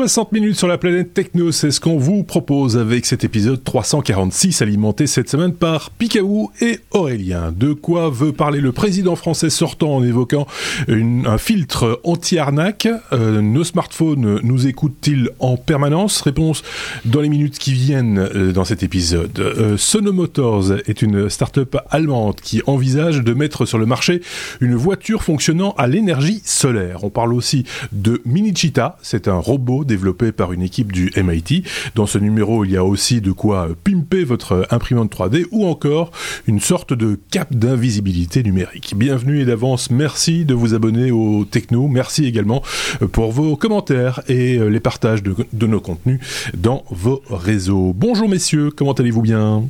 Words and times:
60 0.00 0.32
minutes 0.32 0.56
sur 0.56 0.66
la 0.66 0.78
planète 0.78 1.12
Techno, 1.12 1.52
c'est 1.52 1.70
ce 1.70 1.78
qu'on 1.78 1.98
vous 1.98 2.24
propose 2.24 2.78
avec 2.78 3.04
cet 3.04 3.22
épisode 3.22 3.62
346 3.62 4.62
alimenté 4.62 5.06
cette 5.06 5.28
semaine 5.28 5.52
par 5.52 5.90
Picaboo 5.90 6.50
et 6.62 6.78
Aurélien. 6.92 7.52
De 7.54 7.74
quoi 7.74 8.08
veut 8.08 8.32
parler 8.32 8.62
le 8.62 8.72
président 8.72 9.14
français 9.14 9.50
sortant 9.50 9.96
en 9.96 10.02
évoquant 10.02 10.46
un 10.88 11.36
filtre 11.36 12.00
anti-arnaque? 12.02 12.88
Euh, 13.12 13.42
Nos 13.42 13.62
smartphones 13.62 14.40
nous 14.42 14.66
écoutent-ils 14.66 15.28
en 15.38 15.58
permanence? 15.58 16.22
Réponse 16.22 16.62
dans 17.04 17.20
les 17.20 17.28
minutes 17.28 17.58
qui 17.58 17.74
viennent 17.74 18.20
euh, 18.20 18.52
dans 18.52 18.64
cet 18.64 18.82
épisode. 18.82 19.38
Euh, 19.38 19.76
Sono 19.76 20.14
Motors 20.14 20.72
est 20.86 21.02
une 21.02 21.28
start-up 21.28 21.76
allemande 21.90 22.36
qui 22.36 22.62
envisage 22.66 23.20
de 23.20 23.34
mettre 23.34 23.66
sur 23.66 23.76
le 23.76 23.84
marché 23.84 24.22
une 24.62 24.76
voiture 24.76 25.22
fonctionnant 25.22 25.74
à 25.76 25.86
l'énergie 25.88 26.40
solaire. 26.46 27.04
On 27.04 27.10
parle 27.10 27.34
aussi 27.34 27.66
de 27.92 28.22
Minichita, 28.24 28.96
c'est 29.02 29.28
un 29.28 29.36
robot 29.36 29.84
développé 29.90 30.30
par 30.30 30.52
une 30.52 30.62
équipe 30.62 30.92
du 30.92 31.10
MIT. 31.16 31.64
Dans 31.96 32.06
ce 32.06 32.16
numéro, 32.16 32.64
il 32.64 32.70
y 32.70 32.76
a 32.76 32.84
aussi 32.84 33.20
de 33.20 33.32
quoi 33.32 33.68
pimper 33.82 34.24
votre 34.24 34.68
imprimante 34.70 35.12
3D 35.12 35.46
ou 35.50 35.66
encore 35.66 36.12
une 36.46 36.60
sorte 36.60 36.92
de 36.92 37.18
cap 37.32 37.52
d'invisibilité 37.52 38.44
numérique. 38.44 38.94
Bienvenue 38.96 39.40
et 39.40 39.44
d'avance, 39.44 39.90
merci 39.90 40.44
de 40.44 40.54
vous 40.54 40.74
abonner 40.74 41.10
au 41.10 41.44
Techno. 41.44 41.88
Merci 41.88 42.24
également 42.24 42.62
pour 43.10 43.32
vos 43.32 43.56
commentaires 43.56 44.20
et 44.28 44.58
les 44.58 44.80
partages 44.80 45.24
de, 45.24 45.66
nos 45.66 45.80
contenus 45.80 46.20
dans 46.56 46.84
vos 46.90 47.20
réseaux. 47.28 47.92
Bonjour 47.92 48.28
messieurs, 48.28 48.70
comment 48.70 48.92
allez-vous 48.92 49.22
bien 49.22 49.64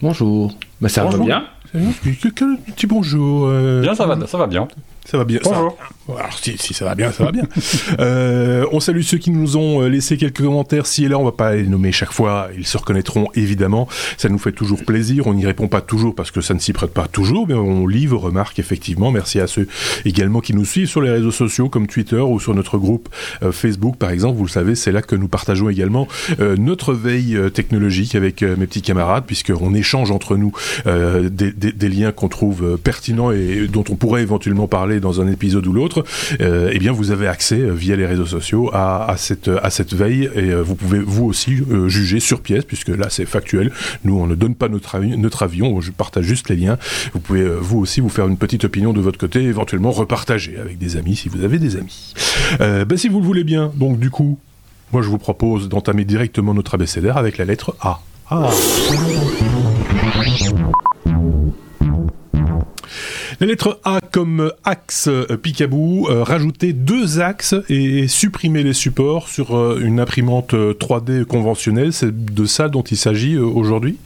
Bonjour. 0.00 0.54
Bah, 0.80 0.88
ça 0.88 1.04
va 1.04 1.18
bien. 1.18 1.44
Petit 1.72 2.86
bonjour. 2.86 3.46
Euh, 3.48 3.80
bien, 3.80 3.94
ça 3.94 4.06
va, 4.06 4.26
ça 4.26 4.38
va 4.38 4.46
bien. 4.46 4.68
Ça 5.04 5.18
va 5.18 5.24
bien. 5.24 5.40
Bonjour. 5.42 5.76
Alors 6.08 6.38
si, 6.38 6.56
si, 6.58 6.74
ça 6.74 6.84
va 6.84 6.94
bien, 6.94 7.12
ça 7.12 7.24
va 7.24 7.32
bien. 7.32 7.44
euh, 7.98 8.66
on 8.72 8.80
salue 8.80 9.02
ceux 9.02 9.18
qui 9.18 9.30
nous 9.30 9.56
ont 9.56 9.82
euh, 9.82 9.88
laissé 9.88 10.16
quelques 10.16 10.42
commentaires 10.42 10.86
si 10.86 11.04
et 11.04 11.08
là. 11.08 11.18
On 11.18 11.24
va 11.24 11.32
pas 11.32 11.54
les 11.54 11.66
nommer 11.66 11.92
chaque 11.92 12.12
fois. 12.12 12.48
Ils 12.56 12.66
se 12.66 12.78
reconnaîtront 12.78 13.28
évidemment. 13.34 13.88
Ça 14.16 14.28
nous 14.28 14.38
fait 14.38 14.52
toujours 14.52 14.84
plaisir. 14.84 15.26
On 15.26 15.34
n'y 15.34 15.44
répond 15.44 15.68
pas 15.68 15.80
toujours 15.80 16.14
parce 16.14 16.30
que 16.30 16.40
ça 16.40 16.54
ne 16.54 16.60
s'y 16.60 16.72
prête 16.72 16.92
pas 16.92 17.08
toujours, 17.08 17.46
mais 17.48 17.54
on 17.54 17.86
lit 17.86 18.06
vos 18.06 18.18
remarques 18.18 18.58
effectivement. 18.58 19.10
Merci 19.10 19.40
à 19.40 19.46
ceux 19.46 19.66
également 20.04 20.40
qui 20.40 20.54
nous 20.54 20.64
suivent 20.64 20.88
sur 20.88 21.00
les 21.00 21.10
réseaux 21.10 21.30
sociaux 21.30 21.68
comme 21.68 21.86
Twitter 21.88 22.20
ou 22.20 22.38
sur 22.38 22.54
notre 22.54 22.78
groupe 22.78 23.08
euh, 23.42 23.52
Facebook 23.52 23.96
par 23.96 24.10
exemple. 24.10 24.36
Vous 24.36 24.44
le 24.44 24.50
savez, 24.50 24.74
c'est 24.74 24.92
là 24.92 25.02
que 25.02 25.16
nous 25.16 25.28
partageons 25.28 25.68
également 25.68 26.08
notre 26.58 26.94
veille 26.94 27.38
technologique 27.52 28.14
avec 28.14 28.42
mes 28.42 28.66
petits 28.66 28.82
camarades 28.82 29.24
puisqu'on 29.26 29.74
échange 29.74 30.10
entre 30.10 30.36
nous 30.36 30.52
des, 30.84 31.52
des, 31.52 31.72
des, 31.72 31.88
liens 31.88 32.12
qu'on 32.12 32.28
trouve 32.28 32.78
pertinents 32.78 33.30
et 33.30 33.68
dont 33.68 33.84
on 33.90 33.96
pourrait 33.96 34.22
éventuellement 34.22 34.68
parler 34.68 34.91
dans 35.00 35.20
un 35.20 35.28
épisode 35.28 35.66
ou 35.66 35.72
l'autre 35.72 36.04
euh, 36.40 36.70
eh 36.72 36.78
bien 36.78 36.92
vous 36.92 37.10
avez 37.10 37.26
accès 37.26 37.58
euh, 37.58 37.72
via 37.72 37.96
les 37.96 38.06
réseaux 38.06 38.26
sociaux 38.26 38.70
à, 38.72 39.14
cette 39.16 39.94
veille 39.94 40.30
et 40.34 40.50
euh, 40.50 40.62
vous 40.62 40.74
pouvez 40.74 40.98
vous 40.98 41.24
aussi 41.24 41.58
juger 41.86 42.20
sur 42.20 42.40
pièce 42.40 42.64
puisque 42.64 42.88
là 42.88 43.08
c'est 43.10 43.24
factuel. 43.24 43.70
Nous 44.04 44.16
on 44.16 44.26
ne 44.26 44.34
donne 44.34 44.54
pas 44.54 44.68
notre 44.68 44.94
avis, 44.94 45.16
notre 45.16 45.42
avion, 45.42 45.80
je 45.80 45.90
partage 45.90 46.24
juste 46.24 46.48
les 46.48 46.56
liens. 46.56 46.78
Vous 47.12 47.20
pouvez 47.20 47.44
vous 47.44 47.78
aussi 47.78 48.00
vous 48.00 48.08
faire 48.08 48.26
une 48.26 48.36
petite 48.36 48.64
opinion 48.64 48.92
de 48.92 49.00
votre 49.00 49.18
côté, 49.18 49.42
éventuellement 49.42 49.90
repartager 49.90 50.58
avec 50.58 50.78
des 50.78 50.96
amis 50.96 51.16
si 51.16 51.28
vous 51.28 51.44
avez 51.44 51.58
des 51.58 51.76
amis. 51.76 52.14
ben, 52.58 52.96
si 52.96 53.08
vous 53.08 53.20
le 53.20 53.26
voulez 53.26 53.44
bien, 53.44 53.72
donc 53.74 53.98
du 53.98 54.10
coup, 54.10 54.38
moi 54.92 55.02
je 55.02 55.08
vous 55.08 55.18
propose 55.18 55.68
d'entamer 55.68 56.04
directement 56.04 56.54
notre 56.54 56.74
abécédaire 56.74 57.16
avec 57.16 57.38
la 57.38 57.44
lettre 57.44 57.74
A. 57.80 58.00
Ah. 58.30 58.50
La 63.42 63.48
lettre 63.48 63.80
A 63.82 63.98
comme 64.12 64.52
axe 64.62 65.08
euh, 65.08 65.36
Picaboo, 65.36 66.08
euh, 66.08 66.22
rajouter 66.22 66.72
deux 66.72 67.18
axes 67.18 67.56
et 67.68 68.06
supprimer 68.06 68.62
les 68.62 68.72
supports 68.72 69.26
sur 69.26 69.56
euh, 69.56 69.80
une 69.82 69.98
imprimante 69.98 70.54
3D 70.54 71.24
conventionnelle, 71.24 71.92
c'est 71.92 72.14
de 72.14 72.44
ça 72.44 72.68
dont 72.68 72.82
il 72.82 72.96
s'agit 72.96 73.36
aujourd'hui? 73.36 73.98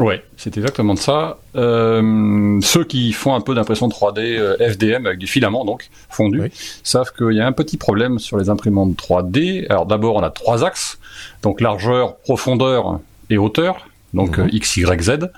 Ouais, 0.00 0.24
c'est 0.36 0.56
exactement 0.56 0.94
de 0.94 0.98
ça. 0.98 1.38
ceux 1.54 2.84
qui 2.88 3.12
font 3.12 3.36
un 3.36 3.40
peu 3.40 3.54
d'impression 3.54 3.86
3D 3.86 4.68
FDM 4.68 5.06
avec 5.06 5.20
du 5.20 5.28
filament 5.28 5.64
donc 5.64 5.88
fondu 6.10 6.50
savent 6.82 7.12
qu'il 7.16 7.36
y 7.36 7.40
a 7.40 7.46
un 7.46 7.52
petit 7.52 7.76
problème 7.76 8.18
sur 8.18 8.36
les 8.36 8.50
imprimantes 8.50 8.96
3D. 8.96 9.68
Alors 9.70 9.86
d'abord 9.86 10.16
on 10.16 10.24
a 10.24 10.30
trois 10.30 10.64
axes, 10.64 10.98
donc 11.42 11.60
largeur, 11.60 12.16
profondeur 12.16 12.98
et 13.30 13.38
hauteur 13.38 13.87
donc 14.14 14.38
mhm. 14.38 14.48
X, 14.52 14.76
Y, 14.78 15.02
Z, 15.02 15.30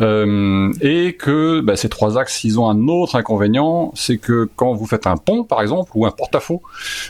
euh, 0.00 0.72
et 0.80 1.14
que 1.14 1.60
bah, 1.60 1.76
ces 1.76 1.88
trois 1.88 2.18
axes, 2.18 2.44
ils 2.44 2.60
ont 2.60 2.68
un 2.68 2.88
autre 2.88 3.16
inconvénient, 3.16 3.92
c'est 3.94 4.18
que 4.18 4.48
quand 4.56 4.74
vous 4.74 4.86
faites 4.86 5.06
un 5.06 5.16
pont, 5.16 5.44
par 5.44 5.62
exemple, 5.62 5.90
ou 5.94 6.06
un 6.06 6.10
porte-à-faux, 6.10 6.62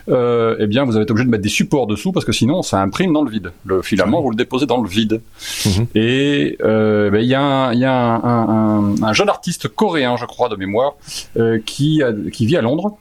euh, 0.09 0.57
eh 0.61 0.67
bien, 0.67 0.85
vous 0.85 0.95
avez 0.97 1.03
été 1.03 1.11
obligé 1.13 1.27
de 1.27 1.31
mettre 1.31 1.43
des 1.43 1.49
supports 1.49 1.87
dessous 1.87 2.13
parce 2.13 2.25
que 2.25 2.33
sinon, 2.33 2.63
ça 2.63 2.81
imprime 2.81 3.13
dans 3.13 3.23
le 3.23 3.31
vide. 3.31 3.53
Le 3.65 3.83
filament, 3.83 4.23
vous 4.23 4.31
le 4.31 4.37
déposez 4.37 4.67
dans 4.67 4.81
le 4.81 4.89
vide. 4.89 5.21
Mhm. 5.67 5.87
Et 5.95 6.57
euh, 6.63 7.11
bah, 7.11 7.21
il 7.21 7.29
y 7.29 7.35
a, 7.35 7.43
un, 7.43 7.75
y 7.75 7.85
a 7.85 7.93
un, 7.93 8.89
un, 8.89 9.03
un, 9.03 9.13
jeune 9.13 9.29
artiste 9.29 9.69
coréen, 9.69 10.17
je 10.17 10.27
crois, 10.27 10.49
de 10.49 10.57
mémoire, 10.57 10.95
qui, 11.67 12.03
a, 12.03 12.13
qui 12.33 12.47
vit 12.47 12.57
à 12.57 12.63
Londres 12.63 12.97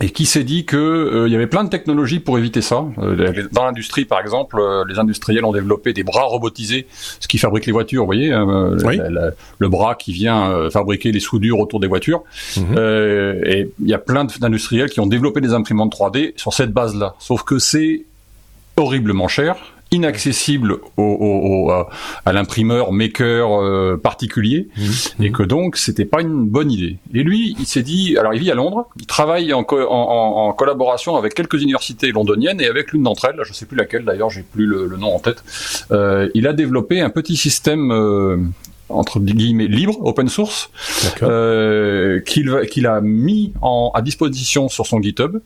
et 0.00 0.10
qui 0.10 0.26
s'est 0.26 0.44
dit 0.44 0.64
que 0.64 0.76
euh, 0.76 1.26
il 1.26 1.32
y 1.32 1.36
avait 1.36 1.46
plein 1.46 1.64
de 1.64 1.70
technologies 1.70 2.20
pour 2.20 2.38
éviter 2.38 2.60
ça. 2.60 2.84
Euh, 2.98 3.48
dans 3.52 3.64
l'industrie, 3.64 4.04
par 4.04 4.20
exemple, 4.20 4.58
euh, 4.58 4.84
les 4.88 4.98
industriels 4.98 5.44
ont 5.44 5.52
développé 5.52 5.92
des 5.92 6.04
bras 6.04 6.24
robotisés, 6.24 6.86
ce 7.20 7.26
qui 7.28 7.38
fabrique 7.38 7.66
les 7.66 7.72
voitures. 7.72 8.02
Vous 8.02 8.06
voyez, 8.06 8.30
le 8.30 9.68
bras 9.68 9.94
qui 9.94 10.12
vient 10.12 10.70
fabriquer 10.70 11.12
les 11.12 11.20
soudures 11.20 11.58
autour 11.60 11.80
des 11.80 11.86
voitures. 11.86 12.22
Mhm. 12.56 12.78
et 13.46 13.70
il 13.80 13.88
y 13.88 13.94
a 13.94 13.98
plein 13.98 14.24
d'industriels 14.24 14.90
qui 14.90 15.00
ont 15.00 15.06
développé 15.06 15.40
des 15.40 15.52
imprimantes 15.52 15.92
3D 15.92 16.32
sur 16.36 16.52
cette 16.52 16.72
base-là. 16.72 17.14
Sauf 17.18 17.42
que 17.42 17.58
c'est 17.58 18.02
horriblement 18.76 19.28
cher 19.28 19.56
inaccessible 19.92 20.78
au, 20.96 21.70
à, 21.70 22.32
l'imprimeur 22.32 22.92
maker 22.92 23.62
euh, 23.62 23.96
particulier 23.96 24.68
mmh. 24.76 25.22
et 25.22 25.30
que 25.30 25.42
donc 25.42 25.76
c'était 25.76 26.04
pas 26.04 26.20
une 26.20 26.46
bonne 26.46 26.70
idée. 26.70 26.96
Et 27.14 27.22
lui, 27.22 27.54
il 27.58 27.66
s'est 27.66 27.82
dit, 27.82 28.16
alors 28.18 28.34
il 28.34 28.40
vit 28.40 28.50
à 28.50 28.54
Londres, 28.54 28.88
il 28.98 29.06
travaille 29.06 29.52
en, 29.52 29.60
en, 29.60 30.52
collaboration 30.52 31.16
avec 31.16 31.34
quelques 31.34 31.62
universités 31.62 32.10
londoniennes 32.10 32.60
et 32.60 32.66
avec 32.66 32.92
l'une 32.92 33.04
d'entre 33.04 33.26
elles, 33.26 33.40
je 33.44 33.52
sais 33.52 33.66
plus 33.66 33.76
laquelle 33.76 34.04
d'ailleurs, 34.04 34.30
j'ai 34.30 34.42
plus 34.42 34.66
le, 34.66 34.96
nom 34.96 35.14
en 35.14 35.18
tête. 35.18 35.44
Euh, 35.90 36.28
il 36.34 36.46
a 36.46 36.52
développé 36.52 37.00
un 37.00 37.10
petit 37.10 37.36
système 37.36 37.92
euh, 37.92 38.38
entre 38.88 39.20
guillemets 39.20 39.66
libre, 39.66 39.98
open 40.04 40.28
source, 40.28 40.70
euh, 41.22 42.20
qu'il 42.20 42.86
a 42.86 43.00
mis 43.00 43.52
en, 43.62 43.90
à 43.94 44.02
disposition 44.02 44.68
sur 44.68 44.86
son 44.86 45.00
GitHub 45.02 45.40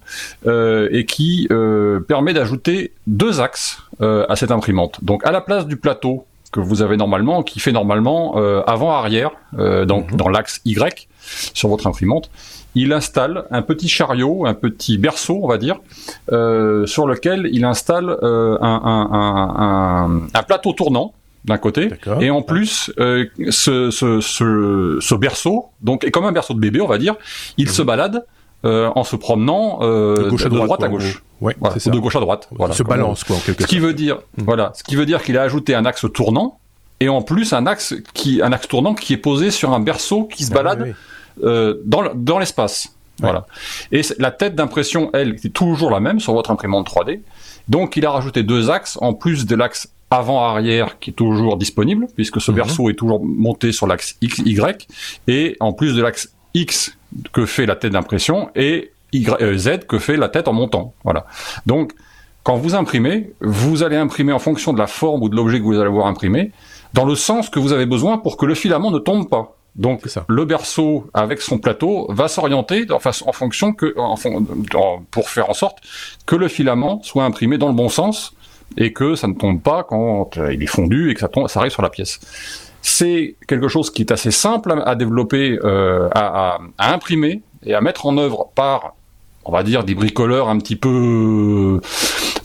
euh, 0.47 0.89
et 0.93 1.05
qui 1.05 1.49
euh, 1.51 2.01
permet 2.01 2.35
d'ajouter 2.35 2.93
deux 3.07 3.41
axes 3.41 3.79
euh, 4.01 4.27
à 4.29 4.37
cette 4.37 4.51
imprimante. 4.51 5.03
Donc 5.03 5.27
à 5.27 5.31
la 5.31 5.41
place 5.41 5.67
du 5.67 5.77
plateau 5.77 6.27
que 6.53 6.61
vous 6.61 6.83
avez 6.83 6.97
normalement, 6.97 7.43
qui 7.43 7.61
fait 7.61 7.73
normalement 7.73 8.35
euh, 8.37 8.63
avant-arrière, 8.67 9.31
euh, 9.59 9.85
donc 9.85 10.11
mhm. 10.11 10.17
dans 10.17 10.29
l'axe 10.29 10.61
Y 10.65 11.09
sur 11.55 11.69
votre 11.69 11.87
imprimante, 11.87 12.31
il 12.75 12.93
installe 12.93 13.45
un 13.51 13.63
petit 13.63 13.89
chariot, 13.89 14.47
un 14.47 14.55
petit 14.55 14.97
berceau, 14.97 15.41
on 15.43 15.49
va 15.49 15.59
dire, 15.59 15.81
sur 16.29 17.07
lequel 17.07 17.49
il 17.53 17.65
installe 17.65 18.17
un, 18.23 18.59
un, 18.63 19.09
un, 19.13 20.21
un 20.33 20.43
plateau 20.45 20.73
tournant 20.73 21.13
d'un 21.45 21.59
côté, 21.59 21.89
et 22.21 22.31
en 22.31 22.43
plus 22.43 22.93
euh, 22.99 23.27
ce, 23.51 23.91
ce, 23.91 24.21
ce, 24.21 24.99
ce, 25.01 25.15
berceau, 25.15 25.71
donc 25.81 26.05
est 26.05 26.11
comme 26.11 26.27
un 26.27 26.33
berceau 26.33 26.55
de 26.55 26.61
bébé, 26.61 26.81
on 26.81 26.87
va 26.87 26.99
dire, 26.99 27.17
il 27.57 27.67
mhm. 27.67 27.73
se 27.73 27.83
balade 27.83 28.27
euh, 28.67 28.91
en 28.95 29.05
se 29.05 29.17
promenant 29.17 29.79
euh, 29.81 30.31
de, 30.31 30.49
droite, 30.49 30.83
à 30.83 30.89
gauche, 30.89 31.23
ouais, 31.41 31.55
de 31.55 31.99
gauche 31.99 32.17
à 32.17 32.21
droite, 32.21 32.49
voilà, 32.53 32.75
se 32.75 32.83
balance 32.83 33.25
quoi, 33.25 33.37
en 33.37 33.41
quelque 33.41 33.63
ce 33.63 33.69
qui 33.69 33.79
veut 33.79 33.95
dire, 33.95 34.17
mhm. 34.37 34.45
voilà, 34.45 34.73
ce 34.75 34.85
qui 34.85 34.97
veut 34.97 35.07
dire 35.07 35.23
qu'il 35.23 35.39
a 35.39 35.43
ajouté 35.43 35.75
un 35.75 35.87
axe 35.87 36.05
tournant 36.13 36.59
et 37.01 37.09
en 37.09 37.23
plus 37.23 37.55
un 37.55 37.67
axe 37.67 37.95
qui, 38.13 38.43
un 38.43 38.53
axe 38.53 38.69
tournant 38.69 38.95
qui 38.95 39.15
est 39.15 39.19
posé 39.19 39.51
sur 39.51 39.73
un 39.73 39.81
berceau 39.81 40.25
qui 40.25 40.45
se 40.45 40.51
ah 40.53 40.57
balade 40.57 40.95
Euh, 41.43 41.81
dans, 41.85 42.15
dans 42.15 42.39
l'espace. 42.39 42.95
Voilà. 43.19 43.47
Et 43.93 44.03
la 44.19 44.31
tête 44.31 44.55
d'impression, 44.55 45.11
elle, 45.13 45.37
est 45.43 45.53
toujours 45.53 45.91
la 45.91 46.01
même 46.01 46.21
sur 46.21 46.33
votre 46.33 46.51
imprimante 46.51 46.89
3D. 46.89 47.21
Donc, 47.69 47.97
il 47.97 48.07
a 48.07 48.11
rajouté 48.11 48.43
deux 48.43 48.71
axes 48.71 48.99
en 49.01 49.15
plus 49.15 49.47
de 49.47 49.55
l'axe 49.55 49.93
avant-arrière 50.11 50.99
qui 50.99 51.11
est 51.11 51.15
toujours 51.15 51.57
disponible, 51.57 52.09
puisque 52.15 52.41
ce 52.41 52.51
mhm. 52.51 52.57
berceau 52.57 52.91
est 52.91 52.95
toujours 52.95 53.25
monté 53.25 53.73
sur 53.73 53.87
l'axe 53.87 54.17
X, 54.21 54.39
Y, 54.45 54.89
et 55.29 55.57
en 55.61 55.73
plus 55.73 55.95
de 55.95 56.03
l'axe 56.03 56.33
X 56.55 56.97
que 57.33 57.47
fait 57.47 57.67
la 57.67 57.77
tête 57.77 57.93
d'impression, 57.93 58.51
et 58.55 58.91
y, 59.13 59.29
euh, 59.41 59.57
Z 59.57 59.87
que 59.89 59.99
fait 59.99 60.17
la 60.17 60.29
tête 60.29 60.49
en 60.49 60.53
montant. 60.53 60.95
Voilà. 61.05 61.27
Donc, 61.67 61.93
quand 62.43 62.57
vous 62.57 62.75
imprimez, 62.75 63.33
vous 63.41 63.83
allez 63.83 63.97
imprimer 63.97 64.33
en 64.33 64.39
fonction 64.39 64.73
de 64.73 64.79
la 64.79 64.87
forme 64.87 65.23
ou 65.23 65.29
de 65.29 65.37
l'objet 65.37 65.59
que 65.59 65.65
vous 65.65 65.79
allez 65.79 65.89
avoir 65.89 66.07
imprimé, 66.07 66.53
dans 66.95 67.05
le 67.05 67.15
sens 67.15 67.49
que 67.49 67.59
vous 67.59 67.73
avez 67.73 67.87
besoin 67.87 68.19
pour 68.19 68.37
que 68.37 68.47
le 68.47 68.55
filament 68.55 68.91
ne 68.91 68.99
tombe 68.99 69.29
pas. 69.29 69.57
Donc 69.77 70.03
le 70.27 70.45
berceau 70.45 71.09
avec 71.15 71.41
son 71.41 71.59
plateau 71.59 72.07
va 72.11 72.27
s'orienter 72.27 72.87
en, 72.91 72.97
en, 72.97 73.33
fonction 73.33 73.73
que, 73.73 73.95
en, 73.97 74.17
pour 75.11 75.29
faire 75.29 75.49
en 75.49 75.55
sorte 75.55 75.79
que 76.27 76.35
le 76.35 76.49
filament 76.49 77.01
soit 77.05 77.25
imprimé 77.25 77.57
dans 77.57 77.69
le 77.69 77.75
bon 77.75 77.89
sens 77.89 78.35
et 78.77 78.93
que 78.93 79.15
ça 79.15 79.27
ne 79.27 79.35
tombe 79.35 79.61
pas 79.61 79.85
quand 79.85 80.37
euh, 80.39 80.53
il 80.53 80.63
est 80.63 80.67
fondu 80.67 81.11
et 81.11 81.15
que 81.15 81.21
ça, 81.21 81.29
tombe, 81.29 81.49
ça 81.49 81.61
arrive 81.61 81.73
sur 81.73 81.83
la 81.83 81.91
pièce. 81.91 82.21
C'est 82.83 83.37
quelque 83.47 83.69
chose 83.69 83.91
qui 83.91 84.03
est 84.03 84.13
assez 84.13 84.31
simple 84.31 84.83
à, 84.85 84.95
développer, 84.95 85.59
euh, 85.65 86.09
à, 86.13 86.59
à, 86.79 86.93
imprimer 86.95 87.43
et 87.65 87.75
à 87.75 87.81
mettre 87.81 88.07
en 88.07 88.17
œuvre 88.17 88.49
par 88.55 88.95
on 89.45 89.53
va 89.53 89.63
dire 89.63 89.85
des 89.85 89.95
bricoleurs 89.95 90.49
un 90.49 90.59
petit 90.59 90.77
peu 90.77 91.81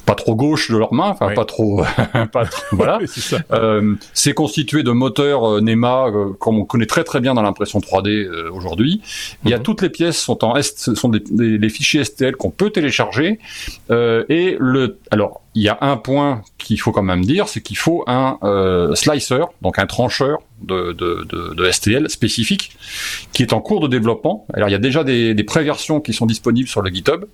pas 0.05 0.15
trop 0.15 0.35
gauche 0.35 0.71
de 0.71 0.77
leurs 0.77 0.93
mains, 0.93 1.09
enfin 1.09 1.33
pas 1.33 1.45
trop, 1.45 1.83
pas 2.31 2.43
voilà. 2.71 2.99
Euh, 3.51 3.95
c'est 4.13 4.33
constitué 4.33 4.83
de 4.83 4.91
moteurs 4.91 5.49
euh, 5.49 5.61
NEMA 5.61 6.07
euh, 6.07 6.33
comme 6.39 6.57
on 6.57 6.65
connaît 6.65 6.85
très 6.85 7.03
très 7.03 7.19
bien 7.19 7.33
dans 7.33 7.41
l'impression 7.41 7.79
3D 7.79 8.49
aujourd'hui. 8.49 9.01
Il 9.43 9.49
y 9.49 9.53
a 9.53 9.57
mhm. 9.57 9.63
toutes 9.63 9.81
les 9.81 9.89
pièces 9.89 10.17
sont 10.17 10.43
en 10.43 10.55
S, 10.55 10.93
sont 10.93 11.09
des, 11.09 11.19
des, 11.19 11.69
fichiers 11.69 12.03
STL 12.03 12.35
qu'on 12.35 12.51
peut 12.51 12.69
télécharger 12.69 13.39
et 13.89 14.57
le 14.59 14.97
alors 15.11 15.41
il 15.53 15.63
y 15.63 15.69
a 15.69 15.77
un 15.81 15.97
point 15.97 16.41
qu'il 16.57 16.79
faut 16.79 16.91
quand 16.91 17.03
même 17.03 17.23
dire, 17.23 17.47
c'est 17.47 17.61
qu'il 17.61 17.77
faut 17.77 18.03
un 18.07 18.37
slicer, 18.93 19.45
donc 19.61 19.79
un 19.79 19.85
trancheur 19.85 20.39
de, 20.61 20.93
de, 20.93 21.25
de, 21.29 21.53
de, 21.53 21.71
STL 21.71 22.09
spécifique, 22.09 22.75
qui 23.33 23.43
est 23.43 23.53
en 23.53 23.61
cours 23.61 23.79
de 23.81 23.87
développement. 23.87 24.45
Alors 24.53 24.69
il 24.69 24.73
y 24.73 24.75
a 24.75 24.79
déjà 24.79 25.03
des, 25.03 25.33
des 25.33 25.43
préversions 25.43 26.01
qui 26.01 26.13
sont 26.13 26.25
disponibles 26.25 26.67
sur 26.67 26.81
le 26.81 26.89
GitHub. 26.89 27.25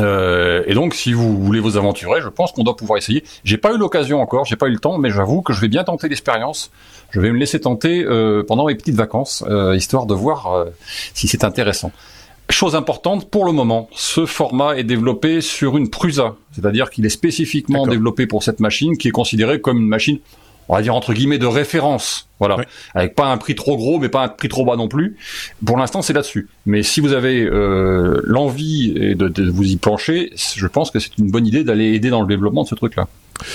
Euh, 0.00 0.62
et 0.66 0.74
donc, 0.74 0.94
si 0.94 1.12
vous 1.12 1.38
voulez 1.38 1.60
vous 1.60 1.76
aventurer, 1.76 2.20
je 2.20 2.28
pense 2.28 2.52
qu'on 2.52 2.64
doit 2.64 2.76
pouvoir 2.76 2.98
essayer. 2.98 3.24
J'ai 3.44 3.58
pas 3.58 3.72
eu 3.72 3.78
l'occasion 3.78 4.20
encore, 4.20 4.44
j'ai 4.44 4.56
pas 4.56 4.66
eu 4.66 4.72
le 4.72 4.78
temps, 4.78 4.98
mais 4.98 5.10
j'avoue 5.10 5.42
que 5.42 5.52
je 5.52 5.60
vais 5.60 5.68
bien 5.68 5.84
tenter 5.84 6.08
l'expérience. 6.08 6.70
Je 7.10 7.20
vais 7.20 7.30
me 7.30 7.38
laisser 7.38 7.60
tenter 7.60 8.04
euh, 8.04 8.42
pendant 8.42 8.66
mes 8.66 8.74
petites 8.74 8.96
vacances, 8.96 9.44
euh, 9.48 9.76
histoire 9.76 10.06
de 10.06 10.14
voir 10.14 10.66
si 11.14 11.28
c'est 11.28 11.44
intéressant. 11.44 11.92
Chose 12.50 12.74
importante, 12.74 13.30
pour 13.30 13.46
le 13.46 13.52
moment, 13.52 13.88
ce 13.92 14.26
format 14.26 14.76
est 14.76 14.84
développé 14.84 15.40
sur 15.40 15.78
une 15.78 15.88
Prusa, 15.88 16.34
c'est-à-dire 16.52 16.90
qu'il 16.90 17.06
est 17.06 17.10
spécifiquement 17.10 17.86
développé 17.86 18.26
pour 18.26 18.42
cette 18.42 18.60
machine, 18.60 18.98
qui 18.98 19.08
est 19.08 19.12
considérée 19.12 19.60
comme 19.60 19.78
une 19.78 19.88
machine 19.88 20.18
on 20.68 20.76
va 20.76 20.82
dire 20.82 20.94
entre 20.94 21.12
guillemets 21.12 21.38
de 21.38 21.46
référence, 21.46 22.28
voilà, 22.38 22.56
avec 22.94 23.14
pas 23.14 23.26
un 23.26 23.36
prix 23.36 23.54
trop 23.54 23.76
gros 23.76 23.98
mais 23.98 24.08
pas 24.08 24.24
un 24.24 24.28
prix 24.28 24.48
trop 24.48 24.64
bas 24.64 24.76
non 24.76 24.88
plus. 24.88 25.16
Pour 25.64 25.76
l'instant, 25.76 26.02
c'est 26.02 26.12
là-dessus. 26.12 26.48
Mais 26.66 26.82
si 26.82 27.00
vous 27.00 27.12
avez 27.12 27.42
euh, 27.42 28.20
l'envie 28.24 28.92
de, 29.14 29.28
de, 29.28 29.50
vous 29.50 29.64
y 29.64 29.76
plancher, 29.76 30.32
je 30.34 30.66
pense 30.66 30.90
que 30.90 30.98
c'est 30.98 31.16
une 31.18 31.30
bonne 31.30 31.46
idée 31.46 31.64
d'aller 31.64 31.94
aider 31.94 32.10
dans 32.10 32.22
le 32.22 32.28
développement 32.28 32.62
de 32.62 32.68
ce 32.68 32.74
truc-là. 32.74 33.06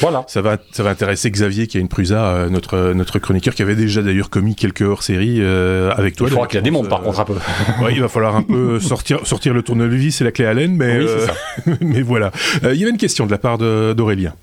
Voilà. 0.02 0.26
Ça 0.28 0.42
va, 0.42 0.58
ça 0.72 0.84
va 0.84 0.90
intéresser 0.90 1.32
Xavier 1.32 1.68
qui 1.68 1.78
a 1.78 1.80
une 1.80 1.88
Prusa, 1.88 2.26
euh, 2.26 2.50
notre 2.50 2.94
notre 2.94 3.18
chroniqueur 3.20 3.56
qui 3.56 3.62
avait 3.62 3.76
déjà 3.76 4.02
d'ailleurs 4.02 4.30
commis 4.30 4.56
quelques 4.56 4.82
hors-séries 4.82 5.38
euh, 5.40 5.92
avec 5.92 6.16
toi. 6.16 6.28
Il 6.28 6.32
faudra 6.32 6.48
qu'il 6.48 6.58
la 6.58 6.64
démonte 6.64 6.90
par 6.90 7.02
contre 7.02 7.20
un 7.20 7.26
peu. 7.26 7.34
ouais, 7.82 7.94
il 7.94 8.02
va 8.02 8.10
falloir 8.10 8.36
un 8.36 8.44
peu 8.44 8.80
sortir 8.80 9.26
sortir 9.26 9.54
le 9.54 9.64
tournevis 9.64 10.20
et 10.20 10.24
la 10.24 10.32
clé 10.32 10.46
Allen, 10.46 10.76
mais 10.76 11.00
mais 11.82 12.02
voilà. 12.02 12.32
il 12.64 12.76
y 12.76 12.84
avait 12.84 12.92
une 12.92 12.98
question 12.98 13.26
de 13.26 13.32
la 13.32 13.38
part 13.38 13.58
d'Aurélien. 13.58 14.34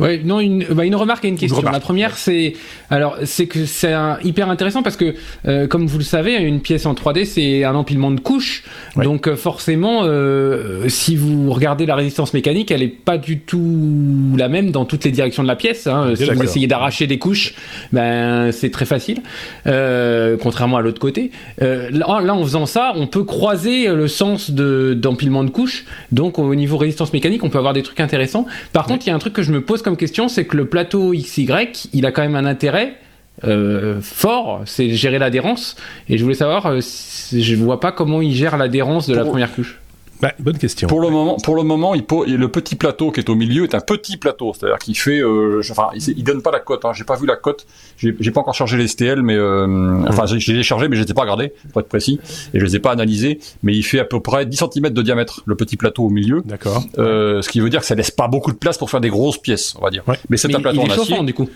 Oui, 0.00 0.24
non, 0.24 0.40
une, 0.40 0.64
bah 0.70 0.84
une 0.84 0.96
remarque 0.96 1.24
et 1.24 1.28
une 1.28 1.38
question. 1.38 1.62
la 1.62 1.78
première, 1.78 2.16
c'est 2.16 2.54
alors 2.90 3.16
c'est 3.24 3.46
que 3.46 3.64
c'est 3.64 3.94
hyper 4.24 4.50
intéressant 4.50 4.82
parce 4.82 4.96
que, 4.96 5.14
euh, 5.46 5.68
comme 5.68 5.86
vous 5.86 5.98
le 5.98 6.04
savez, 6.04 6.34
une 6.36 6.60
pièce 6.60 6.84
en 6.86 6.94
3D, 6.94 7.24
c'est 7.24 7.62
un 7.62 7.76
empilement 7.76 8.10
de 8.10 8.18
couches. 8.18 8.64
Donc 8.96 9.28
euh, 9.28 9.36
forcément, 9.36 10.00
euh, 10.02 10.88
si 10.88 11.14
vous 11.14 11.52
regardez 11.52 11.86
la 11.86 11.94
résistance 11.94 12.34
mécanique, 12.34 12.72
elle 12.72 12.82
est 12.82 12.88
pas 12.88 13.18
du 13.18 13.38
tout 13.38 14.34
la 14.36 14.48
même 14.48 14.72
dans 14.72 14.84
toutes 14.84 15.04
les 15.04 15.12
directions 15.12 15.44
de 15.44 15.48
la 15.48 15.54
pièce. 15.54 15.86
Hein. 15.86 16.14
Si 16.16 16.24
vous 16.24 16.42
essayez 16.42 16.66
d'arracher 16.66 17.06
des 17.06 17.18
couches, 17.18 17.54
ben 17.92 18.50
c'est 18.50 18.70
très 18.70 18.86
facile, 18.86 19.22
contrairement 19.64 20.76
à 20.76 20.82
l'autre 20.82 21.00
côté. 21.00 21.30
Là, 21.60 22.20
là, 22.20 22.34
en 22.34 22.42
faisant 22.42 22.66
ça, 22.66 22.92
on 22.96 23.06
peut 23.06 23.24
croiser 23.24 23.86
le 23.86 24.08
sens 24.08 24.50
de 24.50 24.94
d'empilement 24.94 25.44
de 25.44 25.50
couches. 25.50 25.84
Donc 26.10 26.40
au 26.40 26.54
niveau 26.56 26.78
résistance 26.78 27.12
mécanique, 27.12 27.44
on 27.44 27.50
peut 27.50 27.58
avoir 27.58 27.74
des 27.74 27.84
trucs 27.84 28.00
intéressants. 28.00 28.46
Par 28.72 28.86
contre, 28.86 29.06
il 29.06 29.10
y 29.10 29.12
a 29.12 29.14
un 29.14 29.20
truc 29.20 29.34
que 29.34 29.42
je 29.42 29.52
me 29.52 29.60
pose 29.60 29.82
comme 29.84 29.96
question, 29.96 30.28
c'est 30.28 30.44
que 30.46 30.56
le 30.56 30.66
plateau 30.66 31.12
XY, 31.12 31.46
il 31.92 32.06
a 32.06 32.12
quand 32.12 32.22
même 32.22 32.34
un 32.36 32.46
intérêt 32.46 32.96
euh, 33.44 34.00
fort, 34.00 34.62
c'est 34.64 34.90
gérer 34.90 35.18
l'adhérence. 35.18 35.76
Et 36.08 36.18
je 36.18 36.22
voulais 36.22 36.34
savoir, 36.34 36.66
euh, 36.66 36.80
je 36.80 37.54
vois 37.56 37.80
pas 37.80 37.92
comment 37.92 38.20
il 38.22 38.32
gère 38.32 38.56
l'adhérence 38.56 39.08
de 39.08 39.14
la 39.14 39.24
première 39.24 39.52
couche. 39.52 39.78
Bah, 40.20 40.32
bonne 40.38 40.58
question. 40.58 40.88
Pour 40.88 41.00
le 41.00 41.10
moment, 41.10 41.36
pour 41.42 41.56
le 41.56 41.62
moment, 41.62 41.94
il 41.94 42.04
le 42.36 42.48
petit 42.48 42.76
plateau 42.76 43.10
qui 43.10 43.20
est 43.20 43.28
au 43.28 43.34
milieu 43.34 43.64
est 43.64 43.74
un 43.74 43.80
petit 43.80 44.16
plateau, 44.16 44.52
c'est-à-dire 44.54 44.78
qu'il 44.78 44.96
fait, 44.96 45.20
euh, 45.20 45.60
enfin, 45.70 45.88
il, 45.94 46.22
donne 46.24 46.42
pas 46.42 46.50
la 46.50 46.60
cote. 46.60 46.84
Hein. 46.84 46.92
J'ai 46.94 47.04
pas 47.04 47.16
vu 47.16 47.26
la 47.26 47.36
cote. 47.36 47.66
J'ai 47.96 48.12
pas 48.12 48.40
encore 48.40 48.54
chargé 48.54 48.76
les 48.76 48.88
STL, 48.88 49.22
mais 49.22 49.34
euh, 49.34 49.66
hmm. 49.66 50.06
enfin, 50.08 50.26
j'ai 50.26 50.52
les 50.52 50.62
chargés, 50.62 50.88
mais 50.88 50.96
je 50.96 51.02
les 51.02 51.10
ai 51.10 51.14
pas 51.14 51.22
regardés, 51.22 51.52
pour 51.72 51.80
être 51.80 51.88
précis, 51.88 52.20
et 52.52 52.60
je 52.60 52.64
les 52.64 52.76
ai 52.76 52.78
pas 52.78 52.92
analysés. 52.92 53.38
Mais 53.62 53.74
il 53.74 53.82
fait 53.82 53.98
à 53.98 54.04
peu 54.04 54.20
près 54.20 54.46
10 54.46 54.56
cm 54.56 54.90
de 54.90 55.02
diamètre, 55.02 55.42
le 55.46 55.54
petit 55.56 55.76
plateau 55.76 56.04
au 56.04 56.10
milieu. 56.10 56.42
D'accord. 56.44 56.84
Euh, 56.98 57.42
ce 57.42 57.48
qui 57.48 57.60
veut 57.60 57.70
dire 57.70 57.80
que 57.80 57.86
ça 57.86 57.94
laisse 57.94 58.10
pas 58.10 58.28
beaucoup 58.28 58.52
de 58.52 58.56
place 58.56 58.78
pour 58.78 58.90
faire 58.90 59.00
des 59.00 59.10
grosses 59.10 59.38
pièces, 59.38 59.74
on 59.78 59.82
va 59.82 59.90
dire. 59.90 60.04
Mais 60.28 60.36
c'est 60.36 60.54
un 60.54 60.60
plateau 60.60 60.80
il 60.82 60.90
est 60.90 60.92
en 60.92 61.02
acier. 61.02 61.22
du 61.22 61.34
coup. 61.34 61.48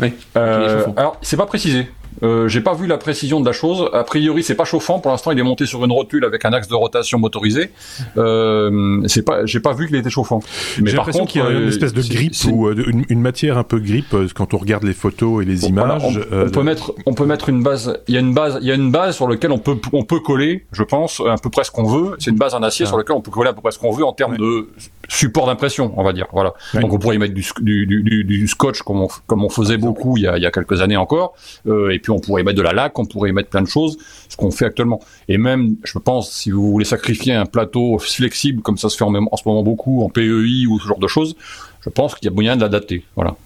Oui. 0.00 0.12
Euh, 0.36 0.86
alors, 0.96 1.18
c'est 1.22 1.36
pas 1.36 1.46
précisé. 1.46 1.86
Euh, 2.22 2.48
j'ai 2.48 2.60
pas 2.60 2.74
vu 2.74 2.86
la 2.86 2.98
précision 2.98 3.40
de 3.40 3.46
la 3.46 3.52
chose. 3.52 3.88
A 3.92 4.04
priori, 4.04 4.42
c'est 4.42 4.54
pas 4.54 4.64
chauffant. 4.64 4.98
Pour 5.00 5.10
l'instant, 5.10 5.30
il 5.30 5.38
est 5.38 5.42
monté 5.42 5.66
sur 5.66 5.84
une 5.84 5.92
rotule 5.92 6.24
avec 6.24 6.44
un 6.44 6.52
axe 6.52 6.68
de 6.68 6.74
rotation 6.74 7.18
motorisé. 7.18 7.70
Euh, 8.16 9.02
c'est 9.06 9.24
pas, 9.24 9.44
j'ai 9.46 9.60
pas 9.60 9.72
vu 9.72 9.86
qu'il 9.86 9.96
était 9.96 10.10
chauffant. 10.10 10.40
Mais 10.80 10.94
par 10.94 11.06
contre, 11.06 11.32
qu'il 11.32 11.40
y 11.40 11.44
a 11.44 11.50
une 11.50 11.64
euh, 11.64 11.68
espèce 11.68 11.92
de 11.92 12.02
grippe 12.02 12.34
ou 12.50 12.68
euh, 12.68 12.84
une, 13.08 13.20
matière 13.20 13.58
un 13.58 13.64
peu 13.64 13.78
grippe 13.78 14.14
quand 14.34 14.54
on 14.54 14.58
regarde 14.58 14.84
les 14.84 14.92
photos 14.92 15.42
et 15.42 15.46
les 15.46 15.66
images. 15.66 16.18
on, 16.32 16.50
peut 16.50 16.62
mettre, 16.62 16.94
on 17.06 17.14
peut 17.14 17.26
mettre 17.26 17.48
une 17.48 17.62
base. 17.62 17.98
Il 18.08 18.14
y 18.14 18.16
a 18.16 18.20
une 18.20 18.34
base, 18.34 18.58
il 18.60 18.68
y 18.68 18.72
a 18.72 18.74
une 18.74 18.90
base 18.90 19.16
sur 19.16 19.28
laquelle 19.28 19.52
on 19.52 19.58
peut, 19.58 19.76
on 19.92 20.04
peut 20.04 20.20
coller, 20.20 20.66
je 20.72 20.82
pense, 20.82 21.20
à 21.20 21.36
peu 21.42 21.50
près 21.50 21.64
ce 21.64 21.70
qu'on 21.70 21.84
veut. 21.84 22.16
C'est 22.18 22.30
une 22.30 22.38
base 22.38 22.54
en 22.54 22.62
acier 22.62 22.84
ah. 22.86 22.88
sur 22.88 22.98
laquelle 22.98 23.16
on 23.16 23.20
peut 23.20 23.30
coller 23.30 23.50
à 23.50 23.52
peu 23.52 23.60
près 23.60 23.72
ce 23.72 23.78
qu'on 23.78 23.92
veut 23.92 24.04
en 24.04 24.12
termes 24.12 24.36
de 24.36 24.68
support 25.12 25.46
d'impression, 25.46 25.92
on 25.96 26.02
va 26.02 26.12
dire. 26.12 26.26
Voilà. 26.32 26.54
Donc 26.74 26.92
on 26.92 26.98
pourrait 26.98 27.16
y 27.16 27.18
mettre 27.18 27.34
du, 27.34 27.44
du, 27.60 27.86
du, 27.86 28.24
du 28.24 28.48
scotch 28.48 28.82
comme 28.82 29.02
on, 29.02 29.08
comme 29.26 29.44
on 29.44 29.50
faisait 29.50 29.76
beaucoup 29.76 30.16
il 30.16 30.22
y 30.24 30.26
a, 30.26 30.38
il 30.38 30.42
y 30.42 30.46
a 30.46 30.50
quelques 30.50 30.80
années 30.80 30.96
encore, 30.96 31.34
euh, 31.66 31.90
et 31.90 31.98
puis 31.98 32.10
on 32.10 32.18
pourrait 32.18 32.42
y 32.42 32.44
mettre 32.44 32.56
de 32.56 32.62
la 32.62 32.72
laque, 32.72 32.98
on 32.98 33.04
pourrait 33.04 33.30
y 33.30 33.32
mettre 33.32 33.50
plein 33.50 33.62
de 33.62 33.68
choses, 33.68 33.98
ce 34.28 34.36
qu'on 34.36 34.50
fait 34.50 34.64
actuellement. 34.64 35.00
Et 35.28 35.36
même, 35.36 35.76
je 35.84 35.98
pense, 35.98 36.30
si 36.30 36.50
vous 36.50 36.70
voulez 36.70 36.86
sacrifier 36.86 37.34
un 37.34 37.46
plateau 37.46 37.98
flexible 37.98 38.62
comme 38.62 38.78
ça 38.78 38.88
se 38.88 38.96
fait 38.96 39.04
en, 39.04 39.14
en 39.14 39.36
ce 39.36 39.42
moment 39.46 39.62
beaucoup 39.62 40.02
en 40.02 40.08
PEI 40.08 40.66
ou 40.66 40.80
ce 40.80 40.88
genre 40.88 40.98
de 40.98 41.08
choses, 41.08 41.36
je 41.84 41.90
pense 41.90 42.14
qu'il 42.14 42.26
y 42.26 42.28
a 42.28 42.34
moyen 42.34 42.56
de 42.56 42.62
l'adapter. 42.62 43.04
Voilà. 43.14 43.36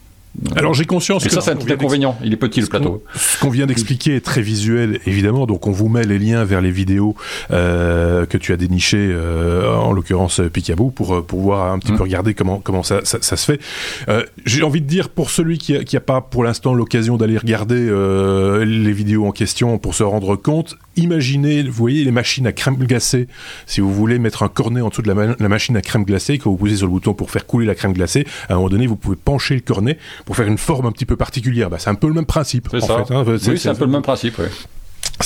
Alors 0.57 0.75
j'ai 0.75 0.85
conscience 0.85 1.25
que 1.25 1.31
ça 1.31 1.41
c'est 1.41 1.51
un 1.51 1.57
petit 1.57 1.73
inconvénient, 1.73 2.17
il 2.23 2.33
est 2.33 2.37
petit 2.37 2.61
le 2.61 2.67
plateau. 2.67 3.03
Ce 3.15 3.39
qu'on 3.39 3.51
vient 3.51 3.67
d'expliquer 3.67 4.17
est 4.17 4.25
très 4.25 4.43
visuel 4.43 5.01
évidemment, 5.07 5.47
donc 5.47 5.67
on 5.67 5.73
vous 5.73 5.89
met 5.89 6.05
les 6.05 6.19
liens 6.19 6.45
vers 6.45 6.61
les 6.61 6.71
vidéos 6.71 7.15
euh, 7.51 8.27
que 8.27 8.39
tu 8.39 8.53
as 8.53 8.57
dénichées, 8.57 9.09
euh, 9.11 9.75
en 9.75 9.93
l'occurrence 9.93 10.41
euh, 10.41 10.49
Picaboo, 10.49 10.91
pour 10.91 11.15
euh, 11.15 11.23
pour 11.23 11.41
voir 11.41 11.73
un 11.73 11.79
petit 11.79 11.93
mmh. 11.93 11.97
peu 11.97 12.03
regarder 12.03 12.35
comment 12.35 12.61
comment 12.61 12.83
ça 12.83 13.01
ça, 13.05 13.19
ça 13.21 13.37
se 13.37 13.45
fait. 13.45 13.61
Euh, 14.09 14.25
j'ai 14.45 14.63
envie 14.63 14.81
de 14.81 14.87
dire 14.87 15.09
pour 15.09 15.31
celui 15.31 15.59
qui 15.59 15.77
a, 15.77 15.85
qui 15.85 15.97
a 15.97 16.01
pas 16.01 16.21
pour 16.21 16.45
l'instant 16.45 16.75
l'occasion 16.75 17.17
d'aller 17.17 17.39
regarder 17.39 17.77
euh, 17.79 18.65
les 18.65 18.93
vidéos 18.93 19.27
en 19.27 19.33
question 19.33 19.79
pour 19.79 19.95
se 19.95 20.03
rendre 20.03 20.37
compte, 20.37 20.77
imaginez, 20.97 21.63
vous 21.63 21.73
voyez 21.73 22.05
les 22.05 22.11
machines 22.11 22.47
à 22.47 22.53
crème 22.53 22.77
glacée. 22.77 23.29
Si 23.67 23.81
vous 23.81 23.93
voulez 23.93 24.19
mettre 24.19 24.43
un 24.43 24.49
cornet 24.49 24.81
en 24.81 24.89
dessous 24.89 25.03
de 25.03 25.13
la, 25.13 25.37
la 25.39 25.49
machine 25.49 25.77
à 25.77 25.83
crème 25.83 26.05
glacée, 26.05 26.39
quand 26.39 26.51
vous 26.51 26.57
posez 26.57 26.77
sur 26.77 26.87
le 26.87 26.93
bouton 26.93 27.15
pour 27.15 27.31
faire 27.31 27.47
couler 27.47 27.67
la 27.67 27.75
crème 27.75 27.93
glacée, 27.93 28.27
à 28.49 28.55
un 28.55 28.57
moment 28.57 28.69
donné 28.69 28.87
vous 28.87 28.97
pouvez 28.97 29.17
pencher 29.17 29.55
le 29.55 29.61
cornet 29.61 29.99
pour 30.25 30.37
faire 30.37 30.47
une 30.47 30.59
forme 30.59 30.87
un 30.87 30.93
petit 30.93 31.07
peu 31.07 31.17
particulière. 31.17 31.71
Bah, 31.71 31.79
c'est 31.79 31.91
un 31.91 31.95
peu 31.95 32.09
le 32.09 32.15
même 32.15 32.27
principe. 32.27 32.69
C'est 32.71 32.81
ça. 32.81 33.05
Hein. 33.11 33.25
oui, 33.27 33.59
c'est 33.59 33.69
un 33.69 33.75
peu 33.75 33.85
le 33.85 33.91
même 33.91 34.03
principe. 34.03 34.39
Ouais. 34.39 34.49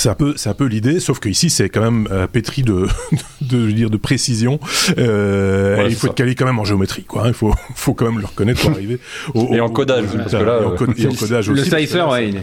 C'est 0.01 0.09
un 0.09 0.15
peu, 0.15 0.33
c'est 0.35 0.49
un 0.49 0.55
peu 0.55 0.65
l'idée, 0.65 0.99
sauf 0.99 1.19
que 1.19 1.29
ici 1.29 1.51
c'est 1.51 1.69
quand 1.69 1.81
même 1.81 2.07
euh, 2.11 2.25
pétri 2.25 2.63
de, 2.63 2.87
de, 3.41 3.69
dire 3.69 3.91
de 3.91 3.97
précision. 3.97 4.59
Euh, 4.97 5.85
il 5.87 5.95
faut 5.95 6.07
être 6.07 6.15
calé 6.15 6.33
quand 6.33 6.47
même 6.47 6.57
en 6.57 6.63
géométrie, 6.63 7.03
quoi. 7.03 7.25
Hein. 7.25 7.27
Il 7.27 7.33
faut, 7.35 7.53
faut 7.75 7.93
quand 7.93 8.05
même 8.05 8.17
le 8.17 8.25
reconnaître 8.25 8.61
pour 8.61 8.71
arriver 8.71 8.97
au, 9.35 9.53
et 9.53 9.61
en 9.61 9.69
codage, 9.69 10.05
parce 10.17 10.31
que 10.31 10.37
là, 10.37 10.59
et 10.97 11.05
en, 11.05 11.13
codage 11.13 11.51
le 11.51 11.63
slicer, 11.63 12.01
ouais, 12.09 12.33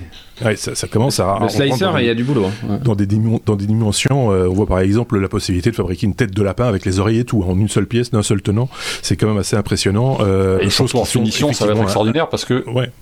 ouais 0.45 0.55
ça, 0.55 0.77
ça, 0.77 0.87
commence 0.87 1.19
à. 1.19 1.37
Le 1.43 1.49
slicer, 1.49 1.91
il 1.99 2.07
y 2.07 2.11
a 2.11 2.15
du 2.15 2.23
boulot. 2.23 2.47
Hein. 2.47 2.79
Dans 2.85 2.95
des 2.95 3.07
dans 3.45 3.57
des 3.57 3.67
dimensions, 3.67 4.31
euh, 4.31 4.47
on 4.49 4.55
voit 4.55 4.67
par 4.67 4.79
exemple 4.79 5.19
la 5.19 5.29
possibilité 5.29 5.73
de 5.73 5.75
fabriquer 5.75 6.07
une 6.07 6.15
tête 6.15 6.33
de 6.33 6.43
lapin 6.45 6.69
avec 6.69 6.85
les 6.85 7.01
oreilles 7.01 7.19
et 7.19 7.25
tout 7.25 7.43
en 7.43 7.59
une 7.59 7.69
seule 7.69 7.87
pièce 7.87 8.13
d'un 8.13 8.23
seul 8.23 8.41
tenant. 8.41 8.69
C'est 9.03 9.17
quand 9.17 9.27
même 9.27 9.39
assez 9.39 9.57
impressionnant. 9.57 10.19
Euh, 10.21 10.61
et 10.61 10.71
chose 10.71 10.95
en 10.95 11.05
finition, 11.05 11.53
ça 11.53 11.67
va 11.67 11.73
être 11.73 11.83
extraordinaire 11.83 12.29
parce 12.29 12.45
que. 12.45 12.63
Ouais 12.71 12.93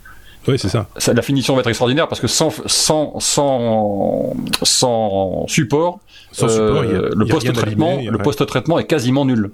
oui, 0.49 0.59
c'est 0.59 0.69
ça. 0.69 0.87
La 1.13 1.23
finition 1.23 1.55
va 1.55 1.61
être 1.61 1.69
extraordinaire 1.69 2.09
parce 2.09 2.21
que 2.21 2.27
sans, 2.27 2.51
sans, 2.67 3.19
sans, 3.21 4.35
sans 4.63 5.47
support, 5.49 6.01
euh, 6.43 7.11
le 7.15 7.27
post-traitement, 7.27 7.99
le 8.09 8.19
post-traitement 8.19 8.79
est 8.79 8.87
quasiment 8.87 9.25
nul. 9.25 9.51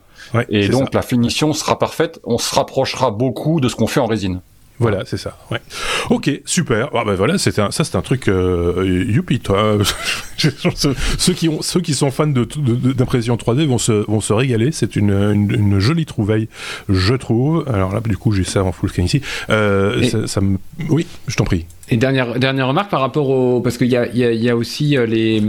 et 0.48 0.68
donc 0.68 0.94
la 0.94 1.02
finition 1.02 1.52
sera 1.52 1.78
parfaite. 1.78 2.20
On 2.24 2.38
se 2.38 2.54
rapprochera 2.54 3.10
beaucoup 3.10 3.60
de 3.60 3.68
ce 3.68 3.76
qu'on 3.76 3.86
fait 3.86 4.00
en 4.00 4.06
résine. 4.06 4.40
Voilà, 4.78 5.04
c'est 5.04 5.16
ça. 5.16 5.38
Ouais. 5.50 5.60
Ok, 6.10 6.30
super. 6.44 6.90
Ah 6.94 7.04
ben 7.04 7.14
voilà, 7.14 7.38
c'était 7.38 7.62
ça, 7.70 7.84
c'est 7.84 7.94
un 7.94 8.02
truc 8.02 8.28
euh, 8.28 9.06
youpi, 9.08 9.38
toi. 9.38 9.78
ceux 10.36 11.32
qui 11.34 11.48
ont, 11.48 11.62
ceux 11.62 11.80
qui 11.80 11.94
sont 11.94 12.10
fans 12.10 12.26
de, 12.26 12.44
d'impression 12.92 13.36
3D 13.36 13.66
vont 13.66 13.78
se, 13.78 13.92
vont 13.92 14.20
se 14.20 14.32
régaler. 14.32 14.72
C'est 14.72 14.96
une, 14.96 15.10
une, 15.50 15.78
jolie 15.78 16.06
trouvaille, 16.06 16.48
je 16.88 17.14
trouve. 17.14 17.64
Alors 17.72 17.94
là, 17.94 18.00
du 18.00 18.16
coup, 18.16 18.32
j'ai 18.32 18.44
ça 18.44 18.64
en 18.64 18.72
full 18.72 18.90
scan 18.90 19.04
ici. 19.04 19.22
Euh, 19.50 20.02
ça, 20.04 20.26
ça 20.26 20.40
me... 20.40 20.58
Oui, 20.88 21.06
je 21.28 21.36
t'en 21.36 21.44
prie. 21.44 21.66
Et 21.88 21.96
dernière, 21.96 22.38
dernière 22.38 22.68
remarque 22.68 22.90
par 22.90 23.00
rapport 23.00 23.28
au, 23.28 23.60
parce 23.60 23.78
qu'il 23.78 23.88
y 23.88 23.96
a, 23.96 24.06
y, 24.12 24.24
a, 24.24 24.32
y 24.32 24.50
a 24.50 24.56
aussi 24.56 24.96
euh, 24.96 25.06
les 25.06 25.42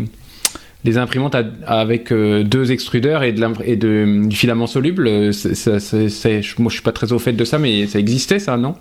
les 0.86 0.98
imprimantes 0.98 1.36
avec 1.66 2.12
euh, 2.12 2.44
deux 2.44 2.72
extrudeurs 2.72 3.24
et, 3.24 3.32
de, 3.32 3.46
et 3.64 3.78
de, 3.78 4.28
du 4.28 4.36
filament 4.36 4.68
soluble. 4.68 5.06
Moi, 5.06 5.32
je 5.32 6.70
suis 6.70 6.82
pas 6.82 6.92
très 6.92 7.14
au 7.14 7.20
fait 7.20 7.34
de 7.34 7.46
ça, 7.46 7.58
mais 7.58 7.88
ça 7.88 8.00
existait, 8.00 8.40
ça, 8.40 8.58
non? 8.58 8.76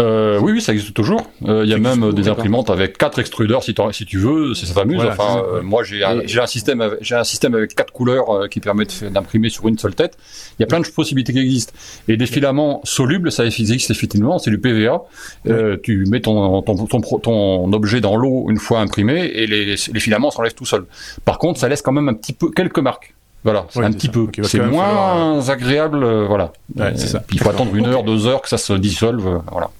Euh, 0.00 0.38
oui, 0.40 0.52
oui, 0.52 0.60
ça 0.60 0.72
existe 0.72 0.94
toujours. 0.94 1.30
Euh, 1.46 1.62
il 1.64 1.70
y 1.70 1.74
a 1.74 1.78
même 1.78 2.12
des 2.12 2.28
imprimantes 2.28 2.70
avec 2.70 2.98
quatre 2.98 3.18
extrudeurs 3.18 3.62
si, 3.62 3.74
si 3.92 4.06
tu 4.06 4.18
veux, 4.18 4.54
ça 4.54 4.66
s'amuse. 4.66 5.00
enfin, 5.04 5.42
euh, 5.52 5.62
moi, 5.62 5.82
j'ai 5.82 6.04
un, 6.04 6.20
un, 6.20 6.46
système, 6.46 6.96
j'ai 7.00 7.14
un 7.14 7.24
système 7.24 7.54
avec 7.54 7.74
quatre 7.74 7.92
couleurs 7.92 8.48
qui 8.50 8.60
permet 8.60 8.86
d'imprimer 9.10 9.48
sur 9.48 9.68
une 9.68 9.78
seule 9.78 9.94
tête. 9.94 10.16
Il 10.58 10.62
y 10.62 10.64
a 10.64 10.66
plein 10.66 10.80
de 10.80 10.86
possibilités 10.86 11.32
qui 11.32 11.40
existent. 11.40 11.72
Et 12.08 12.16
des 12.16 12.26
filaments 12.26 12.80
solubles, 12.84 13.30
ça 13.32 13.44
existe 13.44 13.90
effectivement, 13.90 14.38
c'est 14.38 14.50
du 14.50 14.58
PVA. 14.58 15.02
tu 15.82 16.06
mets 16.08 16.20
ton, 16.20 16.62
ton, 16.62 16.86
ton, 16.86 17.00
ton 17.00 17.72
objet 17.72 18.00
dans 18.00 18.16
l'eau 18.16 18.46
une 18.48 18.58
fois 18.58 18.80
imprimé 18.80 19.26
et 19.26 19.46
les, 19.46 19.64
les 19.66 20.00
filaments 20.00 20.30
s'enlèvent 20.30 20.54
tout 20.54 20.66
seuls. 20.66 20.86
Par 21.24 21.38
contre, 21.38 21.60
ça 21.60 21.68
laisse 21.68 21.82
quand 21.82 21.92
même 21.92 22.08
un 22.08 22.14
petit 22.14 22.32
peu 22.32 22.50
quelques 22.50 22.78
marques. 22.78 23.14
Voilà, 23.44 23.66
c'est 23.70 23.82
un 23.82 23.90
petit 23.90 24.08
peu. 24.08 24.28
c'est 24.44 24.60
moins 24.60 25.48
agréable, 25.48 26.04
voilà. 26.26 26.52
il 27.32 27.40
faut 27.40 27.50
attendre 27.50 27.74
une 27.74 27.86
heure, 27.86 28.04
deux 28.04 28.28
heures 28.28 28.40
que 28.40 28.48
ça 28.48 28.58
se 28.58 28.72
dissolve, 28.72 29.42
voilà 29.50 29.70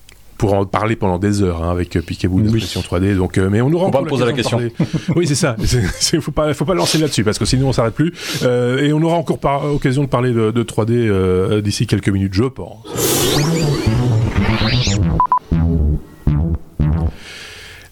pour 0.43 0.55
en 0.55 0.67
parler 0.67 0.97
pendant 0.97 1.21
des 1.21 1.41
heures 1.41 1.63
hein, 1.63 1.71
avec 1.71 1.95
euh, 1.95 2.03
Picaboo 2.03 2.41
d'impression 2.41 2.81
3D. 2.81 3.15
Donc, 3.15 3.39
euh, 3.39 3.49
mais 3.49 3.61
on 3.61 3.73
aura. 3.73 3.87
On 3.87 3.91
va 3.93 4.03
poser 4.03 4.25
la 4.25 4.33
question. 4.33 4.59
oui, 5.15 5.29
c'est 5.29 5.37
ça. 5.37 5.55
Il 6.13 6.21
faut 6.21 6.33
pas, 6.33 6.53
faut 6.53 6.65
pas 6.65 6.75
lancer 6.75 6.99
là-dessus 6.99 7.23
parce 7.23 7.39
que 7.39 7.45
sinon 7.45 7.69
on 7.69 7.73
s'arrête 7.73 7.95
plus. 7.95 8.13
Euh, 8.43 8.83
et 8.83 8.93
on 8.93 9.01
aura 9.03 9.15
encore 9.15 9.39
par 9.39 9.73
occasion 9.73 10.03
de 10.03 10.09
parler 10.09 10.33
de, 10.33 10.51
de 10.51 10.63
3D 10.65 11.61
d'ici 11.61 11.87
quelques 11.87 12.09
minutes, 12.09 12.35
je 12.35 12.43
pense. 12.43 13.92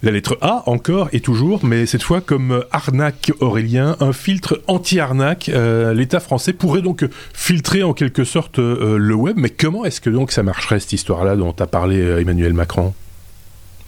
La 0.02 0.10
lettre 0.10 0.38
A 0.40 0.62
encore 0.64 1.10
et 1.12 1.20
toujours, 1.20 1.62
mais 1.62 1.84
cette 1.84 2.02
fois 2.02 2.22
comme 2.22 2.64
arnaque 2.72 3.32
Aurélien, 3.40 3.96
un 4.00 4.14
filtre 4.14 4.62
anti-arnaque. 4.66 5.50
Euh, 5.50 5.92
L'État 5.92 6.20
français 6.20 6.54
pourrait 6.54 6.80
donc 6.80 7.04
filtrer 7.34 7.82
en 7.82 7.92
quelque 7.92 8.24
sorte 8.24 8.58
euh, 8.58 8.96
le 8.96 9.14
web, 9.14 9.36
mais 9.38 9.50
comment 9.50 9.84
est-ce 9.84 10.00
que 10.00 10.08
donc 10.08 10.32
ça 10.32 10.42
marcherait 10.42 10.80
cette 10.80 10.94
histoire-là 10.94 11.36
dont 11.36 11.54
a 11.58 11.66
parlé 11.66 12.00
euh, 12.00 12.18
Emmanuel 12.18 12.54
Macron? 12.54 12.94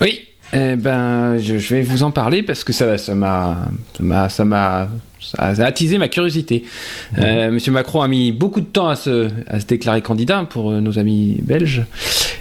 Oui, 0.03 0.29
eh 0.53 0.77
ben, 0.77 1.39
je, 1.39 1.55
vais 1.55 1.83
vous 1.83 2.03
en 2.03 2.11
parler 2.11 2.43
parce 2.43 2.63
que 2.63 2.73
ça, 2.73 2.99
ça 2.99 3.15
m'a, 3.15 3.69
ça 4.29 4.45
m'a, 4.45 4.89
ça 5.19 5.39
a 5.43 5.65
attisé 5.65 5.97
ma 5.97 6.09
curiosité. 6.09 6.65
Euh, 7.19 7.51
Monsieur 7.51 7.73
Macron 7.73 8.03
a 8.03 8.09
mis 8.09 8.33
beaucoup 8.33 8.61
de 8.61 8.67
temps 8.67 8.89
à 8.89 8.97
se, 8.97 9.31
à 9.47 9.61
se 9.61 9.67
déclarer 9.67 10.03
candidat 10.03 10.45
pour 10.49 10.71
euh, 10.71 10.81
nos 10.81 10.99
amis 10.99 11.39
belges, 11.43 11.85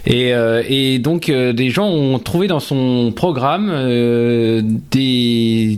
et, 0.06 0.34
euh, 0.34 0.62
et 0.68 1.00
donc 1.00 1.32
des 1.32 1.70
gens 1.70 1.88
ont 1.88 2.20
trouvé 2.20 2.48
dans 2.48 2.60
son 2.60 3.14
programme 3.16 3.72
des, 4.92 5.78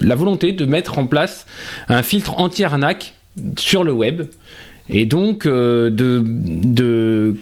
la 0.00 0.14
volonté 0.14 0.52
de 0.52 0.64
mettre 0.64 0.98
en 0.98 1.06
place 1.06 1.46
un 1.88 2.02
filtre 2.02 2.38
anti-arnaque 2.38 3.14
sur 3.58 3.84
le 3.84 3.92
web 3.92 4.22
et 4.90 5.06
donc 5.06 5.46
euh, 5.46 5.90
de, 5.90 6.22
de, 6.24 7.36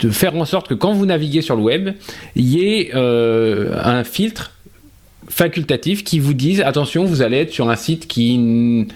de, 0.00 0.10
faire 0.10 0.36
en 0.36 0.44
sorte 0.44 0.68
que 0.68 0.74
quand 0.74 0.92
vous 0.92 1.06
naviguez 1.06 1.42
sur 1.42 1.56
le 1.56 1.62
web, 1.62 1.90
il 2.34 2.44
y 2.44 2.64
ait 2.64 2.90
euh, 2.94 3.78
un 3.82 4.04
filtre 4.04 4.52
facultatif 5.28 6.04
qui 6.04 6.18
vous 6.18 6.34
dise 6.34 6.60
attention, 6.60 7.04
vous 7.04 7.22
allez 7.22 7.38
être 7.38 7.52
sur 7.52 7.70
un 7.70 7.76
site 7.76 8.06
qui 8.06 8.86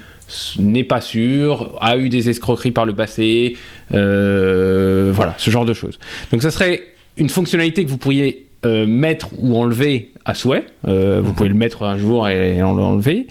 n'est 0.59 0.85
pas 0.85 1.01
sûr, 1.01 1.79
a 1.81 1.97
eu 1.97 2.09
des 2.09 2.29
escroqueries 2.29 2.73
par 2.73 2.85
le 2.85 2.95
passé, 2.95 3.57
euh, 3.95 5.11
voilà, 5.15 5.35
ce 5.39 5.51
genre 5.51 5.65
de 5.65 5.73
choses. 5.73 5.99
Donc 6.33 6.43
ça 6.43 6.51
serait 6.51 6.83
une 7.17 7.29
fonctionnalité 7.29 7.85
que 7.85 7.91
vous 7.91 7.99
pourriez 7.99 8.45
mettre 8.65 9.29
ou 9.39 9.57
enlever 9.57 10.11
à 10.25 10.35
souhait. 10.35 10.67
Vous 10.83 11.33
pouvez 11.33 11.49
le 11.49 11.55
mettre 11.55 11.85
un 11.85 11.97
jour 11.97 12.29
et, 12.29 12.59
l'enlever. 12.59 13.29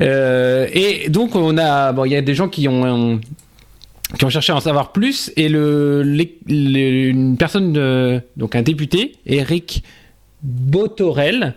Euh, 0.00 0.66
et 0.72 1.08
donc 1.08 1.36
on 1.36 1.56
a, 1.58 1.92
bon, 1.92 2.04
il 2.04 2.12
y 2.12 2.16
a 2.16 2.22
des 2.22 2.34
gens 2.34 2.48
qui 2.48 2.66
ont, 2.68 3.20
qui 4.18 4.24
ont 4.24 4.30
cherché 4.30 4.52
à 4.52 4.56
en 4.56 4.60
savoir 4.60 4.92
plus 4.92 5.32
et 5.36 5.48
le, 5.48 6.02
une 6.46 7.36
personne 7.36 8.22
donc 8.36 8.54
un 8.54 8.62
député 8.62 9.12
Eric 9.26 9.82
Botorel 10.42 11.54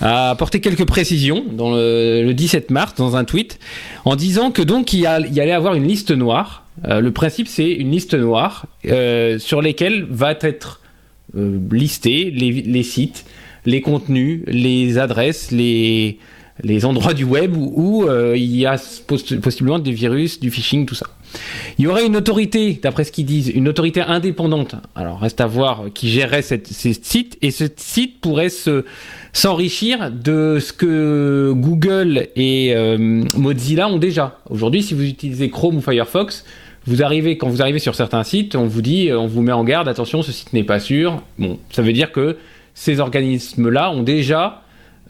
a 0.00 0.30
apporté 0.30 0.60
quelques 0.60 0.86
précisions 0.86 1.44
le, 1.56 2.32
17 2.32 2.70
mars 2.70 2.94
dans 2.96 3.16
un 3.16 3.24
tweet 3.24 3.60
en 4.04 4.16
disant 4.16 4.50
que 4.50 4.62
donc 4.62 4.92
il, 4.92 5.00
y, 5.00 5.06
allait 5.06 5.52
avoir 5.52 5.74
une 5.74 5.86
liste 5.86 6.10
noire. 6.10 6.66
Euh, 6.86 7.00
le 7.00 7.12
principe 7.12 7.46
c'est 7.46 7.70
une 7.70 7.92
liste 7.92 8.14
noire 8.14 8.66
euh, 8.86 9.38
sur 9.38 9.62
lesquelles 9.62 10.04
va 10.10 10.32
être 10.40 10.80
euh, 11.36 11.58
listés 11.70 12.32
les, 12.32 12.82
sites, 12.82 13.24
les 13.66 13.80
contenus, 13.80 14.42
les 14.46 14.98
adresses, 14.98 15.52
les 15.52 16.18
les 16.62 16.84
endroits 16.84 17.14
du 17.14 17.24
web 17.24 17.56
où, 17.56 18.04
euh, 18.04 18.36
il 18.36 18.56
y 18.56 18.66
a 18.66 18.76
possiblement 19.06 19.78
des 19.78 19.92
virus, 19.92 20.38
du 20.38 20.50
phishing, 20.50 20.86
tout 20.86 20.94
ça. 20.94 21.06
Il 21.78 21.84
y 21.84 21.88
aurait 21.88 22.06
une 22.06 22.16
autorité, 22.16 22.78
d'après 22.82 23.04
ce 23.04 23.12
qu'ils 23.12 23.26
disent, 23.26 23.48
une 23.48 23.68
autorité 23.68 24.00
indépendante. 24.00 24.74
Alors 24.94 25.20
reste 25.20 25.40
à 25.40 25.46
voir 25.46 25.84
qui 25.92 26.08
gérerait 26.08 26.42
ces 26.42 26.62
sites 26.64 27.38
et 27.42 27.50
ce 27.50 27.64
site 27.76 28.20
pourrait 28.20 28.48
se 28.48 28.84
s'enrichir 29.32 30.10
de 30.12 30.58
ce 30.60 30.72
que 30.72 31.52
Google 31.54 32.28
et 32.36 32.74
euh, 32.74 33.24
Mozilla 33.36 33.88
ont 33.88 33.98
déjà. 33.98 34.38
Aujourd'hui, 34.48 34.82
si 34.82 34.94
vous 34.94 35.04
utilisez 35.04 35.50
Chrome 35.50 35.76
ou 35.76 35.80
Firefox, 35.80 36.44
vous 36.86 37.02
arrivez 37.02 37.38
quand 37.38 37.48
vous 37.48 37.62
arrivez 37.62 37.78
sur 37.78 37.94
certains 37.94 38.24
sites, 38.24 38.54
on 38.54 38.66
vous 38.66 38.82
dit, 38.82 39.10
on 39.12 39.26
vous 39.26 39.42
met 39.42 39.52
en 39.52 39.64
garde, 39.64 39.88
attention, 39.88 40.22
ce 40.22 40.32
site 40.32 40.52
n'est 40.52 40.64
pas 40.64 40.78
sûr. 40.78 41.22
Bon, 41.38 41.58
ça 41.70 41.82
veut 41.82 41.92
dire 41.92 42.12
que 42.12 42.36
ces 42.74 43.00
organismes-là 43.00 43.90
ont 43.90 44.02
déjà 44.02 44.63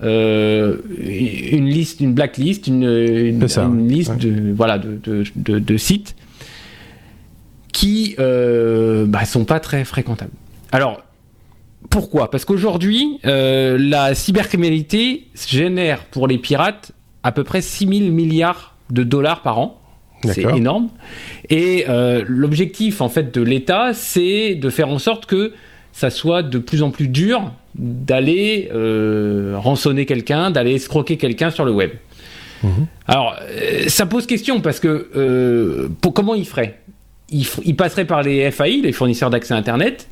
euh, 0.05 0.77
une 1.01 1.67
liste, 1.67 2.01
une 2.01 2.13
blacklist, 2.13 2.67
une, 2.67 2.85
une, 2.85 3.89
liste 3.89 4.17
de, 4.17 4.53
voilà, 4.53 4.79
de, 4.79 4.99
de, 5.37 5.59
de, 5.59 5.77
sites 5.77 6.15
qui 7.73 8.15
euh, 8.19 9.07
bah, 9.07 9.25
sont 9.25 9.45
pas 9.45 9.61
très 9.61 9.85
fréquentables. 9.85 10.33
Alors, 10.73 11.03
pourquoi? 11.91 12.31
Parce 12.31 12.45
qu'aujourd'hui, 12.45 13.19
euh, 13.25 13.77
la 13.79 14.15
cybercriminalité 14.15 15.27
génère 15.47 16.05
pour 16.07 16.27
les 16.27 16.39
pirates 16.39 16.93
à 17.23 17.33
peu 17.33 17.45
près 17.45 17.63
6 17.63 17.87
000 17.87 18.13
milliards 18.13 18.77
de 18.91 19.03
dollars 19.03 19.43
par 19.43 19.59
an. 19.59 19.81
C'est 20.25 20.43
énorme. 20.57 20.89
Et 21.51 21.85
euh, 21.89 22.25
l'objectif 22.27 23.03
en 23.03 23.11
fait 23.11 23.35
de 23.35 23.43
l'État, 23.43 23.93
c'est 23.93 24.55
de 24.55 24.71
faire 24.71 24.89
en 24.89 24.99
sorte 24.99 25.27
que 25.27 25.53
ça 25.93 26.09
soit 26.09 26.43
de 26.43 26.59
plus 26.59 26.83
en 26.83 26.91
plus 26.91 27.09
dur 27.09 27.53
d'aller 27.75 28.71
euh, 28.73 29.55
rançonner 29.57 30.07
quelqu'un, 30.07 30.51
d'aller 30.51 30.75
escroquer 30.75 31.17
quelqu'un 31.17 31.51
sur 31.51 31.65
le 31.65 31.73
web. 31.73 31.91
Mhm. 32.63 32.87
Alors, 33.07 33.37
euh, 33.43 33.89
ça 33.89 34.07
pose 34.07 34.27
question 34.27 34.61
parce 34.61 34.81
que 34.81 35.09
euh, 35.17 35.89
pour, 36.01 36.15
comment 36.15 36.35
il 36.35 36.47
ferait 36.47 36.79
il, 37.31 37.47
il, 37.65 37.77
passerait 37.77 38.05
par 38.05 38.23
les 38.23 38.51
FAI, 38.51 38.81
les 38.83 38.93
fournisseurs 38.93 39.31
d'accès 39.31 39.55
Internet, 39.55 40.09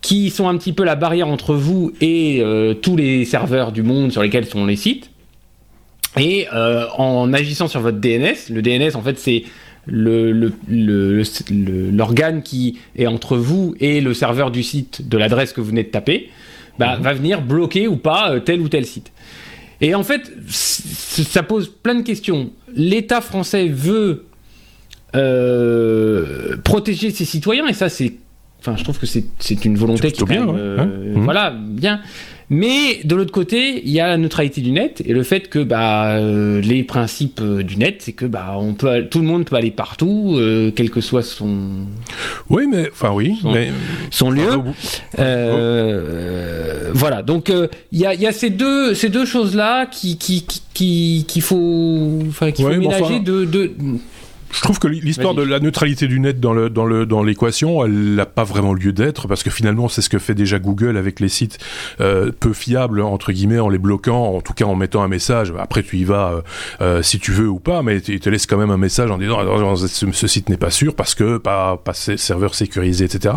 qui 0.00 0.30
sont 0.30 0.48
un 0.48 0.56
petit 0.56 0.72
peu 0.72 0.84
la 0.84 0.96
barrière 0.96 1.28
entre 1.28 1.54
vous 1.54 1.92
et 2.00 2.42
tous 2.82 2.96
les 2.96 3.24
serveurs 3.24 3.72
du 3.72 3.82
monde 3.82 4.12
sur 4.12 4.22
lesquels 4.22 4.46
sont 4.46 4.66
les 4.66 4.76
sites. 4.76 5.10
Et 6.18 6.46
en 6.50 7.32
agissant 7.32 7.68
sur 7.68 7.80
votre 7.80 7.98
DNS, 7.98 8.50
le 8.50 8.60
DNS 8.60 8.96
en 8.96 9.02
fait 9.02 9.18
c'est 9.18 9.44
l'organe 9.86 10.42
le, 10.68 12.36
le, 12.36 12.42
qui 12.42 12.78
est 12.96 13.06
entre 13.06 13.36
vous 13.36 13.74
et 13.80 14.00
le 14.00 14.14
serveur 14.14 14.50
du 14.50 14.62
site 14.62 15.08
de 15.08 15.18
l'adresse 15.18 15.52
que 15.52 15.60
vous 15.60 15.68
venez 15.68 15.84
de 15.84 15.88
taper, 15.88 16.28
bah, 16.78 16.96
mhm. 16.96 17.02
va 17.02 17.12
venir 17.12 17.42
bloquer 17.42 17.88
ou 17.88 17.96
pas 17.96 18.32
euh, 18.32 18.40
tel 18.40 18.60
ou 18.60 18.68
tel 18.68 18.86
site. 18.86 19.12
Et 19.80 19.94
en 19.94 20.02
fait, 20.02 20.32
ça 20.48 21.42
pose 21.42 21.68
plein 21.68 21.94
de 21.94 22.02
questions. 22.02 22.50
L'État 22.74 23.20
français 23.20 23.68
veut 23.68 24.26
euh, 25.14 26.56
protéger 26.64 27.10
ses 27.10 27.24
citoyens, 27.24 27.66
et 27.68 27.72
ça, 27.72 27.88
c'est, 27.88 28.14
enfin, 28.60 28.76
je 28.76 28.82
trouve 28.82 28.98
que 28.98 29.06
c'est 29.06 29.64
une 29.64 29.76
volonté 29.76 30.10
qui 30.10 30.22
est 30.22 30.26
bien, 30.26 30.48
euh, 30.48 31.14
mhm. 31.14 31.24
voilà, 31.24 31.50
bien. 31.50 32.00
Mais 32.50 33.00
de 33.04 33.14
l'autre 33.14 33.32
côté, 33.32 33.82
il 33.84 33.90
y 33.90 34.00
a 34.00 34.06
la 34.06 34.16
neutralité 34.16 34.62
du 34.62 34.70
net 34.70 35.02
et 35.04 35.12
le 35.12 35.22
fait 35.22 35.48
que 35.48 35.58
bah 35.58 36.16
euh, 36.16 36.62
les 36.62 36.82
principes 36.82 37.40
euh, 37.42 37.62
du 37.62 37.76
net, 37.76 37.96
c'est 38.00 38.12
que 38.12 38.24
bah 38.24 38.54
on 38.56 38.72
peut 38.72 39.06
tout 39.10 39.18
le 39.18 39.26
monde 39.26 39.44
peut 39.44 39.56
aller 39.56 39.70
partout, 39.70 40.34
euh, 40.36 40.72
quel 40.74 40.90
que 40.90 41.02
soit 41.02 41.22
son. 41.22 41.86
Oui, 42.48 42.66
mais 42.66 42.88
enfin 42.90 43.12
oui, 43.12 43.38
son, 43.42 43.52
mais 43.52 43.70
son 44.10 44.30
lieu. 44.30 44.48
Euh, 45.18 46.90
voilà, 46.94 47.22
donc 47.22 47.52
il 47.92 47.98
y 47.98 48.06
a, 48.06 48.14
y, 48.14 48.26
a, 48.26 48.32
ces 48.32 48.50
deux 48.50 48.94
ces 48.94 49.10
deux 49.10 49.26
choses 49.26 49.54
là 49.54 49.84
qui 49.84 50.16
qui 50.16 50.46
qui 50.72 51.26
qu'il 51.28 51.42
faut 51.42 52.20
enfin 52.28 52.50
qu'il 52.50 52.64
faut 52.64 52.74
ménager 52.76 53.20
de, 53.20 53.44
de 53.44 53.72
je 54.52 54.60
trouve 54.60 54.78
que 54.78 54.88
l'histoire 54.88 55.34
de 55.34 55.42
la 55.42 55.60
neutralité 55.60 56.08
du 56.08 56.20
net 56.20 56.40
dans 56.40 56.52
le 56.52 56.70
dans 56.70 56.86
le 56.86 57.06
dans 57.06 57.22
l'équation, 57.22 57.84
elle 57.84 58.14
n'a 58.14 58.26
pas 58.26 58.44
vraiment 58.44 58.72
lieu 58.72 58.92
d'être 58.92 59.28
parce 59.28 59.42
que 59.42 59.50
finalement 59.50 59.88
c'est 59.88 60.00
ce 60.00 60.08
que 60.08 60.18
fait 60.18 60.34
déjà 60.34 60.58
Google 60.58 60.96
avec 60.96 61.20
les 61.20 61.28
sites 61.28 61.58
euh, 62.00 62.32
peu 62.38 62.52
fiables 62.52 63.00
entre 63.00 63.32
guillemets 63.32 63.58
en 63.58 63.68
les 63.68 63.78
bloquant, 63.78 64.36
en 64.36 64.40
tout 64.40 64.54
cas 64.54 64.64
en 64.64 64.74
mettant 64.74 65.02
un 65.02 65.08
message. 65.08 65.52
Après 65.58 65.82
tu 65.82 65.98
y 65.98 66.04
vas 66.04 66.32
euh, 66.32 66.40
euh 66.80 67.02
si 67.02 67.18
tu 67.18 67.32
veux 67.32 67.48
ou 67.48 67.58
pas, 67.58 67.82
mais 67.82 67.98
il 67.98 68.20
te 68.20 68.30
laisse 68.30 68.46
quand 68.46 68.56
même 68.56 68.70
un 68.70 68.76
message 68.76 69.10
en 69.10 69.18
disant 69.18 69.76
ce, 69.76 70.10
ce 70.10 70.26
site 70.26 70.48
n'est 70.48 70.56
pas 70.56 70.70
sûr 70.70 70.94
parce 70.94 71.14
que 71.14 71.38
pas 71.38 71.76
pas 71.76 71.92
serveur 71.94 72.54
sécurisé, 72.54 73.04
etc. 73.04 73.34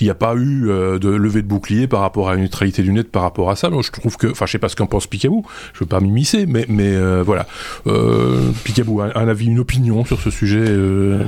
Il 0.00 0.04
n'y 0.04 0.10
a 0.10 0.14
pas 0.14 0.34
eu 0.34 0.68
euh, 0.68 0.98
de 0.98 1.08
levée 1.08 1.42
de 1.42 1.48
bouclier 1.48 1.86
par 1.86 2.00
rapport 2.00 2.28
à 2.28 2.34
la 2.34 2.40
neutralité 2.40 2.82
du 2.82 2.92
net 2.92 3.10
par 3.10 3.22
rapport 3.22 3.50
à 3.50 3.56
ça. 3.56 3.68
Donc 3.68 3.84
je 3.84 3.90
trouve 3.90 4.16
que, 4.16 4.28
enfin 4.28 4.46
je 4.46 4.52
sais 4.52 4.58
pas 4.58 4.68
ce 4.68 4.76
qu'en 4.76 4.86
pense 4.86 5.06
Picaboo, 5.06 5.44
je 5.74 5.80
veux 5.80 5.86
pas 5.86 6.00
m'immiscer, 6.00 6.46
mais 6.46 6.66
mais 6.68 6.94
euh, 6.94 7.22
voilà, 7.24 7.46
Picaboo 8.64 9.00
un, 9.00 9.12
un 9.14 9.28
avis, 9.28 9.46
une 9.46 9.58
opinion 9.58 10.04
sur 10.04 10.20
ce 10.20 10.30
sujet 10.30 10.51
euh, 10.58 11.24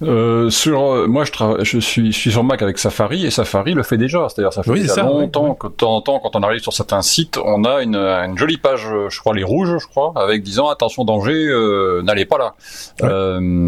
euh, 0.00 0.48
sur 0.48 0.80
euh, 0.92 1.06
moi 1.08 1.24
je, 1.24 1.32
je 1.64 1.80
suis 1.80 2.12
je 2.12 2.16
suis 2.16 2.30
sur 2.30 2.44
Mac 2.44 2.62
avec 2.62 2.78
Safari 2.78 3.26
et 3.26 3.32
Safari 3.32 3.74
le 3.74 3.82
fait 3.82 3.98
déjà. 3.98 4.28
C'est-à-dire 4.28 4.52
ça 4.52 4.62
fait 4.62 4.72
déjà 4.74 5.02
longtemps 5.02 5.54
que 5.54 5.66
de 5.66 5.72
temps 5.72 5.96
en 5.96 6.00
temps 6.02 6.20
quand 6.20 6.36
on 6.36 6.42
arrive 6.44 6.60
sur 6.60 6.72
certains 6.72 7.02
sites 7.02 7.36
on 7.44 7.64
a 7.64 7.82
une, 7.82 7.96
une 7.96 8.38
jolie 8.38 8.58
page 8.58 8.86
je 9.08 9.18
crois 9.18 9.34
les 9.34 9.42
rouges 9.42 9.76
je 9.80 9.86
crois 9.88 10.12
avec 10.14 10.44
disant 10.44 10.68
attention 10.68 11.04
danger 11.04 11.32
euh, 11.48 12.00
n'allez 12.02 12.26
pas 12.26 12.38
là. 12.38 12.54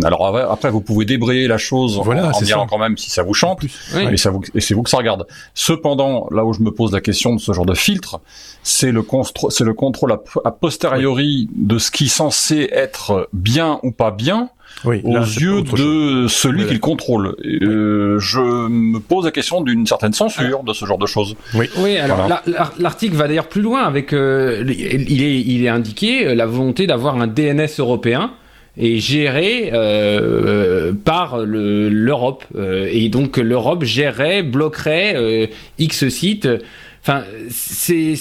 Alors 0.04 0.24
après 0.52 0.70
vous 0.70 0.80
pouvez 0.80 1.04
débrayer 1.04 1.48
la 1.48 1.58
chose 1.58 2.00
voilà, 2.04 2.30
en, 2.30 2.60
en 2.60 2.66
quand 2.68 2.78
même 2.78 2.96
si 2.96 3.10
ça 3.10 3.24
vous 3.24 3.34
chante. 3.34 3.64
mais 3.92 4.16
ça 4.16 4.30
vous 4.30 4.40
et 4.54 4.60
c'est 4.60 4.74
vous 4.74 4.84
que 4.84 4.90
ça 4.90 4.98
regarde. 4.98 5.26
Cependant 5.54 6.28
là 6.30 6.44
où 6.44 6.52
je 6.52 6.60
me 6.60 6.70
pose 6.70 6.92
la 6.92 7.00
question 7.00 7.34
de 7.34 7.40
ce 7.40 7.52
genre 7.52 7.66
de 7.66 7.74
filtre 7.74 8.20
c'est 8.62 8.92
le 8.92 9.04
c'est 9.48 9.64
le 9.64 9.74
contrôle 9.74 10.12
a 10.44 10.50
posteriori 10.52 11.48
de 11.56 11.78
ce 11.78 11.90
qui 11.90 12.04
est 12.04 12.08
censé 12.08 12.68
être 12.70 13.28
bien 13.32 13.80
ou 13.82 13.90
pas 13.90 14.12
bien 14.12 14.48
oui, 14.84 15.00
aux 15.04 15.18
yeux 15.18 15.62
de 15.62 16.26
celui 16.28 16.66
qui 16.66 16.74
le 16.74 16.78
contrôle. 16.78 17.36
Euh, 17.44 18.18
je 18.18 18.40
me 18.40 18.98
pose 18.98 19.24
la 19.24 19.30
question 19.30 19.60
d'une 19.60 19.86
certaine 19.86 20.12
censure 20.12 20.62
de 20.62 20.72
ce 20.72 20.86
genre 20.86 20.98
de 20.98 21.06
choses. 21.06 21.36
Oui, 21.54 21.68
oui 21.78 21.98
alors 21.98 22.28
l'article 22.78 23.16
va 23.16 23.28
d'ailleurs 23.28 23.48
plus 23.48 23.62
loin 23.62 23.82
avec, 23.82 24.12
euh, 24.12 24.64
il, 24.66 25.22
est, 25.22 25.40
il 25.40 25.64
est 25.64 25.68
indiqué 25.68 26.26
euh, 26.26 26.34
la 26.34 26.46
volonté 26.46 26.86
d'avoir 26.86 27.20
un 27.20 27.26
DNS 27.26 27.68
européen 27.78 28.32
et 28.76 28.98
géré 28.98 29.70
euh, 29.72 30.92
par 30.92 31.38
l'Europe. 31.38 32.44
et 32.56 33.08
donc 33.08 33.36
l'Europe 33.36 33.84
gérerait, 33.84 34.42
bloquerait 34.42 35.50
X 35.78 36.08
sites. 36.08 36.48
Enfin, 37.02 37.24
c'est 37.50 38.14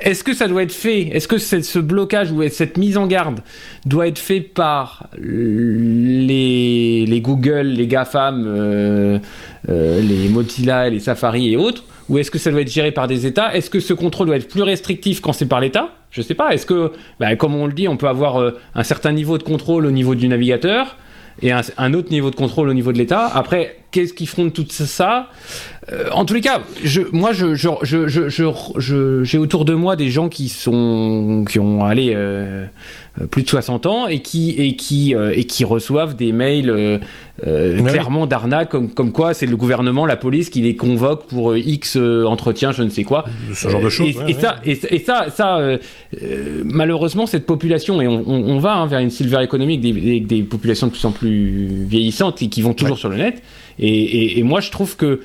est-ce 0.00 0.24
que 0.24 0.34
ça 0.34 0.48
doit 0.48 0.62
être 0.62 0.72
fait? 0.72 1.08
Est-ce 1.08 1.28
que 1.28 1.38
ce 1.38 1.78
blocage 1.78 2.32
ou 2.32 2.42
cette 2.48 2.76
mise 2.76 2.96
en 2.96 3.06
garde 3.06 3.40
doit 3.86 4.08
être 4.08 4.18
fait 4.18 4.40
par 4.40 5.08
les, 5.18 7.20
Google, 7.22 7.68
les 7.68 7.86
GAFAM, 7.86 8.44
euh, 8.46 9.18
euh, 9.68 10.00
les 10.00 10.28
Mozilla, 10.28 10.90
les 10.90 11.00
Safari 11.00 11.52
et 11.52 11.56
autres? 11.56 11.84
Ou 12.08 12.18
est-ce 12.18 12.30
que 12.30 12.38
ça 12.38 12.50
doit 12.50 12.60
être 12.60 12.70
géré 12.70 12.92
par 12.92 13.08
des 13.08 13.26
États? 13.26 13.54
Est-ce 13.54 13.70
que 13.70 13.80
ce 13.80 13.94
contrôle 13.94 14.26
doit 14.26 14.36
être 14.36 14.48
plus 14.48 14.62
restrictif 14.62 15.20
quand 15.20 15.32
c'est 15.32 15.46
par 15.46 15.60
l'État? 15.60 15.90
Je 16.10 16.20
ne 16.20 16.26
sais 16.26 16.34
pas. 16.34 16.52
Est-ce 16.52 16.66
que, 16.66 16.92
bah, 17.18 17.34
comme 17.36 17.54
on 17.54 17.66
le 17.66 17.72
dit, 17.72 17.88
on 17.88 17.96
peut 17.96 18.08
avoir 18.08 18.40
euh, 18.40 18.58
un 18.74 18.82
certain 18.82 19.12
niveau 19.12 19.38
de 19.38 19.42
contrôle 19.42 19.86
au 19.86 19.90
niveau 19.90 20.14
du 20.14 20.28
navigateur 20.28 20.96
et 21.42 21.50
un, 21.50 21.94
autre 21.94 22.10
niveau 22.10 22.30
de 22.30 22.36
contrôle 22.36 22.68
au 22.68 22.74
niveau 22.74 22.92
de 22.92 22.98
l'État? 22.98 23.26
Après, 23.26 23.78
qu'est-ce 23.90 24.12
qui 24.12 24.26
font 24.26 24.50
tout 24.50 24.66
ça? 24.68 25.30
Euh, 25.92 26.08
En 26.12 26.24
tous 26.24 26.34
les 26.34 26.40
cas, 26.40 26.62
je, 26.82 27.02
moi, 27.12 27.32
je, 27.32 27.54
je, 27.54 27.68
je, 27.82 29.24
j'ai 29.24 29.38
autour 29.38 29.64
de 29.64 29.74
moi 29.74 29.96
des 29.96 30.10
gens 30.10 30.28
qui 30.28 30.48
sont, 30.48 31.44
qui 31.48 31.58
ont 31.58 31.84
allé 31.84 32.12
euh, 32.14 32.66
plus 33.30 33.42
de 33.42 33.48
60 33.48 33.86
ans 33.86 34.06
et 34.06 34.20
qui 34.20 34.50
et 34.50 34.76
qui 34.76 35.14
euh, 35.14 35.32
et 35.34 35.44
qui 35.44 35.64
reçoivent 35.64 36.16
des 36.16 36.32
mails 36.32 37.00
clairement 37.38 38.26
d'arnaque, 38.26 38.70
comme, 38.70 38.88
comme 38.90 39.12
quoi 39.12 39.34
c'est 39.34 39.46
le 39.46 39.56
gouvernement, 39.56 40.06
la 40.06 40.16
police 40.16 40.50
qui 40.50 40.62
les 40.62 40.76
convoque 40.76 41.26
pour 41.26 41.56
X 41.56 41.96
entretien, 41.96 42.72
je 42.72 42.82
ne 42.82 42.90
sais 42.90 43.04
quoi. 43.04 43.24
Ce 43.52 43.68
genre 43.68 43.82
de 43.82 43.88
choses. 43.88 44.14
Et, 44.26 44.34
ça, 44.34 44.56
et, 44.64 44.98
ça, 44.98 45.26
ça, 45.34 45.60
malheureusement, 46.64 47.26
cette 47.26 47.44
population 47.44 48.00
et 48.00 48.06
on, 48.06 48.26
on, 48.26 48.58
va 48.58 48.74
hein, 48.74 48.86
vers 48.86 49.00
une 49.00 49.10
silver 49.10 49.42
économique 49.42 49.80
des, 49.80 50.20
des, 50.20 50.42
populations 50.42 50.86
de 50.86 50.92
plus 50.92 51.04
en 51.04 51.10
plus 51.10 51.84
vieillissantes 51.86 52.40
et 52.40 52.48
qui 52.48 52.62
vont 52.62 52.72
toujours 52.72 52.98
sur 52.98 53.08
le 53.08 53.16
net. 53.16 53.42
Et, 53.78 54.42
moi, 54.42 54.60
je 54.60 54.70
trouve 54.70 54.96
que 54.96 55.20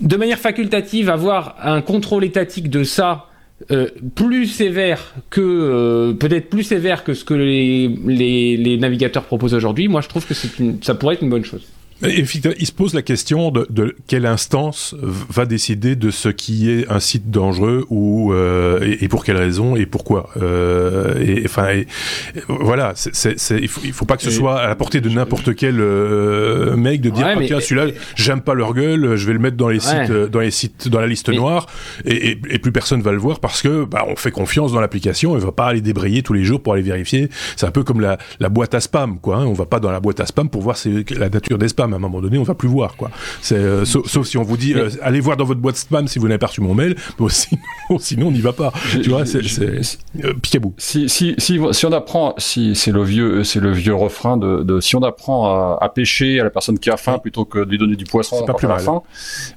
de 0.00 0.16
manière 0.16 0.38
facultative, 0.38 1.10
avoir 1.10 1.56
un 1.62 1.80
contrôle 1.80 2.24
étatique 2.24 2.70
de 2.70 2.84
ça 2.84 3.26
euh, 3.70 3.88
plus 4.14 4.46
sévère 4.46 5.14
que 5.30 5.40
euh, 5.40 6.12
peut-être 6.12 6.48
plus 6.48 6.62
sévère 6.62 7.02
que 7.02 7.14
ce 7.14 7.24
que 7.24 7.34
les, 7.34 7.88
les 7.88 8.76
navigateurs 8.78 9.24
proposent 9.24 9.54
aujourd'hui, 9.54 9.88
moi 9.88 10.00
je 10.00 10.08
trouve 10.08 10.26
que 10.26 10.34
ça 10.82 10.94
pourrait 10.94 11.14
être 11.14 11.22
une 11.22 11.30
bonne 11.30 11.44
chose. 11.44 11.66
Il 12.02 12.26
se 12.28 12.72
pose 12.72 12.94
la 12.94 13.02
question 13.02 13.50
de, 13.50 13.66
de, 13.70 13.96
quelle 14.06 14.26
instance 14.26 14.94
va 15.02 15.46
décider 15.46 15.96
de 15.96 16.10
ce 16.10 16.28
qui 16.28 16.70
est 16.70 16.88
un 16.88 17.00
site 17.00 17.30
dangereux 17.30 17.86
ou 17.90 18.32
euh, 18.32 18.96
et, 19.00 19.08
pour 19.08 19.24
quelle 19.24 19.36
raison 19.36 19.74
et 19.74 19.84
pourquoi. 19.84 20.30
Euh, 20.40 21.20
et 21.20 21.42
enfin, 21.44 21.82
voilà, 22.48 22.92
c'est, 22.94 23.34
il 23.60 23.68
faut, 23.68 23.80
il 23.82 23.92
faut 23.92 24.04
pas 24.04 24.16
que 24.16 24.22
ce 24.22 24.30
soit 24.30 24.60
à 24.60 24.68
la 24.68 24.76
portée 24.76 25.00
de 25.00 25.08
n'importe 25.08 25.56
quel 25.56 25.80
euh, 25.80 26.76
mec 26.76 27.00
de 27.00 27.10
dire 27.10 27.26
ah, 27.28 27.40
tiens 27.44 27.60
celui-là 27.60 27.92
j'aime 28.14 28.42
pas 28.42 28.54
leur 28.54 28.74
gueule, 28.74 29.16
je 29.16 29.26
vais 29.26 29.32
le 29.32 29.38
mettre 29.40 29.56
dans 29.56 29.68
les 29.68 29.80
sites 29.80 30.12
dans 30.12 30.40
les 30.40 30.50
sites 30.52 30.88
dans 30.88 31.00
la 31.00 31.06
liste 31.06 31.30
noire 31.30 31.66
et, 32.04 32.36
plus 32.58 32.72
personne 32.72 33.02
va 33.02 33.12
le 33.12 33.18
voir 33.18 33.40
parce 33.40 33.62
que 33.62 33.84
bah, 33.84 34.04
on 34.08 34.16
fait 34.16 34.30
confiance 34.30 34.72
dans 34.72 34.80
l'application 34.80 35.36
et 35.36 35.40
va 35.40 35.52
pas 35.52 35.66
aller 35.66 35.80
débrayer 35.80 36.22
tous 36.22 36.32
les 36.32 36.44
jours 36.44 36.62
pour 36.62 36.74
aller 36.74 36.82
vérifier. 36.82 37.28
C'est 37.56 37.66
un 37.66 37.70
peu 37.70 37.82
comme 37.82 38.00
la, 38.00 38.18
la 38.40 38.48
boîte 38.48 38.74
à 38.74 38.80
spam 38.80 39.18
quoi. 39.20 39.38
Hein. 39.38 39.46
On 39.46 39.52
va 39.52 39.66
pas 39.66 39.80
dans 39.80 39.90
la 39.90 40.00
boîte 40.00 40.20
à 40.20 40.26
spam 40.26 40.48
pour 40.48 40.62
voir 40.62 40.76
la 41.10 41.28
nature 41.28 41.58
des 41.58 41.68
spams 41.68 41.87
à 41.92 41.96
un 41.96 42.00
moment 42.00 42.20
donné, 42.20 42.38
on 42.38 42.42
va 42.42 42.54
plus 42.54 42.68
voir, 42.68 42.96
quoi. 42.96 43.10
C'est, 43.40 43.56
euh, 43.56 43.84
sauf, 43.84 44.26
si 44.26 44.36
on 44.38 44.42
vous 44.42 44.56
dit, 44.56 44.74
euh, 44.74 44.88
allez 45.02 45.20
voir 45.20 45.36
dans 45.36 45.44
votre 45.44 45.60
boîte 45.60 45.76
spam 45.76 46.08
si 46.08 46.18
vous 46.18 46.28
n'avez 46.28 46.38
pas 46.38 46.46
reçu 46.46 46.60
mon 46.60 46.74
mail, 46.74 46.96
mais 47.20 47.28
sinon, 47.28 47.98
sinon 47.98 48.26
on 48.28 48.30
n'y 48.30 48.40
va 48.40 48.52
pas. 48.52 48.72
Tu 48.90 49.08
vois, 49.08 49.26
c'est, 49.26 49.40
euh, 49.58 50.34
picabou. 50.40 50.74
Si, 50.78 51.08
si, 51.08 51.34
si, 51.38 51.60
si 51.72 51.86
on 51.86 51.92
apprend, 51.92 52.34
si 52.38 52.74
c'est 52.74 52.92
le 52.92 53.02
vieux, 53.02 53.44
c'est 53.44 53.60
le 53.60 53.72
vieux 53.72 53.94
refrain 53.94 54.36
de, 54.36 54.62
de 54.62 54.80
si 54.80 54.96
on 54.96 55.02
apprend 55.02 55.76
à, 55.76 55.88
pêcher 55.88 56.40
à 56.40 56.44
la 56.44 56.50
personne 56.50 56.78
qui 56.78 56.90
a 56.90 56.96
faim 56.96 57.18
plutôt 57.18 57.44
que 57.44 57.60
de 57.60 57.70
lui 57.70 57.78
donner 57.78 57.96
du 57.96 58.04
poisson 58.04 58.36
c'est 58.40 58.46
pas 58.46 58.54
plus 58.54 58.68
mal. 58.68 58.80
faim, 58.80 59.02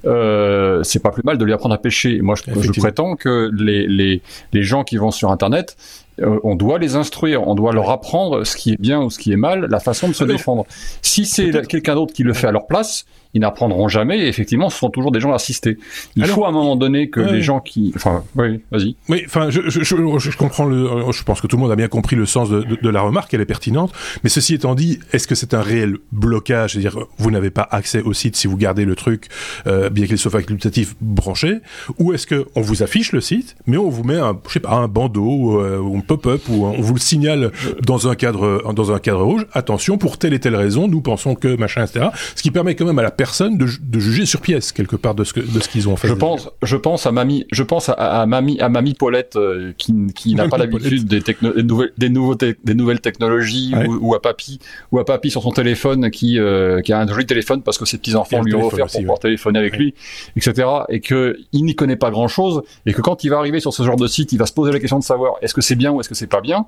euh, 0.06 0.82
c'est 0.82 1.00
pas 1.00 1.10
plus 1.10 1.22
mal 1.24 1.38
de 1.38 1.44
lui 1.44 1.52
apprendre 1.52 1.74
à 1.74 1.78
pêcher. 1.78 2.20
Moi, 2.22 2.34
je, 2.34 2.60
je 2.60 2.80
prétends 2.80 3.16
que 3.16 3.50
les, 3.56 3.86
les, 3.86 4.22
les 4.52 4.62
gens 4.62 4.84
qui 4.84 4.96
vont 4.96 5.10
sur 5.10 5.30
Internet, 5.30 5.76
euh, 6.20 6.38
on 6.44 6.54
doit 6.54 6.78
les 6.78 6.96
instruire, 6.96 7.46
on 7.46 7.54
doit 7.54 7.72
leur 7.72 7.90
apprendre 7.90 8.44
ce 8.44 8.56
qui 8.56 8.72
est 8.72 8.80
bien 8.80 9.00
ou 9.02 9.10
ce 9.10 9.18
qui 9.18 9.32
est 9.32 9.36
mal, 9.36 9.66
la 9.70 9.80
façon 9.80 10.08
de 10.08 10.12
se 10.12 10.24
défendre. 10.24 10.66
Si 11.00 11.24
c'est 11.24 11.66
quelqu'un 11.66 11.94
d'autre 11.94 12.12
qui 12.12 12.22
le 12.22 12.34
fait 12.34 12.46
à 12.46 12.52
leur 12.52 12.66
place, 12.66 13.04
ils 13.34 13.40
n'apprendront 13.40 13.88
jamais. 13.88 14.18
Et 14.18 14.28
effectivement, 14.28 14.70
ce 14.70 14.78
sont 14.78 14.90
toujours 14.90 15.10
des 15.10 15.20
gens 15.20 15.32
assistés. 15.32 15.78
Il 16.16 16.26
faut 16.26 16.44
à 16.44 16.48
un 16.48 16.52
moment 16.52 16.76
donné 16.76 17.08
que 17.10 17.20
les 17.20 17.42
gens 17.42 17.60
qui, 17.60 17.92
enfin, 17.94 18.24
oui, 18.36 18.60
vas-y. 18.70 18.96
Oui, 19.08 19.22
enfin, 19.26 19.50
je, 19.50 19.68
je, 19.68 19.82
je, 19.82 20.36
comprends 20.36 20.64
le, 20.64 20.88
je 21.12 21.22
pense 21.22 21.40
que 21.40 21.46
tout 21.46 21.56
le 21.56 21.62
monde 21.62 21.72
a 21.72 21.76
bien 21.76 21.88
compris 21.88 22.16
le 22.16 22.26
sens 22.26 22.50
de, 22.50 22.62
de, 22.62 22.88
la 22.88 23.00
remarque, 23.00 23.32
elle 23.34 23.40
est 23.40 23.46
pertinente. 23.46 23.92
Mais 24.22 24.30
ceci 24.30 24.54
étant 24.54 24.74
dit, 24.74 24.98
est-ce 25.12 25.26
que 25.26 25.34
c'est 25.34 25.54
un 25.54 25.62
réel 25.62 25.96
blocage, 26.12 26.72
c'est-à-dire 26.72 26.98
vous 27.18 27.30
n'avez 27.30 27.50
pas 27.50 27.66
accès 27.70 28.02
au 28.02 28.12
site 28.12 28.36
si 28.36 28.46
vous 28.46 28.56
gardez 28.56 28.84
le 28.84 28.94
truc, 28.94 29.28
euh, 29.66 29.88
bien 29.88 30.06
qu'il 30.06 30.18
soit 30.18 30.30
facultatif, 30.30 30.94
branché, 31.00 31.60
ou 31.98 32.12
est-ce 32.12 32.26
que 32.26 32.46
on 32.54 32.60
vous 32.60 32.82
affiche 32.82 33.12
le 33.12 33.20
site, 33.20 33.56
mais 33.66 33.76
on 33.76 33.88
vous 33.88 34.04
met 34.04 34.18
un, 34.18 34.38
je 34.46 34.52
sais 34.52 34.60
pas, 34.60 34.72
un 34.72 34.88
bandeau 34.88 35.60
euh, 35.60 35.78
ou 35.78 35.96
un 35.96 36.00
pop-up 36.00 36.42
ou 36.48 36.66
on 36.66 36.80
vous 36.80 36.94
le 36.94 37.00
signale 37.00 37.52
dans 37.84 38.08
un 38.08 38.14
cadre, 38.14 38.72
dans 38.72 38.92
un 38.92 38.98
cadre 38.98 39.22
rouge. 39.22 39.46
Attention, 39.52 39.98
pour 39.98 40.18
telle 40.18 40.34
et 40.34 40.40
telle 40.40 40.56
raison, 40.56 40.88
nous 40.88 41.00
pensons 41.00 41.34
que 41.34 41.56
machin, 41.56 41.84
etc. 41.84 42.08
Ce 42.34 42.42
qui 42.42 42.50
permet 42.50 42.74
quand 42.74 42.84
même 42.84 42.98
à 42.98 43.02
la 43.02 43.10
personne 43.22 43.56
de, 43.56 43.68
de, 43.80 44.00
juger 44.00 44.26
sur 44.26 44.40
pièce 44.40 44.72
quelque 44.72 44.96
part 44.96 45.14
de 45.14 45.22
ce 45.22 45.32
que, 45.32 45.38
de 45.38 45.60
ce 45.60 45.68
qu'ils 45.68 45.88
ont 45.88 45.94
fait. 45.94 46.08
Je 46.08 46.12
pense, 46.12 46.50
je 46.60 46.76
pense 46.76 47.06
à 47.06 47.12
mamie, 47.12 47.46
je 47.52 47.62
pense 47.62 47.88
à, 47.88 47.92
à 47.92 48.26
mamie, 48.26 48.58
à 48.58 48.68
mamie 48.68 48.94
Paulette 48.94 49.36
euh, 49.36 49.72
qui, 49.78 49.94
qui 50.12 50.34
n'a 50.34 50.48
pas 50.48 50.58
l'habitude 50.58 51.06
des, 51.06 51.20
des, 51.20 51.62
nouvelles, 51.62 51.92
des, 51.96 52.56
des 52.64 52.74
nouvelles 52.74 53.00
technologies 53.00 53.74
ou, 53.86 54.08
ou, 54.08 54.14
à 54.16 54.20
papy, 54.20 54.58
ou 54.90 54.98
à 54.98 55.04
papy 55.04 55.30
sur 55.30 55.44
son 55.44 55.52
téléphone 55.52 56.10
qui, 56.10 56.36
euh, 56.40 56.80
qui 56.80 56.92
a 56.92 56.98
un 56.98 57.06
joli 57.06 57.24
téléphone 57.24 57.62
parce 57.62 57.78
que 57.78 57.84
ses 57.84 57.96
petits 57.96 58.16
enfants 58.16 58.42
lui 58.42 58.56
ont 58.56 58.66
offert 58.66 58.88
pour 58.88 59.00
pouvoir 59.00 59.20
téléphoner 59.20 59.60
avec 59.60 59.76
lui, 59.76 59.94
etc. 60.34 60.68
Et 60.88 60.98
que 60.98 61.38
il 61.52 61.64
n'y 61.64 61.76
connaît 61.76 61.94
pas 61.94 62.10
grand 62.10 62.26
chose 62.26 62.62
et 62.86 62.92
que 62.92 63.02
quand 63.02 63.22
il 63.22 63.28
va 63.28 63.38
arriver 63.38 63.60
sur 63.60 63.72
ce 63.72 63.84
genre 63.84 63.94
de 63.94 64.08
site, 64.08 64.32
il 64.32 64.38
va 64.38 64.46
se 64.46 64.52
poser 64.52 64.72
la 64.72 64.80
question 64.80 64.98
de 64.98 65.04
savoir 65.04 65.34
est-ce 65.42 65.54
que 65.54 65.60
c'est 65.60 65.76
bien 65.76 65.92
ou 65.92 66.00
est-ce 66.00 66.08
que 66.08 66.16
c'est 66.16 66.26
pas 66.26 66.40
bien. 66.40 66.66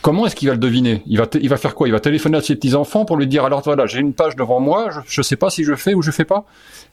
Comment 0.00 0.26
est-ce 0.26 0.36
qu'il 0.36 0.48
va 0.48 0.54
le 0.54 0.60
deviner? 0.60 1.02
Il 1.06 1.18
va, 1.18 1.26
il 1.40 1.48
va 1.48 1.56
faire 1.56 1.74
quoi? 1.74 1.88
Il 1.88 1.92
va 1.92 2.00
téléphoner 2.00 2.38
à 2.38 2.40
ses 2.40 2.54
petits 2.54 2.74
enfants 2.74 3.04
pour 3.04 3.16
lui 3.16 3.26
dire 3.26 3.44
alors 3.44 3.62
voilà 3.62 3.86
j'ai 3.86 3.98
une 3.98 4.12
page 4.12 4.36
devant 4.36 4.60
moi, 4.60 4.90
je, 5.08 5.20
ne 5.20 5.24
sais 5.24 5.36
pas 5.36 5.50
si 5.50 5.64
je 5.64 5.74
fais 5.74 5.94
ou 5.94 6.02
je 6.02 6.10
fais 6.10 6.24
pas? 6.24 6.44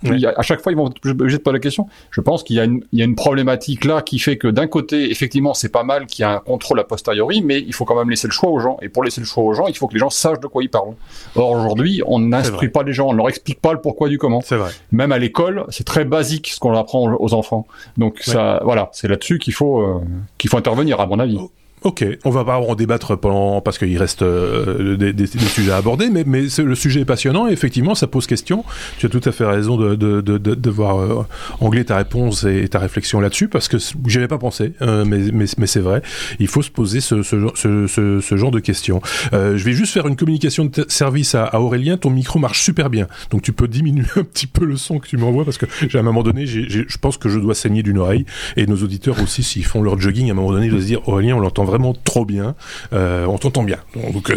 à 0.03 0.41
chaque 0.41 0.61
fois 0.61 0.71
ils 0.71 0.75
vont 0.75 0.91
obligés 1.05 1.37
de 1.37 1.41
poser 1.41 1.53
la 1.53 1.59
question. 1.59 1.87
Je 2.11 2.21
pense 2.21 2.43
qu'il 2.43 2.55
y 2.55 2.59
a 2.59 2.65
une, 2.65 2.83
il 2.91 2.99
y 2.99 3.01
a 3.01 3.05
une 3.05 3.15
problématique 3.15 3.85
là 3.85 4.01
qui 4.01 4.19
fait 4.19 4.37
que 4.37 4.47
d'un 4.47 4.67
côté 4.67 5.11
effectivement 5.11 5.53
c'est 5.53 5.69
pas 5.69 5.83
mal 5.83 6.05
qu'il 6.07 6.25
y 6.25 6.27
ait 6.27 6.31
un 6.31 6.39
contrôle 6.39 6.79
a 6.79 6.83
posteriori, 6.83 7.41
mais 7.41 7.59
il 7.59 7.73
faut 7.73 7.85
quand 7.85 7.95
même 7.95 8.09
laisser 8.09 8.27
le 8.27 8.33
choix 8.33 8.49
aux 8.49 8.59
gens. 8.59 8.77
Et 8.81 8.89
pour 8.89 9.03
laisser 9.03 9.21
le 9.21 9.27
choix 9.27 9.43
aux 9.43 9.53
gens, 9.53 9.67
il 9.67 9.75
faut 9.75 9.87
que 9.87 9.93
les 9.93 9.99
gens 9.99 10.09
sachent 10.09 10.39
de 10.39 10.47
quoi 10.47 10.63
ils 10.63 10.69
parlent. 10.69 10.95
Or 11.35 11.51
aujourd'hui 11.51 12.01
on 12.05 12.19
n'instruit 12.19 12.69
pas 12.69 12.83
les 12.83 12.93
gens, 12.93 13.09
on 13.09 13.13
leur 13.13 13.29
explique 13.29 13.61
pas 13.61 13.73
le 13.73 13.81
pourquoi 13.81 14.09
du 14.09 14.17
comment. 14.17 14.41
C'est 14.41 14.57
vrai. 14.57 14.71
Même 14.91 15.11
à 15.11 15.19
l'école 15.19 15.65
c'est 15.69 15.85
très 15.85 16.05
basique 16.05 16.47
ce 16.47 16.59
qu'on 16.59 16.75
apprend 16.75 17.15
aux 17.19 17.33
enfants. 17.33 17.67
Donc 17.97 18.19
ça 18.19 18.61
voilà 18.63 18.89
c'est 18.93 19.07
là-dessus 19.07 19.37
qu'il 19.37 19.53
faut 19.53 19.81
euh, 19.81 20.01
qu'il 20.37 20.49
faut 20.49 20.57
intervenir 20.57 20.99
à 20.99 21.05
mon 21.05 21.19
avis. 21.19 21.39
Ok, 21.85 22.03
on 22.23 22.31
va 22.31 22.43
pas 22.43 22.57
en 22.57 22.73
débattre 22.73 23.15
pendant 23.15 23.61
parce 23.61 23.77
qu'il 23.77 23.95
reste 23.99 24.23
euh, 24.23 24.97
des, 24.97 25.13
des, 25.13 25.27
des, 25.27 25.39
sujets 25.39 25.71
à 25.71 25.75
aborder, 25.75 26.09
mais, 26.09 26.23
mais 26.25 26.45
le 26.57 26.73
sujet 26.73 27.01
est 27.01 27.05
passionnant 27.05 27.47
et 27.47 27.51
effectivement 27.51 27.93
ça 27.93 28.07
pose 28.07 28.25
question. 28.25 28.65
Tu 28.97 29.05
as 29.05 29.09
tout 29.09 29.21
à 29.23 29.31
fait 29.31 29.45
raison 29.45 29.77
de, 29.77 29.93
de, 29.93 30.19
de, 30.19 30.37
de, 30.39 30.69
voir 30.71 30.97
euh, 30.97 31.27
angler 31.59 31.85
ta 31.85 31.97
réponse 31.97 32.43
et 32.43 32.67
ta 32.69 32.79
réflexion 32.79 33.19
là-dessus 33.19 33.49
parce 33.49 33.67
que 33.67 33.77
j'y 34.07 34.17
avais 34.17 34.27
pas 34.27 34.39
pensé, 34.39 34.73
euh, 34.81 35.05
mais, 35.05 35.29
mais, 35.31 35.45
mais 35.59 35.67
c'est 35.67 35.79
vrai. 35.79 36.01
Il 36.39 36.47
faut 36.47 36.63
se 36.63 36.71
poser 36.71 37.01
ce, 37.01 37.21
ce, 37.21 37.35
ce, 37.53 38.19
ce, 38.19 38.35
genre 38.35 38.49
de 38.49 38.59
questions. 38.59 38.99
Euh, 39.33 39.55
je 39.55 39.63
vais 39.63 39.73
juste 39.73 39.93
faire 39.93 40.07
une 40.07 40.15
communication 40.15 40.65
de 40.65 40.85
service 40.87 41.35
à, 41.35 41.43
à, 41.43 41.59
Aurélien. 41.59 41.97
Ton 41.97 42.09
micro 42.09 42.39
marche 42.39 42.63
super 42.63 42.89
bien, 42.89 43.05
donc 43.29 43.43
tu 43.43 43.53
peux 43.53 43.67
diminuer 43.67 44.07
un 44.15 44.23
petit 44.23 44.47
peu 44.47 44.65
le 44.65 44.75
son 44.75 44.97
que 44.97 45.07
tu 45.07 45.17
m'envoies 45.17 45.45
parce 45.45 45.59
que 45.59 45.67
à 45.95 45.99
un 45.99 46.03
moment 46.03 46.23
donné, 46.23 46.47
je 46.47 46.97
pense 46.97 47.17
que 47.17 47.29
je 47.29 47.37
dois 47.37 47.53
saigner 47.53 47.83
d'une 47.83 47.99
oreille 47.99 48.25
et 48.57 48.65
nos 48.65 48.77
auditeurs 48.77 49.21
aussi 49.21 49.43
s'ils 49.43 49.65
font 49.65 49.83
leur 49.83 49.99
jogging 49.99 50.29
à 50.29 50.31
un 50.31 50.33
moment 50.33 50.51
donné, 50.51 50.65
ils 50.65 50.71
doivent 50.71 50.81
se 50.81 50.87
dire 50.87 51.07
Aurélien, 51.07 51.35
on 51.35 51.39
l'entend 51.39 51.74
vraiment 51.75 51.93
trop 51.93 52.25
bien. 52.25 52.55
on 52.91 53.37
t'entend 53.37 53.63
bien. 53.63 53.79
Donc 54.13 54.31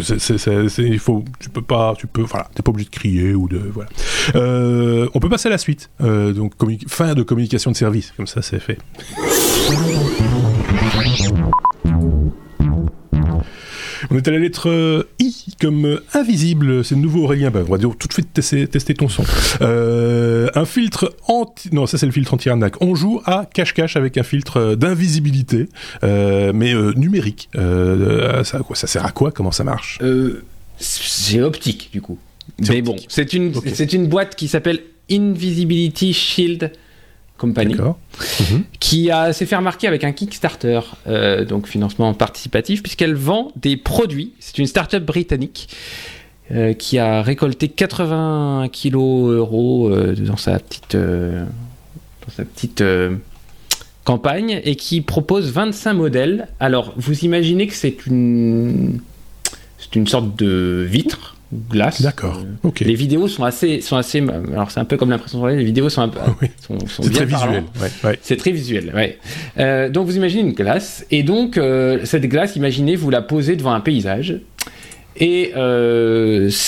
il 0.77 0.99
faut, 0.99 1.23
tu 1.39 1.49
peux 1.49 1.61
pas, 1.61 1.93
tu 1.97 2.07
peux, 2.07 2.21
voilà, 2.21 2.49
t'es 2.53 2.63
pas 2.63 2.71
obligé 2.71 2.89
de 2.89 2.95
crier 2.95 3.33
ou 3.33 3.47
de 3.47 3.61
voilà. 3.73 3.89
on 5.13 5.19
peut 5.19 5.29
passer 5.29 5.47
à 5.47 5.51
la 5.51 5.57
suite. 5.57 5.89
donc 5.99 6.53
fin 6.87 7.13
de 7.13 7.23
communication 7.23 7.71
de 7.71 7.75
service, 7.75 8.13
comme 8.15 8.27
ça 8.27 8.41
c'est 8.41 8.59
fait. 8.59 8.77
On 14.09 14.17
est 14.17 14.27
à 14.27 14.31
la 14.31 14.39
lettre 14.39 14.69
euh, 14.69 15.03
I 15.19 15.33
comme 15.59 15.85
euh, 15.85 16.03
invisible. 16.13 16.83
C'est 16.83 16.95
nouveau 16.95 17.23
Aurélien. 17.23 17.51
Ben, 17.51 17.63
on 17.67 17.71
va 17.71 17.77
dire 17.77 17.91
tout 17.97 18.07
de 18.07 18.13
suite 18.13 18.33
tester, 18.33 18.93
ton 18.93 19.09
son. 19.09 19.23
Euh, 19.61 20.49
un 20.55 20.65
filtre 20.65 21.15
anti. 21.27 21.69
Non, 21.73 21.85
ça 21.85 21.97
c'est 21.97 22.05
le 22.05 22.11
filtre 22.11 22.33
anti-arnaque. 22.33 22.81
On 22.81 22.95
joue 22.95 23.21
à 23.25 23.47
cache-cache 23.51 23.95
avec 23.95 24.17
un 24.17 24.23
filtre 24.23 24.75
d'invisibilité, 24.75 25.67
mais 26.01 26.73
numérique. 26.95 27.49
ça, 27.53 28.59
quoi, 28.59 28.75
ça 28.75 28.87
sert 28.87 29.05
à 29.05 29.11
quoi? 29.11 29.31
Comment 29.31 29.51
ça 29.51 29.63
marche? 29.63 29.99
C'est 30.77 31.41
optique 31.41 31.89
du 31.91 32.01
coup. 32.01 32.17
Mais 32.67 32.81
bon, 32.81 32.95
c'est 33.07 33.33
une, 33.33 33.53
c'est 33.73 33.93
une 33.93 34.07
boîte 34.07 34.35
qui 34.35 34.47
s'appelle 34.47 34.81
Invisibility 35.11 36.13
Shield 36.13 36.71
Company, 37.39 37.75
mhm. 37.75 38.63
qui 38.79 39.09
a 39.09 39.33
s'est 39.33 39.45
fait 39.45 39.55
remarquer 39.55 39.87
avec 39.87 40.03
un 40.03 40.11
Kickstarter, 40.11 40.81
euh, 41.07 41.45
donc 41.45 41.67
financement 41.67 42.13
participatif, 42.13 42.83
puisqu'elle 42.83 43.15
vend 43.15 43.51
des 43.55 43.77
produits. 43.77 44.33
C'est 44.39 44.59
une 44.59 44.67
start-up 44.67 45.03
britannique 45.03 45.69
euh, 46.51 46.73
qui 46.73 46.99
a 46.99 47.21
récolté 47.21 47.69
80 47.69 48.67
kilos 48.71 49.33
euros 49.33 49.89
euh, 49.89 50.15
dans 50.15 50.37
sa 50.37 50.59
petite, 50.59 50.95
dans 50.95 52.33
sa 52.35 52.43
petite 52.43 52.83
campagne 54.03 54.61
et 54.63 54.75
qui 54.75 55.01
propose 55.01 55.51
25 55.51 55.93
modèles. 55.93 56.49
Alors, 56.59 56.93
vous 56.97 57.23
imaginez 57.25 57.67
que 57.67 57.73
c'est 57.73 58.05
une, 58.05 58.99
c'est 59.77 59.95
une 59.95 60.07
sorte 60.07 60.35
de 60.35 60.85
vitre 60.89 61.37
glace. 61.53 62.01
D'accord. 62.01 62.41
Euh, 62.65 62.71
les 62.81 62.95
vidéos 62.95 63.27
sont 63.27 63.43
assez, 63.43 63.81
sont 63.81 63.97
assez. 63.97 64.23
Alors 64.51 64.71
c'est 64.71 64.79
un 64.79 64.85
peu 64.85 64.97
comme 64.97 65.09
l'impression 65.09 65.45
3D. 65.45 65.57
Les 65.57 65.63
vidéos 65.63 65.89
sont 65.89 66.01
un 66.01 66.09
peu. 66.09 66.19
c'est 66.87 67.11
très 67.11 67.25
visuel. 67.25 67.63
C'est 68.21 68.37
très 68.37 68.51
visuel. 68.51 68.91
Ouais. 68.95 69.17
Euh, 69.57 69.89
donc 69.89 70.05
vous 70.05 70.17
imaginez 70.17 70.41
une 70.41 70.53
glace 70.53 71.05
et 71.11 71.23
donc 71.23 71.57
euh, 71.57 71.99
cette 72.05 72.25
glace, 72.25 72.55
imaginez 72.55 72.95
vous 72.95 73.09
la 73.09 73.21
posez 73.21 73.55
devant 73.55 73.73
un 73.73 73.81
paysage. 73.81 74.39
Et 75.21 75.51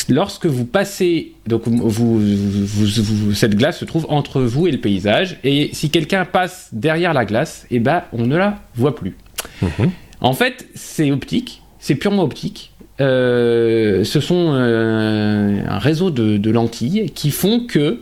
lorsque 0.10 0.46
vous 0.46 0.66
passez, 0.66 1.32
donc 1.48 1.68
vous, 1.68 2.20
vous, 2.20 3.34
cette 3.34 3.56
glace 3.56 3.80
se 3.80 3.86
trouve 3.86 4.06
entre 4.10 4.42
vous 4.42 4.68
et 4.68 4.72
le 4.72 4.80
paysage. 4.80 5.38
Et 5.46 5.70
si 5.72 5.90
quelqu'un 5.90 6.26
passe 6.26 6.68
derrière 6.74 7.14
la 7.14 7.24
glace, 7.24 7.66
eh 7.72 7.80
ben 7.80 8.04
on 8.12 8.26
ne 8.26 8.36
la 8.36 8.60
voit 8.76 8.94
plus. 8.94 9.16
Mhm. 9.62 9.92
En 10.20 10.34
fait, 10.34 10.68
c'est 10.76 11.12
optique, 11.12 11.62
c'est 11.80 11.96
purement 11.96 12.24
optique. 12.24 12.71
Euh, 13.00 14.04
ce 14.04 14.20
sont 14.20 14.52
euh, 14.54 15.62
un 15.68 15.80
réseau 15.80 16.12
de, 16.12 16.52
lentilles 16.52 17.12
qui 17.16 17.32
font 17.32 17.62
que, 17.62 18.02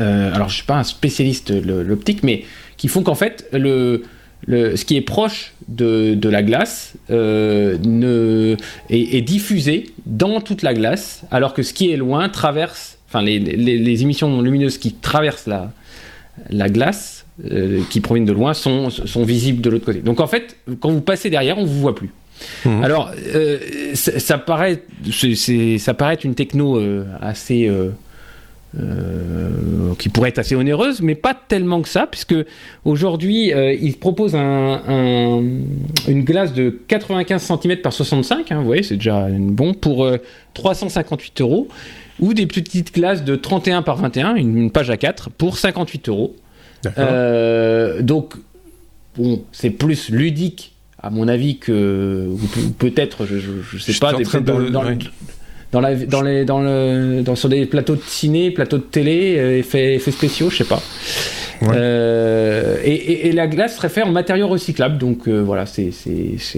euh, 0.00 0.34
alors 0.34 0.48
je 0.48 0.56
suis 0.56 0.66
pas 0.66 0.76
un 0.78 0.84
spécialiste 0.84 1.52
de 1.52 1.74
l'optique, 1.74 2.22
mais 2.22 2.44
qui 2.76 2.88
font 2.88 3.02
qu'en 3.02 3.14
fait 3.14 3.48
le, 3.52 4.04
ce 4.46 4.84
qui 4.84 4.96
est 4.96 5.02
proche 5.02 5.54
de, 5.68 6.18
la 6.28 6.42
glace 6.42 6.94
ne, 7.08 8.56
est, 8.88 9.22
diffusé 9.22 9.90
dans 10.06 10.40
toute 10.40 10.62
la 10.62 10.74
glace, 10.74 11.24
alors 11.30 11.52
que 11.52 11.62
ce 11.62 11.72
qui 11.72 11.90
est 11.90 11.96
loin 11.96 12.28
traverse, 12.28 12.98
enfin 13.08 13.22
les, 13.22 14.02
émissions 14.02 14.40
lumineuses 14.40 14.78
qui 14.78 14.92
traversent 14.92 15.46
la, 15.46 15.72
la 16.50 16.68
glace, 16.68 17.26
qui 17.90 18.00
proviennent 18.00 18.26
de 18.26 18.32
loin, 18.32 18.54
sont, 18.54 18.88
sont 18.88 19.24
visibles 19.24 19.60
de 19.60 19.68
l'autre 19.68 19.84
côté. 19.84 19.98
Donc 20.00 20.20
en 20.20 20.26
fait, 20.26 20.56
quand 20.80 20.90
vous 20.90 21.02
passez 21.02 21.28
derrière, 21.28 21.58
on 21.58 21.64
vous 21.64 21.80
voit 21.80 21.94
plus. 21.94 22.10
Mhm. 22.64 22.82
Alors, 22.82 23.12
euh, 23.34 23.58
ça, 23.94 24.38
paraît, 24.38 24.82
ça 25.78 25.94
paraît 25.94 26.14
être 26.14 26.24
une 26.24 26.34
techno 26.34 26.76
euh, 26.76 27.04
assez, 27.20 27.68
euh, 27.68 27.90
qui 29.98 30.08
pourrait 30.08 30.30
être 30.30 30.38
assez 30.38 30.54
onéreuse, 30.54 31.00
mais 31.00 31.14
pas 31.14 31.34
tellement 31.34 31.80
que 31.82 31.88
ça, 31.88 32.06
puisque 32.06 32.34
aujourd'hui, 32.84 33.52
il 33.80 33.96
propose 33.96 34.34
un, 34.34 35.42
une 36.08 36.24
glace 36.24 36.52
de 36.52 36.78
95 36.88 37.42
cm 37.42 37.76
par 37.78 37.92
65, 37.92 38.52
hein, 38.52 38.58
vous 38.58 38.66
voyez, 38.66 38.82
c'est 38.82 38.96
déjà 38.96 39.28
bon, 39.30 39.72
pour 39.72 40.10
358 40.54 41.40
euros, 41.40 41.68
ou 42.20 42.34
des 42.34 42.46
petites 42.46 42.94
glaces 42.94 43.24
de 43.24 43.36
31 43.36 43.82
par 43.82 43.96
21, 43.96 44.34
une, 44.36 44.70
page 44.70 44.90
à 44.90 44.96
4, 44.96 45.30
pour 45.30 45.56
58 45.56 46.08
euros. 46.08 46.36
donc, 48.00 48.34
bon, 49.16 49.42
c'est 49.52 49.70
plus 49.70 50.10
ludique 50.10 50.75
à 51.06 51.10
mon 51.10 51.28
avis, 51.28 51.58
que 51.58 52.28
peut-être, 52.78 53.26
je, 53.26 53.38
je, 53.38 53.78
sais 53.78 53.98
pas, 53.98 54.12
dans, 54.12 54.60
dans, 54.70 54.82
la, 54.82 54.94
dans, 55.72 56.22
les, 56.22 56.44
dans, 56.44 56.60
le, 56.60 57.22
dans, 57.22 57.36
sur 57.36 57.48
des 57.48 57.66
plateaux 57.66 57.94
de 57.94 58.02
ciné, 58.06 58.50
plateaux 58.50 58.78
de 58.78 58.82
télé, 58.82 59.36
euh, 59.38 59.58
effets, 59.58 59.94
effets 59.94 60.10
spéciaux, 60.10 60.50
je 60.50 60.58
sais 60.58 60.64
pas. 60.64 60.82
Euh, 61.62 62.76
et, 62.84 63.28
et, 63.28 63.32
la 63.32 63.46
glace 63.46 63.76
serait 63.76 63.88
faite 63.88 64.04
en 64.04 64.10
matériaux 64.10 64.48
recyclables, 64.48 64.98
donc 64.98 65.26
euh, 65.26 65.40
voilà, 65.40 65.64
c'est, 65.64 65.90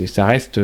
ça 0.07 0.27
reste. 0.27 0.61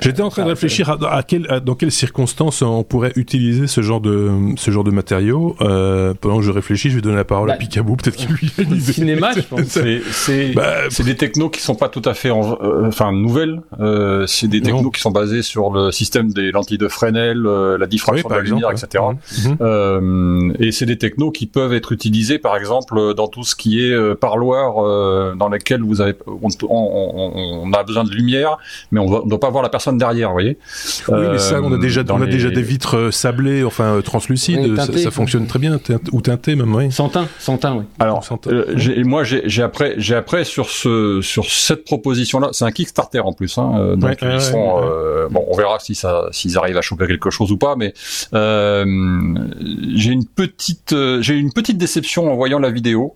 J'étais 0.00 0.22
en 0.22 0.28
train 0.28 0.44
de 0.44 0.50
réfléchir 0.50 0.90
à, 0.90 1.22
quel, 1.22 1.60
dans 1.64 1.74
quelles 1.74 1.92
circonstances 1.92 2.62
on 2.62 2.84
pourrait 2.84 3.12
utiliser 3.16 3.66
ce 3.66 3.80
genre 3.80 4.00
de, 4.00 4.30
ce 4.56 4.70
genre 4.70 4.84
de 4.84 4.90
matériaux. 4.90 5.56
Euh, 5.60 6.14
pendant 6.14 6.38
que 6.38 6.42
je 6.42 6.50
réfléchis, 6.50 6.90
je 6.90 6.96
vais 6.96 7.00
donner 7.00 7.16
la 7.16 7.24
parole 7.24 7.50
à 7.50 7.54
bah, 7.54 7.58
Picaboo, 7.58 7.96
peut-être 7.96 8.16
qu'il 8.16 8.30
lui 8.30 8.52
a 8.58 8.62
une 8.62 8.74
idée. 8.74 8.92
cinéma, 8.92 9.30
je 9.36 9.40
pense. 9.40 9.62
C'est 9.66 10.52
bah, 10.54 10.88
des 11.04 11.16
technos 11.16 11.50
qui 11.50 11.60
sont 11.60 11.74
pas 11.74 11.88
tout 11.88 12.02
à 12.04 12.14
fait, 12.14 12.30
euh, 12.30 12.86
enfin, 12.86 13.12
nouvelles. 13.12 13.62
Euh, 13.80 14.26
c'est 14.26 14.48
des 14.48 14.60
technos 14.60 14.90
qui 14.90 15.00
sont 15.00 15.10
basés 15.10 15.42
sur 15.42 15.70
le 15.70 15.90
système 15.90 16.32
des 16.32 16.52
lentilles 16.52 16.78
de 16.78 16.88
Fresnel, 16.88 17.46
euh, 17.46 17.78
la 17.78 17.86
diffraction 17.86 18.28
de 18.28 18.34
la 18.34 18.40
lumière, 18.40 18.70
etc. 18.70 19.04
Mmh. 19.04 19.48
Mmh. 19.48 19.56
Euh, 19.60 20.52
et 20.58 20.72
c'est 20.72 20.86
des 20.86 20.98
technos 20.98 21.30
qui 21.30 21.46
peuvent 21.46 21.72
être 21.72 21.92
utilisés, 21.92 22.38
par 22.38 22.56
exemple, 22.56 23.14
dans 23.14 23.28
tout 23.28 23.44
ce 23.44 23.54
qui 23.54 23.80
est 23.80 24.14
parloir, 24.16 25.36
dans 25.36 25.48
lesquels 25.48 25.82
vous 25.82 26.00
avez, 26.00 26.14
on, 26.26 26.48
on, 26.68 27.62
on, 27.64 27.72
a 27.72 27.82
besoin 27.82 28.04
de 28.04 28.10
lumière, 28.10 28.58
mais 28.90 29.00
on 29.00 29.24
ne 29.24 29.28
doit 29.28 29.40
pas 29.40 29.50
voir 29.56 29.62
la 29.62 29.70
personne 29.70 29.96
derrière, 29.96 30.28
vous 30.28 30.34
voyez. 30.34 30.58
Oui, 31.08 31.26
mais 31.32 31.38
ça, 31.38 31.60
on 31.62 31.72
a 31.72 31.78
déjà, 31.78 32.02
on 32.10 32.20
a 32.20 32.26
déjà 32.26 32.50
des 32.50 32.62
vitres 32.62 32.96
euh, 32.96 33.10
sablées, 33.10 33.64
enfin 33.64 33.96
euh, 33.96 34.02
translucides, 34.02 34.76
ça, 34.76 35.10
fonctionne 35.10 35.46
très 35.46 35.58
bien, 35.58 35.78
ou 36.12 36.20
teintées 36.20 36.56
même, 36.56 36.74
oui. 36.74 36.92
Sans 36.92 37.08
teint, 37.08 37.26
sans 37.38 37.56
teint, 37.56 37.74
oui. 37.74 37.84
Alors, 37.98 38.22
euh, 38.48 39.04
moi, 39.04 39.24
j'ai 39.24 39.62
après, 39.62 39.94
j'ai 39.96 40.14
après 40.14 40.44
sur 40.44 40.68
ce, 40.68 41.20
sur 41.22 41.46
cette 41.46 41.84
proposition-là, 41.84 42.50
c'est 42.52 42.64
un 42.64 42.70
Kickstarter 42.70 43.20
en 43.20 43.32
plus, 43.32 43.56
hein, 43.56 43.94
donc 43.96 44.18
ils 44.22 44.40
sont, 44.40 44.80
bon, 45.30 45.44
on 45.48 45.56
verra 45.56 45.78
si 45.80 45.94
ça, 45.94 46.26
s'ils 46.32 46.58
arrivent 46.58 46.76
à 46.76 46.82
choper 46.82 47.06
quelque 47.06 47.30
chose 47.30 47.50
ou 47.50 47.56
pas, 47.56 47.76
mais 47.76 47.94
j'ai 48.32 50.10
une 50.10 50.26
petite, 50.26 50.94
j'ai 51.20 51.34
une 51.34 51.52
petite 51.52 51.78
déception 51.78 52.30
en 52.30 52.36
voyant 52.36 52.58
la 52.58 52.70
vidéo. 52.70 53.14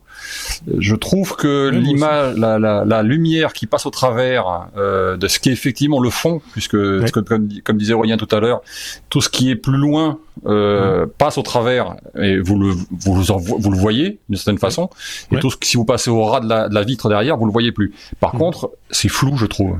Je 0.79 0.95
trouve 0.95 1.37
que 1.37 1.69
l'image, 1.69 2.37
la, 2.37 2.59
la, 2.59 2.85
la, 2.85 3.03
lumière 3.03 3.53
qui 3.53 3.67
passe 3.67 3.87
au 3.87 3.91
travers 3.91 4.69
euh, 4.77 5.17
de 5.17 5.29
ce 5.29 5.39
qui 5.39 5.49
est 5.49 5.53
effectivement 5.53 6.01
le 6.01 6.11
fond, 6.11 6.41
puisque 6.53 6.77
comme, 7.11 7.49
comme, 7.65 7.79
disait 7.79 7.95
Aurélien 7.95 8.17
tout 8.17 8.29
à 8.35 8.41
l'heure, 8.41 8.61
tout 9.09 9.21
ce 9.21 9.29
qui 9.29 9.51
est 9.51 9.57
plus 9.57 9.77
loin 9.77 10.19
euh, 10.47 11.07
passe 11.19 11.39
au 11.39 11.43
travers 11.43 11.97
et 12.19 12.39
vous 12.39 12.59
le 12.59 12.71
vous, 12.71 13.23
vous 13.23 13.71
le 13.71 13.79
voyez 13.79 14.19
d'une 14.29 14.37
certaine 14.37 14.59
façon, 14.59 14.91
et 15.33 15.39
tout 15.39 15.51
ce, 15.51 15.57
si 15.63 15.77
vous 15.77 15.85
passez 15.85 16.11
au 16.11 16.25
ras 16.25 16.41
de 16.41 16.49
la, 16.49 16.69
de 16.69 16.75
la 16.75 16.83
vitre 16.83 17.09
derrière, 17.09 17.37
vous 17.37 17.47
le 17.47 17.53
voyez 17.53 17.73
plus. 17.73 17.93
Par 18.21 18.33
contre, 18.33 18.73
c'est 18.91 19.09
flou, 19.09 19.37
je 19.37 19.47
trouve. 19.47 19.77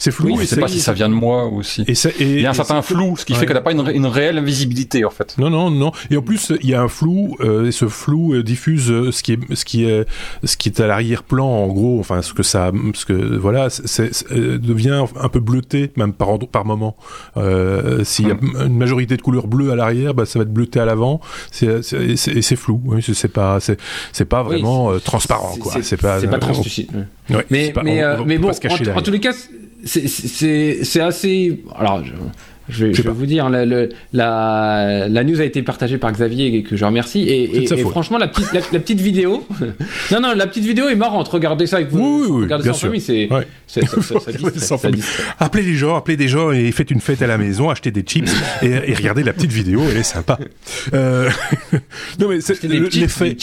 C'est 0.00 0.12
flou. 0.12 0.38
je 0.40 0.46
sais 0.46 0.58
pas 0.58 0.66
si 0.66 0.80
ça 0.80 0.94
vient 0.94 1.10
de 1.10 1.14
moi 1.14 1.44
aussi. 1.44 1.82
Et, 1.82 1.94
il 2.20 2.40
y 2.40 2.46
a 2.46 2.50
un 2.50 2.54
certain 2.54 2.80
flou, 2.80 3.16
ce 3.18 3.24
qui 3.26 3.34
fait 3.34 3.44
qu'elle 3.44 3.54
n'a 3.54 3.60
pas 3.60 3.72
une, 3.72 3.86
une, 3.94 4.06
réelle 4.06 4.42
visibilité 4.42 5.04
en 5.04 5.10
fait. 5.10 5.36
Non, 5.36 5.50
non, 5.50 5.70
non. 5.70 5.92
Et 6.10 6.16
en 6.16 6.22
plus, 6.22 6.52
il 6.62 6.70
y 6.70 6.74
a 6.74 6.80
un 6.80 6.88
flou, 6.88 7.36
euh, 7.40 7.66
et 7.66 7.70
ce 7.70 7.86
flou 7.86 8.32
euh, 8.32 8.42
diffuse 8.42 8.90
euh, 8.90 9.12
ce 9.12 9.22
qui 9.22 9.34
est, 9.34 9.54
ce 9.54 9.64
qui 9.66 9.84
est, 9.84 10.06
ce 10.42 10.56
qui 10.56 10.70
est 10.70 10.80
à 10.80 10.86
l'arrière-plan, 10.86 11.46
en 11.46 11.66
gros. 11.68 12.00
Enfin, 12.00 12.22
ce 12.22 12.32
que 12.32 12.42
ça, 12.42 12.72
ce 12.94 13.04
que 13.04 13.12
voilà, 13.12 13.68
c'est, 13.68 14.10
devient 14.32 15.04
un 15.20 15.28
peu 15.28 15.40
bleuté 15.40 15.92
même 15.96 16.14
par 16.14 16.30
par 16.50 16.64
moment. 16.64 16.96
Euh, 17.36 18.02
S'il 18.02 18.28
y 18.28 18.30
a 18.30 18.34
hum. 18.34 18.56
une 18.68 18.78
majorité 18.78 19.18
de 19.18 19.22
couleurs 19.22 19.48
bleues 19.48 19.70
à 19.70 19.76
l'arrière, 19.76 20.14
bah, 20.14 20.24
ça 20.24 20.38
va 20.38 20.44
être 20.44 20.52
bleuté 20.52 20.80
à 20.80 20.86
l'avant. 20.86 21.20
C'est, 21.50 21.82
c'est 21.82 22.56
flou. 22.56 22.80
Oui, 22.86 23.02
c'est 23.02 23.28
pas, 23.28 23.58
c'est 23.60 24.24
pas 24.24 24.42
vraiment 24.42 24.98
transparent, 24.98 25.56
quoi. 25.60 25.74
C'est 25.82 26.00
pas, 26.00 26.22
pas 26.22 26.38
translucide. 26.38 26.88
mais, 27.28 27.44
mais, 27.50 28.02
mais 28.24 28.38
bon, 28.38 28.50
en, 28.50 28.96
en 28.98 29.02
tous 29.02 29.10
les 29.10 29.20
cas 29.20 29.32
c'est 29.84 31.00
assez. 31.00 31.62
Alors, 31.76 32.04
Je 32.04 32.12
je 32.70 32.86
vais 32.86 33.10
vous 33.10 33.26
dire, 33.26 33.48
la, 33.48 33.64
la, 33.64 35.08
la, 35.08 35.24
news 35.24 35.40
a 35.40 35.44
été 35.44 35.62
partagée 35.62 35.98
par 35.98 36.12
Xavier 36.12 36.54
et 36.54 36.62
que 36.62 36.76
je 36.76 36.84
remercie. 36.84 37.20
Et, 37.22 37.64
et, 37.64 37.76
franchement, 37.84 38.18
la 38.18 38.28
petite, 38.28 38.52
la, 38.52 38.78
petite 38.78 39.00
vidéo, 39.00 39.46
non, 40.12 40.20
non, 40.20 40.34
la 40.34 40.46
petite 40.46 40.64
vidéo 40.64 40.88
est 40.88 40.96
marrante. 40.96 41.28
Regardez 41.28 41.66
ça 41.66 41.76
avec 41.76 41.90
vous. 41.90 41.98
Oui, 41.98 42.26
oui, 42.30 42.42
regardez 42.44 42.64
ça 42.64 42.70
en 42.70 42.74
famille, 42.74 43.00
c'est, 43.00 43.32
ouais. 43.32 43.46
ça, 43.66 43.80
ça, 43.82 44.20
ça, 44.78 44.88
Appelez 45.38 45.64
les 45.64 45.74
gens, 45.74 45.96
appelez 45.96 46.16
des 46.16 46.28
gens 46.28 46.50
et 46.52 46.70
faites 46.72 46.90
une 46.90 47.00
fête 47.00 47.22
à 47.22 47.26
la 47.26 47.38
maison, 47.38 47.70
achetez 47.70 47.90
des 47.90 48.02
chips 48.02 48.30
et, 48.62 48.68
et 48.68 48.94
regardez 48.94 49.22
la 49.22 49.32
petite 49.32 49.52
vidéo, 49.52 49.82
elle 49.90 49.96
est 49.96 50.02
sympa. 50.02 50.38
Euh... 50.94 51.30
non 52.18 52.28
mais 52.28 52.40
c'est 52.40 52.62
l'effet. 52.64 53.36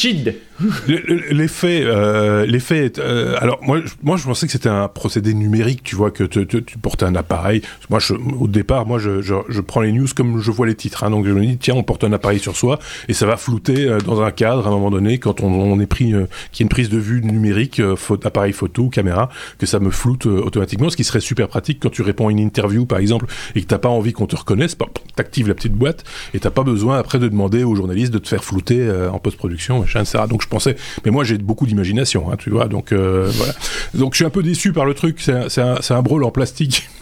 L'effet, 1.31 1.81
euh, 1.83 2.45
l'effet. 2.45 2.93
Euh, 2.97 3.35
alors 3.39 3.59
moi, 3.61 3.79
moi, 4.01 4.17
je 4.17 4.23
pensais 4.23 4.45
que 4.45 4.51
c'était 4.51 4.69
un 4.69 4.87
procédé 4.87 5.33
numérique. 5.33 5.83
Tu 5.83 5.95
vois 5.95 6.11
que 6.11 6.23
tu 6.23 6.77
portais 6.77 7.05
un 7.05 7.15
appareil. 7.15 7.61
Moi, 7.89 7.99
je, 7.99 8.13
au 8.13 8.47
départ, 8.47 8.85
moi, 8.85 8.99
je, 8.99 9.16
je, 9.21 9.35
je, 9.49 9.61
prends 9.61 9.81
les 9.81 9.91
news 9.91 10.07
comme 10.15 10.39
je 10.39 10.51
vois 10.51 10.67
les 10.67 10.75
titres. 10.75 11.03
Hein, 11.03 11.09
donc 11.09 11.25
je 11.25 11.31
me 11.31 11.45
dis 11.45 11.57
tiens, 11.57 11.75
on 11.75 11.83
porte 11.83 12.03
un 12.03 12.13
appareil 12.13 12.39
sur 12.39 12.55
soi 12.55 12.79
et 13.07 13.13
ça 13.13 13.25
va 13.25 13.37
flouter 13.37 13.85
euh, 13.85 13.99
dans 13.99 14.21
un 14.21 14.31
cadre 14.31 14.65
à 14.65 14.69
un 14.69 14.73
moment 14.73 14.91
donné 14.91 15.17
quand 15.17 15.41
on, 15.41 15.79
est 15.79 15.85
pris, 15.85 16.13
euh, 16.13 16.25
qu'il 16.51 16.63
y 16.63 16.63
a 16.63 16.65
une 16.65 16.69
prise 16.69 16.89
de 16.89 16.97
vue 16.97 17.21
numérique, 17.21 17.79
euh, 17.79 17.95
appareil 18.23 18.53
photo, 18.53 18.89
caméra, 18.89 19.29
que 19.57 19.65
ça 19.65 19.79
me 19.79 19.89
floute 19.89 20.25
automatiquement. 20.25 20.89
Ce 20.89 20.97
qui 20.97 21.03
serait 21.03 21.19
super 21.19 21.47
pratique 21.47 21.79
quand 21.81 21.89
tu 21.89 22.01
réponds 22.01 22.27
à 22.27 22.31
une 22.31 22.39
interview, 22.39 22.85
par 22.85 22.99
exemple, 22.99 23.25
et 23.55 23.61
que 23.61 23.67
t'as 23.67 23.77
pas 23.77 23.89
envie 23.89 24.13
qu'on 24.13 24.27
te 24.27 24.35
reconnaisse, 24.35 24.77
bah, 24.77 24.87
t'actives 25.15 25.47
la 25.47 25.55
petite 25.55 25.73
boîte 25.73 26.03
et 26.33 26.39
t'as 26.39 26.49
pas 26.49 26.63
besoin 26.63 26.97
après 26.97 27.19
de 27.19 27.27
demander 27.27 27.63
aux 27.63 27.75
journalistes 27.75 28.13
de 28.13 28.19
te 28.19 28.27
faire 28.27 28.43
flouter 28.43 28.89
en 29.11 29.19
post-production, 29.19 29.83
etc. 29.83 30.23
Donc 30.29 30.41
je 30.41 30.47
pensais, 30.47 30.75
mais 31.05 31.11
moi 31.11 31.23
j'ai 31.23 31.37
beaucoup 31.37 31.65
d'imagination, 31.65 32.31
hein, 32.31 32.35
tu 32.37 32.49
vois, 32.49 32.67
donc 32.67 32.93
voilà. 32.93 33.53
Donc 33.93 34.13
je 34.13 34.17
suis 34.17 34.25
un 34.25 34.29
peu 34.29 34.43
déçu 34.43 34.73
par 34.73 34.85
le 34.85 34.93
truc. 34.93 35.19
C'est 35.19 35.61
un, 35.61 35.75
un, 35.75 35.95
un 35.95 36.23
en 36.23 36.31
plastique 36.31 36.89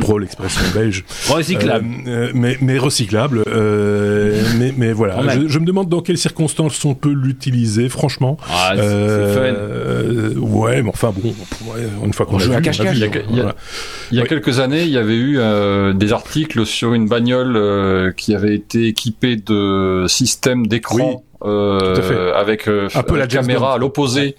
Pro 0.00 0.18
l'expression 0.18 0.62
belge. 0.74 1.04
Recyclable. 1.28 1.86
Euh, 2.06 2.30
mais, 2.34 2.56
mais 2.60 2.78
recyclable. 2.78 3.42
Euh, 3.46 4.42
mais, 4.58 4.72
mais 4.76 4.92
voilà. 4.92 5.20
Je, 5.34 5.48
je, 5.48 5.58
me 5.58 5.64
demande 5.64 5.88
dans 5.88 6.00
quelles 6.00 6.18
circonstances 6.18 6.84
on 6.84 6.94
peut 6.94 7.12
l'utiliser, 7.12 7.88
franchement. 7.88 8.36
Ah, 8.50 8.74
euh, 8.76 10.34
ouais, 10.36 10.82
mais 10.82 10.88
enfin 10.88 11.12
bon, 11.16 11.34
une 12.04 12.12
fois 12.12 12.26
qu'on 12.26 12.38
Il 12.38 12.48
y 12.48 12.54
a, 12.54 12.60
il 12.60 13.36
y 13.36 13.40
a, 13.40 13.54
il 14.10 14.18
y 14.18 14.20
a 14.20 14.26
quelques 14.26 14.60
années, 14.60 14.82
il 14.82 14.90
y 14.90 14.98
avait 14.98 15.16
eu 15.16 15.38
euh, 15.38 15.92
des 15.92 16.12
articles 16.12 16.66
sur 16.66 16.94
une 16.94 17.08
bagnole 17.08 17.56
euh, 17.56 18.12
qui 18.12 18.34
avait 18.34 18.54
été 18.54 18.86
équipée 18.86 19.36
de 19.36 20.04
systèmes 20.08 20.66
d'écran 20.66 21.24
oui, 21.42 21.50
avec 22.34 22.68
un 22.68 23.02
peu 23.02 23.16
la 23.16 23.26
caméra 23.26 23.74
à 23.74 23.78
l'opposé 23.78 24.36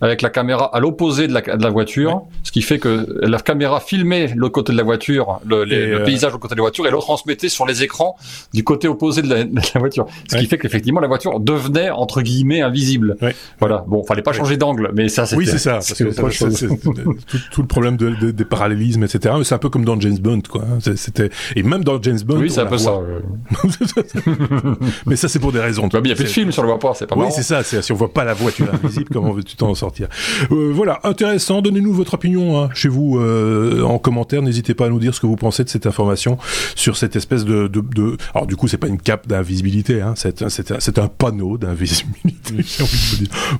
avec 0.00 0.22
la 0.22 0.30
caméra 0.30 0.74
à 0.74 0.80
l'opposé 0.80 1.28
de 1.28 1.34
la, 1.34 1.40
de 1.40 1.62
la 1.62 1.70
voiture, 1.70 2.22
ce 2.42 2.52
qui 2.52 2.62
fait 2.62 2.78
que 2.78 3.06
la 3.22 3.38
caméra 3.38 3.80
filmait 3.80 4.32
le 4.34 4.48
côté 4.48 4.72
de 4.72 4.76
la 4.76 4.82
voiture, 4.82 5.40
le, 5.46 5.64
le 5.64 6.00
euh, 6.00 6.04
paysage 6.04 6.34
au 6.34 6.38
côté 6.38 6.54
de 6.54 6.60
la 6.60 6.62
voiture, 6.62 6.86
et 6.86 6.90
le 6.90 6.98
transmettait 6.98 7.48
sur 7.48 7.66
les 7.66 7.82
écrans 7.82 8.16
du 8.52 8.64
côté 8.64 8.88
opposé 8.88 9.22
de 9.22 9.28
la, 9.28 9.44
de 9.44 9.60
la 9.74 9.80
voiture. 9.80 10.06
Ce 10.30 10.36
qui 10.36 10.46
fait 10.46 10.58
qu'effectivement 10.58 11.00
la 11.00 11.08
voiture 11.08 11.40
devenait 11.40 11.90
entre 11.90 12.22
guillemets 12.22 12.62
invisible. 12.62 13.16
Voilà. 13.60 13.84
Bon, 13.86 14.02
fallait 14.04 14.22
pas 14.22 14.32
changer 14.32 14.56
d'angle, 14.56 14.90
mais 14.94 15.08
ça 15.08 15.26
c'était. 15.26 15.38
Oui, 15.38 15.46
c'est 15.46 15.58
ça. 15.58 15.74
Parce 15.74 15.94
que 15.94 16.04
tout, 16.04 17.38
tout, 17.52 17.62
le 17.62 17.68
problème 17.68 17.96
de, 17.96 18.10
de, 18.10 18.30
des 18.30 18.44
parallélismes, 18.44 19.04
etc. 19.04 19.34
Mais 19.38 19.44
c'est 19.44 19.54
un 19.54 19.58
peu 19.58 19.68
comme 19.68 19.84
dans 19.84 19.98
James 20.00 20.18
Bond, 20.18 20.42
quoi. 20.48 20.64
C'était 20.96 21.30
et 21.56 21.62
même 21.62 21.84
dans 21.84 22.00
James 22.02 22.20
Bond. 22.24 22.38
Oui, 22.38 22.50
c'est 22.50 22.60
un 22.60 22.66
peu 22.66 22.78
ça. 22.78 22.98
mais 25.06 25.16
ça 25.16 25.28
c'est 25.28 25.38
pour 25.38 25.52
des 25.52 25.60
raisons. 25.60 25.88
Il 25.88 26.08
y 26.08 26.12
a 26.12 26.14
plus 26.14 26.24
de 26.24 26.28
films 26.28 26.52
sur 26.52 26.62
le 26.62 26.68
voit 26.68 26.94
c'est 26.94 27.06
pas 27.06 27.16
Oui, 27.16 27.26
c'est 27.30 27.42
ça. 27.42 27.62
Si 27.62 27.92
on 27.92 27.94
voit 27.94 28.12
pas 28.12 28.24
la 28.24 28.34
voiture 28.34 28.66
invisible, 28.72 29.08
comment 29.12 29.32
veux-tu 29.32 29.56
sortir. 29.74 30.08
Euh, 30.50 30.72
voilà, 30.74 31.00
intéressant. 31.04 31.62
Donnez-nous 31.62 31.92
votre 31.92 32.14
opinion 32.14 32.60
hein, 32.60 32.70
chez 32.74 32.88
vous 32.88 33.18
euh, 33.18 33.82
en 33.82 33.98
commentaire. 33.98 34.42
N'hésitez 34.42 34.74
pas 34.74 34.86
à 34.86 34.88
nous 34.88 34.98
dire 34.98 35.14
ce 35.14 35.20
que 35.20 35.26
vous 35.26 35.36
pensez 35.36 35.64
de 35.64 35.68
cette 35.68 35.86
information 35.86 36.38
sur 36.74 36.96
cette 36.96 37.16
espèce 37.16 37.44
de. 37.44 37.70
Alors 38.34 38.46
du 38.46 38.56
coup, 38.56 38.68
c'est 38.68 38.78
pas 38.78 38.88
une 38.88 39.00
cape 39.00 39.26
d'invisibilité, 39.26 40.00
hein, 40.00 40.14
c'est 40.16 40.98
un, 40.98 41.08
panneau 41.08 41.58
d'invisibilité. 41.58 42.54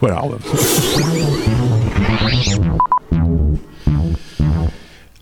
Voilà. 0.01 0.23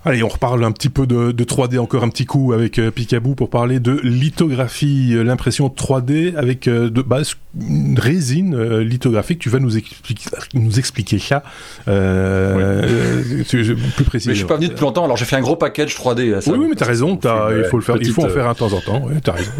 Allez, 0.03 0.23
on 0.23 0.29
reparle 0.29 0.65
un 0.65 0.73
petit 0.73 0.89
peu 0.89 1.07
de, 1.07 1.31
de 1.31 1.45
3D 1.45 1.79
encore 1.79 2.05
un 2.05 2.09
petit 2.09 2.25
coup 2.25 2.55
avec 2.55 2.79
euh, 2.79 2.91
Picaboo 2.91 3.35
pour 3.35 3.51
parler 3.51 3.81
de 3.81 4.01
lithographie, 4.03 5.11
euh, 5.13 5.23
l'impression 5.23 5.69
3D 5.69 6.35
avec 6.37 6.69
euh, 6.69 6.89
de 6.89 7.03
base 7.03 7.35
une 7.61 7.99
résine 7.99 8.55
euh, 8.55 8.83
lithographique. 8.83 9.41
Tu 9.41 9.51
vas 9.51 9.59
nous 9.59 9.77
expliquer, 9.77 10.31
nous 10.55 10.79
expliquer 10.79 11.19
ça 11.19 11.43
oui. 11.87 11.93
plus 13.95 14.05
précisément. 14.05 14.31
Mais 14.31 14.35
je 14.35 14.39
suis 14.39 14.47
pas 14.47 14.57
venu 14.57 14.69
depuis 14.69 14.81
longtemps, 14.81 15.05
alors 15.05 15.19
j'ai 15.19 15.27
fait 15.27 15.37
un 15.37 15.43
gros 15.43 15.57
package 15.57 15.95
3D. 15.95 16.41
Ça, 16.41 16.51
oui, 16.51 16.59
oui, 16.61 16.67
mais 16.71 16.77
t'as 16.77 16.87
raison. 16.87 17.19
As, 17.25 17.51
il 17.59 17.65
faut 17.65 17.77
le 17.77 17.83
faire. 17.83 17.97
Petite, 17.97 18.09
il 18.09 18.15
faut 18.15 18.25
en 18.25 18.31
faire 18.31 18.49
un 18.49 18.53
de 18.55 18.59
temps 18.59 18.73
en 18.73 18.81
temps. 18.81 19.03
Oui, 19.05 19.17
t'as 19.23 19.33
raison. 19.33 19.53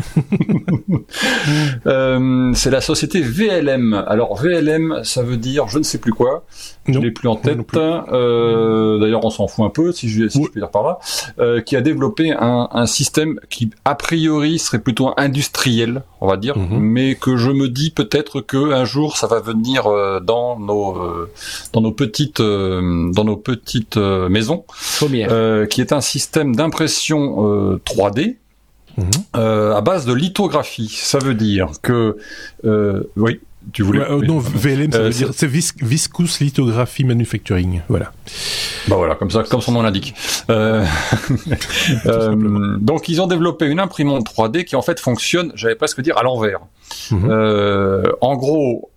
c'est 2.55 2.71
la 2.71 2.81
société 2.81 3.21
VLM. 3.21 3.93
Alors 4.07 4.41
VLM, 4.41 5.01
ça 5.03 5.23
veut 5.23 5.37
dire 5.37 5.69
je 5.69 5.77
ne 5.77 5.83
sais 5.83 5.99
plus 5.99 6.13
quoi. 6.13 6.47
Je 6.89 6.99
l'ai 6.99 7.11
plus 7.11 7.29
en 7.29 7.37
tête. 7.37 7.59
D'ailleurs, 7.75 9.25
on 9.25 9.31
s'en 9.31 9.47
fout 9.49 9.67
un 9.67 9.71
peu 9.71 9.93
si 9.93 10.09
je 10.09 10.30
si 10.31 10.39
oui. 10.39 10.45
je 10.47 10.53
peux 10.53 10.61
dire 10.61 10.71
par 10.71 10.83
là, 10.83 10.99
euh, 11.39 11.61
qui 11.61 11.77
a 11.77 11.81
développé 11.81 12.33
un, 12.33 12.69
un, 12.73 12.87
système 12.87 13.39
qui 13.51 13.71
a 13.85 13.95
priori 13.95 14.59
serait 14.59 14.79
plutôt 14.79 15.13
industriel, 15.17 16.03
on 16.21 16.27
va 16.29 16.37
dire, 16.37 16.57
mm 16.57 16.67
-hmm. 16.67 16.79
mais 16.81 17.15
que 17.15 17.37
je 17.37 17.51
me 17.51 17.69
dis 17.69 17.91
peut-être 17.91 18.41
que 18.41 18.73
un 18.73 18.85
jour 18.85 19.17
ça 19.17 19.27
va 19.27 19.41
venir 19.41 19.87
euh, 19.87 20.21
dans 20.21 20.59
nos 20.59 20.97
euh, 20.97 21.31
dans 21.73 21.83
nos 21.87 21.93
petites 21.93 22.43
dans 23.17 23.25
nos 23.31 23.37
petites 23.51 23.97
maisons, 24.37 24.65
qui 25.71 25.79
est 25.85 25.93
un 25.93 26.05
système 26.15 26.51
d'impression 26.59 27.21
3D. 27.89 28.37
Mmh. 28.97 29.37
à 29.81 29.81
base 29.83 30.05
de 30.05 30.13
lithographie, 30.13 30.93
ça 31.13 31.19
veut 31.27 31.35
dire 31.49 31.69
que 31.81 32.17
oui, 33.25 33.41
tu 33.73 33.83
voulais. 33.83 34.01
Ouais, 34.01 34.27
non, 34.27 34.39
VLM, 34.39 34.93
ça 34.93 35.03
veut 35.03 35.11
dire 35.11 35.31
c'est 35.33 35.47
vis 35.47 35.73
viscous 35.81 36.41
lithography 36.41 37.05
manufacturing. 37.05 37.81
Voilà. 37.89 38.13
Bah 38.89 38.97
voilà, 38.97 39.15
comme 39.15 39.31
ça, 39.31 39.43
comme 39.45 39.61
son 39.61 39.73
nom 39.73 39.83
l'indique. 39.83 40.15
Euh, 40.51 40.85
euh, 42.07 42.77
donc 42.79 43.09
ils 43.09 43.21
ont 43.21 43.27
développé 43.27 43.67
une 43.67 43.81
imprimante 43.81 44.27
3D 44.27 44.65
qui 44.65 44.77
en 44.77 44.83
fait 44.83 44.99
fonctionne, 45.01 45.53
j'allais 45.55 45.75
presque 45.75 46.01
dire 46.01 46.17
à 46.19 46.23
l'envers. 46.23 46.61
Mm 47.11 47.17
-hmm. 47.17 47.31
euh, 47.31 48.03
en 48.21 48.37
gros, 48.37 48.91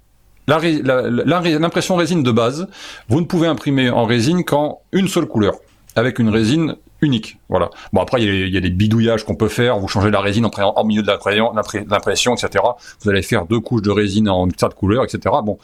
l'impression 0.47 1.95
résine 1.95 2.23
de 2.23 2.31
base, 2.31 2.67
vous 3.09 3.21
ne 3.21 3.25
pouvez 3.25 3.47
imprimer 3.47 3.89
en 3.89 4.05
résine 4.05 4.43
qu'en 4.43 4.79
une 4.91 5.07
seule 5.07 5.25
couleur, 5.25 5.55
avec 5.95 6.19
une 6.19 6.29
résine 6.29 6.75
unique. 7.03 7.37
Voilà. 7.49 7.69
Bon 7.91 8.01
après 8.01 8.21
il 8.23 8.49
y, 8.49 8.57
a, 8.57 8.61
des 8.61 8.69
bidouillages 8.69 9.23
qu'on 9.25 9.35
peut 9.35 9.49
faire. 9.49 9.77
Vous 9.77 9.87
changez 9.87 10.09
la 10.09 10.21
résine 10.21 10.45
en, 10.45 10.51
en 10.51 10.83
milieu 10.85 11.03
de 11.03 11.07
l'impression, 11.89 12.35
etc. 12.35 12.63
Vous 13.01 13.09
allez 13.09 13.21
faire 13.21 13.45
deux 13.45 13.59
couches 13.59 13.81
de 13.81 13.91
résine 13.91 14.29
en 14.29 14.47
tas 14.47 14.69
de 14.69 14.73
couleurs, 14.73 15.03
etc. 15.03 15.35
Bon. 15.43 15.57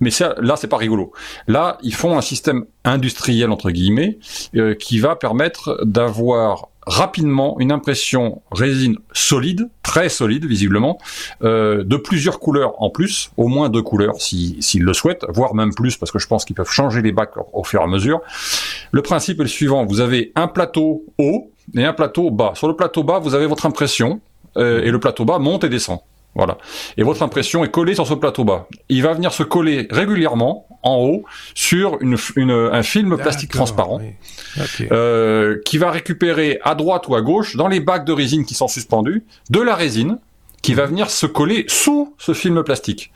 Mais 0.00 0.10
ça, 0.10 0.34
là, 0.38 0.56
c'est 0.56 0.68
pas 0.68 0.76
rigolo. 0.76 1.12
Là, 1.46 1.78
ils 1.82 1.94
font 1.94 2.18
un 2.18 2.20
système 2.20 2.66
industriel 2.84 3.50
entre 3.50 3.70
guillemets 3.70 4.18
euh, 4.54 4.74
qui 4.74 4.98
va 4.98 5.16
permettre 5.16 5.80
d'avoir 5.84 6.68
rapidement 6.86 7.58
une 7.58 7.72
impression 7.72 8.42
résine 8.52 8.96
solide, 9.12 9.68
très 9.82 10.08
solide 10.08 10.46
visiblement, 10.46 10.98
euh, 11.42 11.82
de 11.82 11.96
plusieurs 11.96 12.38
couleurs 12.38 12.80
en 12.80 12.90
plus, 12.90 13.30
au 13.36 13.48
moins 13.48 13.68
deux 13.68 13.82
couleurs 13.82 14.20
s'ils 14.20 14.62
si, 14.62 14.78
le 14.78 14.92
souhaitent, 14.94 15.26
voire 15.28 15.54
même 15.54 15.74
plus 15.74 15.96
parce 15.96 16.12
que 16.12 16.18
je 16.18 16.26
pense 16.26 16.44
qu'ils 16.44 16.56
peuvent 16.56 16.70
changer 16.70 17.02
les 17.02 17.12
bacs 17.12 17.36
au, 17.36 17.48
au 17.52 17.64
fur 17.64 17.80
et 17.80 17.84
à 17.84 17.88
mesure. 17.88 18.20
Le 18.92 19.02
principe 19.02 19.40
est 19.40 19.44
le 19.44 19.48
suivant, 19.48 19.84
vous 19.84 20.00
avez 20.00 20.32
un 20.36 20.46
plateau 20.46 21.04
haut 21.18 21.50
et 21.74 21.84
un 21.84 21.92
plateau 21.92 22.30
bas. 22.30 22.52
Sur 22.54 22.68
le 22.68 22.76
plateau 22.76 23.02
bas, 23.02 23.18
vous 23.18 23.34
avez 23.34 23.46
votre 23.46 23.66
impression 23.66 24.20
euh, 24.56 24.82
et 24.82 24.90
le 24.90 25.00
plateau 25.00 25.24
bas 25.24 25.38
monte 25.38 25.64
et 25.64 25.68
descend. 25.68 25.98
Voilà. 26.36 26.58
Et 26.98 27.02
votre 27.02 27.22
impression 27.22 27.64
est 27.64 27.70
collée 27.70 27.94
sur 27.94 28.06
ce 28.06 28.12
plateau 28.12 28.44
bas. 28.44 28.68
Il 28.90 29.02
va 29.02 29.14
venir 29.14 29.32
se 29.32 29.42
coller 29.42 29.88
régulièrement 29.90 30.66
en 30.82 30.96
haut 30.96 31.24
sur 31.54 31.96
une, 32.02 32.16
une, 32.36 32.50
un 32.50 32.82
film 32.82 33.16
plastique 33.16 33.50
transparent 33.50 34.00
oui. 34.00 34.62
okay. 34.62 34.88
euh, 34.92 35.58
qui 35.64 35.78
va 35.78 35.90
récupérer 35.90 36.58
à 36.62 36.74
droite 36.74 37.08
ou 37.08 37.14
à 37.14 37.22
gauche 37.22 37.56
dans 37.56 37.68
les 37.68 37.80
bacs 37.80 38.04
de 38.04 38.12
résine 38.12 38.44
qui 38.44 38.54
sont 38.54 38.68
suspendus 38.68 39.24
de 39.48 39.60
la 39.60 39.74
résine 39.74 40.18
qui 40.60 40.74
va 40.74 40.84
venir 40.84 41.10
se 41.10 41.24
coller 41.24 41.64
sous 41.68 42.14
ce 42.18 42.34
film 42.34 42.62
plastique. 42.62 43.12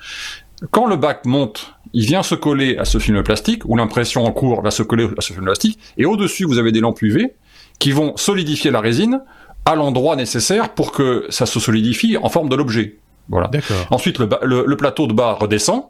Quand 0.71 0.87
le 0.87 0.97
bac 0.97 1.27
monte, 1.27 1.75
il 1.93 2.07
vient 2.07 2.23
se 2.23 2.35
coller 2.35 2.79
à 2.79 2.87
ce 2.87 2.99
film 2.99 3.23
plastique 3.23 3.65
ou 3.67 3.77
l'impression 3.77 4.25
en 4.25 4.33
cours 4.33 4.63
va 4.63 4.71
se 4.71 4.83
coller 4.83 5.09
à 5.19 5.21
ce 5.21 5.35
film 5.35 5.45
plastique 5.45 5.79
et 5.99 6.07
au-dessus 6.07 6.45
vous 6.45 6.59
avez 6.59 6.73
des 6.73 6.81
lampes 6.81 7.03
UV 7.03 7.35
qui 7.79 7.93
vont 7.93 8.17
solidifier 8.17 8.71
la 8.71 8.81
résine 8.81 9.21
à 9.65 9.75
l'endroit 9.75 10.17
nécessaire 10.17 10.75
pour 10.75 10.93
que 10.93 11.27
ça 11.29 11.47
se 11.47 11.61
solidifie 11.61 12.17
en 12.17 12.29
forme 12.29 12.49
de 12.49 12.57
l'objet. 12.57 12.99
Voilà. 13.31 13.51
Ensuite, 13.91 14.19
le, 14.19 14.29
le, 14.43 14.65
le, 14.67 14.77
plateau 14.77 15.07
de 15.07 15.13
bas 15.13 15.35
redescend. 15.41 15.85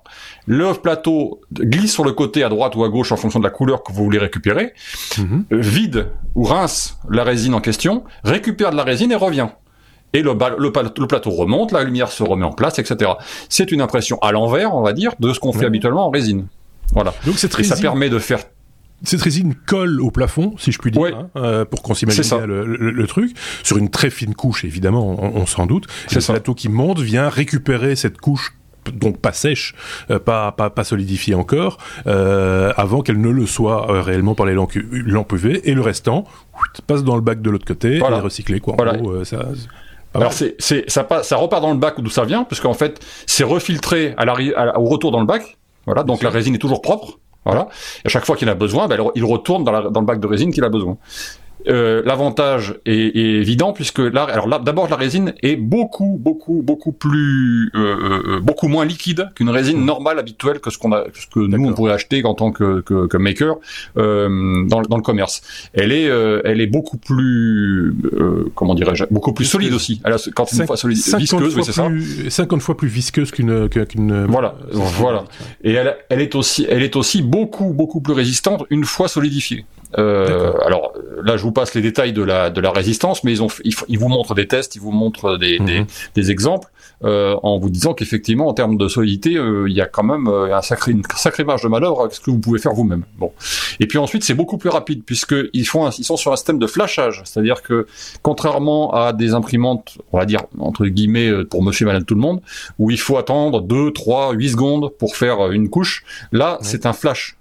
Le 0.47 0.73
plateau 0.75 1.41
glisse 1.53 1.93
sur 1.93 2.05
le 2.05 2.13
côté 2.13 2.45
à 2.45 2.51
droite 2.51 2.77
ou 2.77 2.85
à 2.85 2.89
gauche 2.89 3.13
en 3.13 3.17
fonction 3.17 3.41
de 3.41 3.45
la 3.45 3.51
couleur 3.51 3.83
que 3.83 3.93
vous 3.93 4.05
voulez 4.05 4.19
récupérer. 4.19 4.75
Mm 5.17 5.23
-hmm. 5.23 5.57
Vide 5.59 6.07
ou 6.35 6.45
rince 6.45 6.99
la 7.09 7.25
résine 7.25 7.55
en 7.55 7.61
question, 7.61 8.05
récupère 8.25 8.71
de 8.71 8.77
la 8.77 8.85
résine 8.85 9.13
et 9.13 9.17
revient. 9.17 9.49
Et 10.13 10.23
le, 10.23 10.33
le, 10.59 10.73
le, 10.99 11.07
plateau 11.07 11.31
remonte, 11.31 11.73
la 11.73 11.83
lumière 11.85 12.11
se 12.11 12.23
remet 12.23 12.45
en 12.45 12.53
place, 12.53 12.79
etc. 12.79 13.13
C'est 13.49 13.71
une 13.73 13.81
impression 13.81 14.19
à 14.21 14.33
l'envers, 14.33 14.75
on 14.75 14.83
va 14.83 14.93
dire, 14.93 15.13
de 15.21 15.33
ce 15.33 15.39
qu'on 15.39 15.53
fait 15.53 15.67
habituellement 15.67 16.07
en 16.09 16.11
résine. 16.11 16.47
Voilà. 16.93 17.13
Donc 17.27 17.37
résine... 17.37 17.61
Et 17.61 17.65
ça 17.65 17.77
permet 17.77 18.11
de 18.11 18.19
faire 18.19 18.43
cette 19.03 19.23
résine 19.23 19.55
colle 19.55 20.01
au 20.01 20.11
plafond, 20.11 20.55
si 20.59 20.73
je 20.73 20.79
puis 20.79 20.91
dire, 20.91 21.03
hein, 21.03 21.31
euh, 21.37 21.65
pour 21.65 21.83
qu'on 21.83 21.95
s'imagine 21.95 22.23
bien 22.23 22.47
le, 22.47 22.65
le, 22.65 23.07
truc, 23.07 23.37
sur 23.63 23.79
une 23.79 23.89
très 23.89 24.11
fine 24.11 24.35
couche, 24.35 24.65
évidemment, 24.65 25.17
on, 25.21 25.47
s'en 25.47 25.67
doute. 25.67 25.87
Et 26.11 26.15
le 26.15 26.21
plateau 26.21 26.55
qui 26.55 26.69
monte 26.69 27.01
vient 27.01 27.29
récupérer 27.29 27.97
cette 27.97 28.19
couche 28.19 28.53
donc 28.93 29.19
pas 29.19 29.33
sèche, 29.33 29.75
euh, 30.11 30.19
pas, 30.19 30.53
pas, 30.53 30.71
pas 30.71 30.85
solidifiée 30.85 31.35
encore, 31.35 31.79
euh, 32.07 32.73
avant 32.77 33.03
qu'elle 33.03 33.21
ne 33.21 33.29
le 33.29 33.47
soit 33.47 33.91
euh, 33.91 34.01
réellement 34.01 34.35
par 34.35 34.47
les 34.47 34.55
lampes, 34.55 34.75
UV, 34.75 35.69
et 35.69 35.75
le 35.75 35.81
restant 35.81 36.25
passe 36.87 37.05
dans 37.05 37.15
le 37.15 37.23
bac 37.23 37.41
de 37.43 37.51
l'autre 37.51 37.67
côté 37.67 37.97
et 37.97 37.99
est 37.99 38.21
recyclé. 38.21 38.61
Quoi. 38.61 38.77
En 38.79 39.25
ça, 39.25 39.49
alors 40.13 40.33
c'est, 40.33 40.57
ça, 40.89 41.05
passe, 41.05 41.29
ça 41.29 41.37
repart 41.37 41.63
dans 41.63 41.73
le 41.73 41.79
bac 41.79 42.01
d'où 42.01 42.11
ça 42.11 42.25
vient, 42.25 42.45
parce 42.45 42.61
qu'en 42.61 42.75
fait 42.75 43.01
c'est 43.27 43.45
refiltré 43.45 44.15
à 44.17 44.81
au 44.81 44.87
retour 44.87 45.13
dans 45.13 45.21
le 45.21 45.27
bac, 45.27 45.57
voilà, 45.87 46.03
donc 46.03 46.23
la 46.23 46.31
résine 46.31 46.55
est 46.55 46.59
toujours 46.59 46.83
propre, 46.83 47.19
voilà. 47.45 47.69
Et 48.05 48.07
à 48.07 48.09
chaque 48.09 48.25
fois 48.27 48.37
qu'il 48.37 48.49
a 48.49 48.55
besoin, 48.55 48.89
ben, 48.89 49.11
il 49.15 49.25
retourne 49.25 49.65
dans 49.65 50.01
le 50.01 50.07
bac 50.07 50.21
de 50.21 50.27
résine 50.27 50.53
qu'il 50.53 50.65
a 50.65 50.69
besoin. 50.69 50.97
Euh, 51.69 52.03
l'avantage 52.05 52.77
est, 52.87 52.93
est, 52.93 53.41
évident 53.41 53.73
puisque 53.73 53.99
là, 53.99 54.25
alors 54.25 54.49
là, 54.49 54.59
d'abord 54.59 54.89
la 54.89 54.97
résine 54.97 55.35
est 55.43 55.57
beaucoup, 55.57 56.17
beaucoup, 56.19 56.63
beaucoup 56.63 56.93
plus, 56.93 57.71
euh, 57.75 58.23
euh 58.37 58.41
beaucoup 58.41 58.69
moins 58.69 58.85
liquide 58.85 59.29
qu'une 59.35 59.51
résine 59.51 59.85
normale 59.85 60.19
habituelle 60.19 60.61
que 60.61 60.71
ce 60.71 60.79
qu'on 60.79 60.93
a, 60.93 61.05
ce 61.15 61.27
que 61.27 61.41
nous 61.41 61.69
on 61.69 61.75
pourrait 61.75 61.93
acheter 61.93 62.25
en 62.25 62.35
tant 62.35 62.51
que, 62.51 62.81
que, 62.81 63.07
que 63.07 63.17
maker 63.17 63.57
euh, 63.97 64.67
dans, 64.69 64.83
dans, 64.83 64.97
le 64.97 65.03
commerce. 65.03 65.43
Elle 65.75 65.93
est, 65.93 66.09
euh, 66.09 66.41
elle 66.45 66.61
est 66.61 66.67
beaucoup 66.67 66.97
plus, 66.97 67.95
comment 68.55 68.75
dirais-je, 68.75 69.05
beaucoup 69.11 69.33
plus 69.33 69.45
solide 69.45 69.75
aussi. 69.75 70.01
Elle 70.05 70.15
a, 70.15 70.19
quand 70.35 70.51
une 70.53 70.67
fois 70.67 70.77
solide, 70.77 70.99
visqueuse, 70.99 71.57
oui, 71.57 71.63
c'est 71.65 71.73
ça. 71.73 71.89
50 72.29 72.63
fois 72.63 72.77
plus 72.77 72.89
visqueuse 72.89 73.31
qu'une, 73.31 73.69
qu'une. 73.69 74.27
Voilà, 74.27 74.57
voilà. 74.73 75.25
Et 75.63 75.73
elle, 75.73 75.97
elle 76.09 76.21
est 76.21 76.35
aussi, 76.35 76.67
elle 76.69 76.83
est 76.83 76.97
aussi 76.97 77.23
beaucoup, 77.23 77.73
beaucoup 77.73 78.01
plus 78.01 78.15
résistante 78.15 78.65
une 78.71 78.85
fois 78.85 79.09
solidifiée. 79.09 79.65
Euh, 79.99 80.53
alors 80.65 80.93
là, 81.23 81.37
je 81.37 81.43
vous 81.43 81.53
passe 81.53 81.75
les 81.75 81.83
détails 81.83 82.13
de 82.13 82.23
la 82.23 82.51
de 82.51 82.61
la 82.61 82.71
résistance, 82.71 83.25
mais 83.25 83.33
ils 83.33 83.43
ont 83.43 83.49
ils, 83.65 83.99
vous 83.99 84.09
montrent 84.09 84.35
des 84.35 84.47
tests, 84.47 84.77
ils 84.77 84.81
vous 84.81 84.93
montrent 84.93 85.37
des 85.37 85.59
des, 85.59 85.81
mhm. 85.81 85.87
des, 86.15 86.31
exemples 86.31 86.69
euh, 87.03 87.37
en 87.43 87.59
vous 87.59 87.71
disant 87.71 87.95
qu'effectivement, 87.95 88.49
en 88.49 88.55
termes 88.55 88.77
de 88.77 88.89
solidité, 88.89 89.37
euh, 89.37 89.69
il 89.69 89.75
y 89.75 89.81
a 89.81 89.87
quand 89.87 90.03
même 90.03 90.29
euh, 90.29 90.57
un 90.57 90.63
sacré 90.63 90.93
une 90.93 91.03
sacrée 91.17 91.45
marge 91.45 91.63
de 91.63 91.69
manœuvre 91.69 92.03
avec 92.03 92.13
ce 92.13 92.21
que 92.21 92.31
vous 92.31 92.39
pouvez 92.39 92.59
faire 92.59 92.73
vous-même. 92.73 93.05
Bon, 93.19 93.33
et 93.81 93.87
puis 93.87 93.99
ensuite, 93.99 94.23
c'est 94.23 94.35
beaucoup 94.35 94.59
plus 94.59 94.71
rapide 94.71 95.03
puisque 95.05 95.35
ils 95.53 95.67
font 95.67 95.91
ils 95.91 96.05
sont 96.05 96.17
sur 96.17 96.33
un 96.33 96.37
système 96.37 96.59
de 96.59 96.67
flashage, 96.67 97.23
c'est-à-dire 97.25 97.63
que 97.63 97.87
contrairement 98.23 98.93
à 98.93 99.13
des 99.13 99.35
imprimantes, 99.35 99.99
on 100.13 100.19
va 100.19 100.27
dire 100.27 100.43
entre 100.59 100.87
guillemets 100.87 101.45
pour 101.47 101.63
Monsieur, 101.63 101.87
Madame, 101.87 102.05
tout 102.05 102.15
le 102.15 102.21
monde, 102.21 102.41
où 102.79 102.91
il 102.91 103.01
faut 103.01 103.17
attendre 103.17 103.61
2, 103.61 103.93
3, 103.93 104.33
8 104.33 104.51
secondes 104.51 104.91
pour 104.99 105.17
faire 105.17 105.51
une 105.51 105.69
couche, 105.69 106.05
là, 106.33 106.59
c'est 106.61 106.87
un 106.87 106.93
flash 106.93 107.37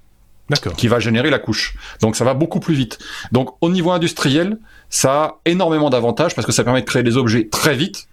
qui 0.77 0.87
va 0.87 0.99
générer 0.99 1.29
la 1.29 1.39
couche. 1.39 1.75
Donc 2.01 2.15
ça 2.15 2.25
va 2.25 2.33
beaucoup 2.33 2.59
plus 2.59 2.75
vite. 2.75 2.99
Donc 3.31 3.55
au 3.61 3.69
niveau 3.69 3.91
industriel, 3.91 4.57
ça 4.89 5.23
a 5.23 5.39
énormément 5.45 5.89
d'avantages 5.89 6.35
parce 6.35 6.45
que 6.45 6.51
ça 6.51 6.63
permet 6.63 6.81
de 6.81 6.85
créer 6.85 7.03
des 7.03 7.17
objets 7.17 7.47
très 7.47 7.75
vite, 7.75 8.07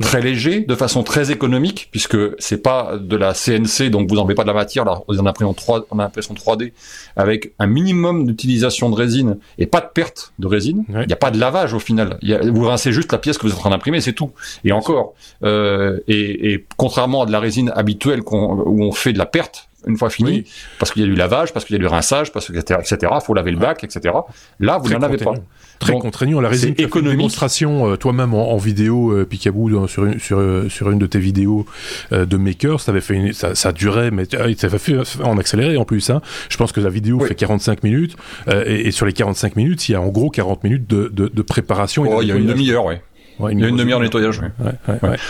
très 0.00 0.20
légers, 0.20 0.60
de 0.60 0.74
façon 0.74 1.02
très 1.02 1.30
économique, 1.30 1.88
puisque 1.90 2.16
c'est 2.38 2.62
pas 2.62 2.96
de 2.98 3.16
la 3.16 3.34
CNC, 3.34 3.90
donc 3.90 4.08
vous 4.08 4.16
n'enlevez 4.16 4.34
pas 4.34 4.42
de 4.42 4.48
la 4.48 4.54
matière, 4.54 4.84
là, 4.84 5.00
vous 5.06 5.18
en 5.18 5.26
imprimez 5.26 5.52
3, 5.54 5.86
en 5.90 5.98
impression 5.98 6.34
3D, 6.34 6.72
avec 7.16 7.52
un 7.58 7.66
minimum 7.66 8.26
d'utilisation 8.26 8.90
de 8.90 8.94
résine 8.94 9.38
et 9.58 9.66
pas 9.66 9.80
de 9.80 9.88
perte 9.92 10.32
de 10.38 10.46
résine. 10.46 10.84
Il 10.88 11.06
n'y 11.06 11.12
a 11.12 11.16
pas 11.16 11.30
de 11.30 11.38
lavage 11.38 11.74
au 11.74 11.78
final. 11.78 12.18
vous 12.22 12.66
rincez 12.66 12.92
juste 12.92 13.12
la 13.12 13.18
pièce 13.18 13.38
que 13.38 13.42
vous 13.42 13.52
êtes 13.52 13.58
en 13.58 13.60
train 13.60 13.70
d'imprimer, 13.70 14.00
c'est 14.00 14.14
tout. 14.14 14.32
Et 14.64 14.72
encore, 14.72 15.14
euh, 15.44 16.00
et, 16.08 16.52
et, 16.52 16.66
contrairement 16.76 17.22
à 17.22 17.26
de 17.26 17.32
la 17.32 17.40
résine 17.40 17.70
habituelle 17.74 18.22
où 18.26 18.84
on 18.84 18.92
fait 18.92 19.12
de 19.12 19.18
la 19.18 19.26
perte, 19.26 19.68
une 19.86 19.96
fois 19.96 20.10
fini, 20.10 20.44
parce 20.78 20.92
qu'il 20.92 21.02
y 21.02 21.04
a 21.04 21.08
du 21.08 21.14
lavage, 21.14 21.52
parce 21.52 21.64
qu'il 21.64 21.74
y 21.74 21.78
a 21.78 21.80
du 21.80 21.86
rinçage, 21.86 22.32
parce 22.32 22.48
que 22.48 22.56
etc. 22.56 22.80
etc. 22.80 23.12
Faut 23.24 23.34
laver 23.34 23.50
le 23.50 23.58
bac, 23.58 23.84
etc. 23.84 24.14
Là, 24.60 24.78
vous 24.78 24.90
n'en 24.90 25.02
avez 25.02 25.18
pas. 25.18 25.34
Très 25.78 25.92
contraignant. 25.94 26.40
La 26.40 26.48
résine, 26.48 26.74
tu 26.74 26.84
une 26.84 27.08
démonstration 27.08 27.90
euh, 27.90 27.96
toi-même 27.96 28.34
en, 28.34 28.56
vidéo, 28.56 29.12
euh, 29.12 29.24
Picaboo, 29.24 29.88
sur 29.88 30.04
une, 30.04 30.20
sur, 30.20 30.38
euh, 30.38 30.68
sur 30.68 30.90
une 30.90 30.98
de 30.98 31.06
tes 31.06 31.18
vidéos 31.18 31.66
euh, 32.12 32.24
de 32.24 32.36
Maker, 32.36 32.80
ça 32.80 32.92
avait 32.92 33.00
fait 33.00 33.14
une, 33.14 33.32
ça, 33.32 33.54
ça 33.56 33.72
durait, 33.72 34.10
mais 34.12 34.24
ça 34.24 34.78
fait 34.78 34.96
en 35.22 35.38
accéléré 35.38 35.76
en 35.76 35.84
plus. 35.84 36.10
Hein. 36.10 36.22
Je 36.48 36.56
pense 36.56 36.70
que 36.70 36.80
la 36.80 36.90
vidéo 36.90 37.18
fait 37.20 37.34
45 37.34 37.82
minutes, 37.82 38.16
et, 38.48 38.86
et, 38.86 38.90
sur 38.92 39.06
les 39.06 39.12
45 39.12 39.56
minutes, 39.56 39.88
il 39.88 39.92
y 39.92 39.94
a 39.94 40.00
en 40.00 40.08
gros 40.08 40.30
40 40.30 40.62
minutes 40.62 40.88
de, 40.88 41.08
de, 41.08 41.28
de 41.28 41.42
préparation. 41.42 42.04
Oh, 42.08 42.22
il 42.22 42.28
y 42.28 42.32
a 42.32 42.36
une 42.36 42.46
demi-heure, 42.46 42.84
ouais 42.84 43.02
y 43.40 43.64
a 43.64 43.68
une 43.68 43.76
demi-heure 43.76 43.98
de 43.98 44.04
nettoyage. 44.04 44.40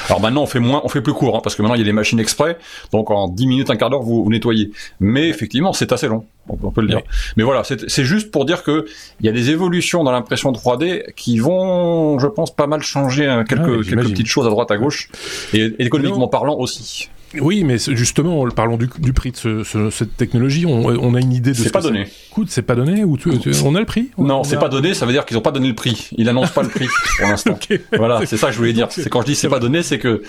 Alors 0.09 0.21
maintenant, 0.21 0.43
on 0.43 0.47
fait 0.47 0.61
moins, 0.61 0.81
on 0.85 0.89
fait 0.89 1.01
plus 1.01 1.13
court, 1.13 1.37
hein, 1.37 1.41
parce 1.43 1.57
que 1.57 1.63
maintenant 1.63 1.75
il 1.75 1.81
y 1.81 1.83
a 1.83 1.87
des 1.87 1.93
machines 1.93 2.21
exprès, 2.21 2.59
donc 2.93 3.11
en 3.11 3.29
10 3.29 3.47
minutes, 3.47 3.71
un 3.71 3.77
quart 3.77 3.91
d'heure, 3.91 4.03
vous, 4.03 4.29
nettoyez. 4.31 4.71
Mais 5.01 5.29
effectivement, 5.29 5.73
c'est 5.73 5.93
assez 5.93 6.09
long, 6.09 6.25
on 6.49 6.71
peut 6.71 6.81
le 6.81 6.89
dire. 6.89 7.01
Mais 7.37 7.43
voilà, 7.43 7.63
c'est 7.65 8.05
juste 8.05 8.31
pour 8.31 8.45
dire 8.45 8.63
que 8.63 8.87
il 9.21 9.27
y 9.27 9.29
a 9.29 9.33
des 9.33 9.51
évolutions 9.51 10.05
dans 10.05 10.13
l'impression 10.13 10.53
3D 10.53 11.15
qui 11.15 11.39
vont, 11.39 12.19
je 12.19 12.27
pense, 12.27 12.55
pas 12.55 12.67
mal 12.67 12.83
changer 12.83 13.27
hein, 13.27 13.45
quelques, 13.45 13.89
quelques 13.89 14.09
petites 14.11 14.27
choses 14.27 14.47
à 14.47 14.51
droite, 14.51 14.71
à 14.71 14.77
gauche, 14.77 15.09
et, 15.53 15.61
et 15.61 15.85
économiquement 15.85 16.29
parlant 16.29 16.57
aussi. 16.57 17.09
Oui, 17.41 17.65
mais 17.65 17.79
justement, 17.79 18.47
parlons 18.49 18.77
du, 18.77 18.89
du 18.99 19.13
prix 19.13 19.33
de 19.33 19.37
ce, 19.37 19.91
cette 19.91 20.17
technologie. 20.17 20.67
On, 20.67 20.87
on, 20.87 21.15
a 21.15 21.21
une 21.21 21.33
idée 21.33 21.53
de. 21.53 21.57
C'est 21.57 21.73
pas 21.73 21.81
donné. 21.81 22.07
Coûte, 22.31 22.49
c'est 22.51 22.63
pas 22.63 22.75
donné 22.75 23.05
ou 23.05 23.17
tu, 23.17 23.31
on 23.65 23.75
a 23.75 23.81
le 23.81 23.87
prix 23.87 24.11
Non, 24.19 24.45
c'est 24.45 24.59
pas 24.59 24.69
donné. 24.69 24.95
Ça 24.95 25.07
veut 25.07 25.13
dire 25.13 25.25
qu'ils 25.25 25.37
ont 25.37 25.43
pas 25.43 25.51
donné 25.51 25.69
le 25.69 25.75
prix. 25.75 26.09
Ils 26.17 26.29
annoncent 26.29 26.53
pas 26.53 26.63
le 26.63 26.69
prix 26.69 26.87
pour 27.19 27.29
l'instant. 27.29 27.59
Voilà, 27.97 28.25
c'est 28.27 28.37
ça 28.37 28.49
que 28.49 28.53
je 28.53 28.59
voulais 28.59 28.73
dire. 28.73 28.89
C'est 28.91 29.09
quand 29.09 29.23
je 29.23 29.27
dis 29.27 29.35
c'est 29.35 29.49
pas 29.49 29.59
donné, 29.59 29.83
c'est 29.83 29.99
que 29.99 30.23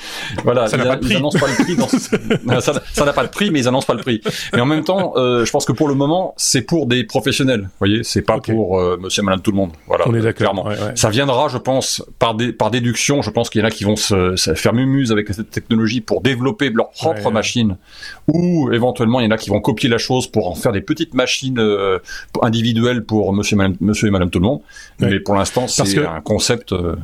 voilà, 0.44 0.68
ça 0.68 0.78
ils, 0.78 1.16
annoncent 1.16 1.40
pas 1.40 1.48
le 1.48 1.64
prix. 1.64 1.76
Dans... 1.76 1.88
ça 2.62 3.06
n'a 3.06 3.14
pas 3.14 3.24
de 3.24 3.32
prix, 3.32 3.52
mais 3.52 3.60
ils 3.60 3.68
annoncent 3.68 3.88
pas 3.88 3.94
le 3.94 4.02
prix. 4.02 4.22
Mais 4.54 4.62
en 4.62 4.66
même 4.66 4.84
temps, 4.84 5.14
euh, 5.16 5.46
je 5.46 5.52
pense 5.52 5.66
que 5.66 5.72
pour 5.72 5.88
le 5.88 5.96
moment, 5.96 6.34
c'est 6.38 6.62
pour 6.62 6.88
des 6.88 7.04
professionnels. 7.04 7.62
Vous 7.62 7.80
voyez, 7.80 8.04
c'est 8.04 8.22
pas 8.22 8.40
pour 8.40 8.80
euh, 8.80 8.98
Monsieur 9.02 9.24
Madame 9.24 9.42
tout 9.42 9.52
le 9.52 9.58
monde. 9.58 9.72
Voilà. 9.88 10.08
On 10.08 10.14
est 10.14 10.22
d'accord. 10.22 10.66
Ouais, 10.66 10.72
ouais. 10.72 10.94
Ça 10.96 11.10
viendra, 11.10 11.48
je 11.48 11.58
pense, 11.58 12.04
par 12.20 12.36
par 12.58 12.72
déduction. 12.72 13.22
Je 13.22 13.30
pense 13.30 13.50
qu'il 13.50 13.62
y 13.62 13.64
en 13.64 13.68
a 13.68 13.72
qui 13.72 13.84
vont 13.84 13.96
se, 13.96 14.36
se 14.36 14.54
faire 14.54 14.74
mumuse 14.74 15.12
avec 15.12 15.28
cette 15.34 15.52
technologie 15.52 16.02
pour 16.02 16.22
développer 16.22 16.70
leur 16.70 16.93
propre 16.98 17.32
machine 17.32 17.78
ou 18.28 18.72
éventuellement 18.72 19.20
il 19.20 19.26
y 19.26 19.28
en 19.28 19.32
a 19.32 19.38
qui 19.38 19.50
vont 19.50 19.62
copier 19.62 19.90
la 19.90 19.98
chose 19.98 20.28
pour 20.28 20.50
en 20.50 20.56
faire 20.56 20.72
des 20.72 20.82
petites 20.82 21.14
machines 21.14 21.60
euh, 21.60 22.00
individuelles 22.42 23.04
pour 23.04 23.34
monsieur 23.34 23.56
et, 23.56 23.58
madame, 23.58 23.78
monsieur 23.80 24.08
et 24.08 24.12
madame 24.12 24.30
tout 24.30 24.40
le 24.40 24.46
monde. 24.46 24.62
Mais 25.00 25.20
pour 25.20 25.36
l'instant, 25.36 25.68
c'est 25.68 26.06
un 26.06 26.22
concept... 26.22 26.72
Euh, 26.72 26.96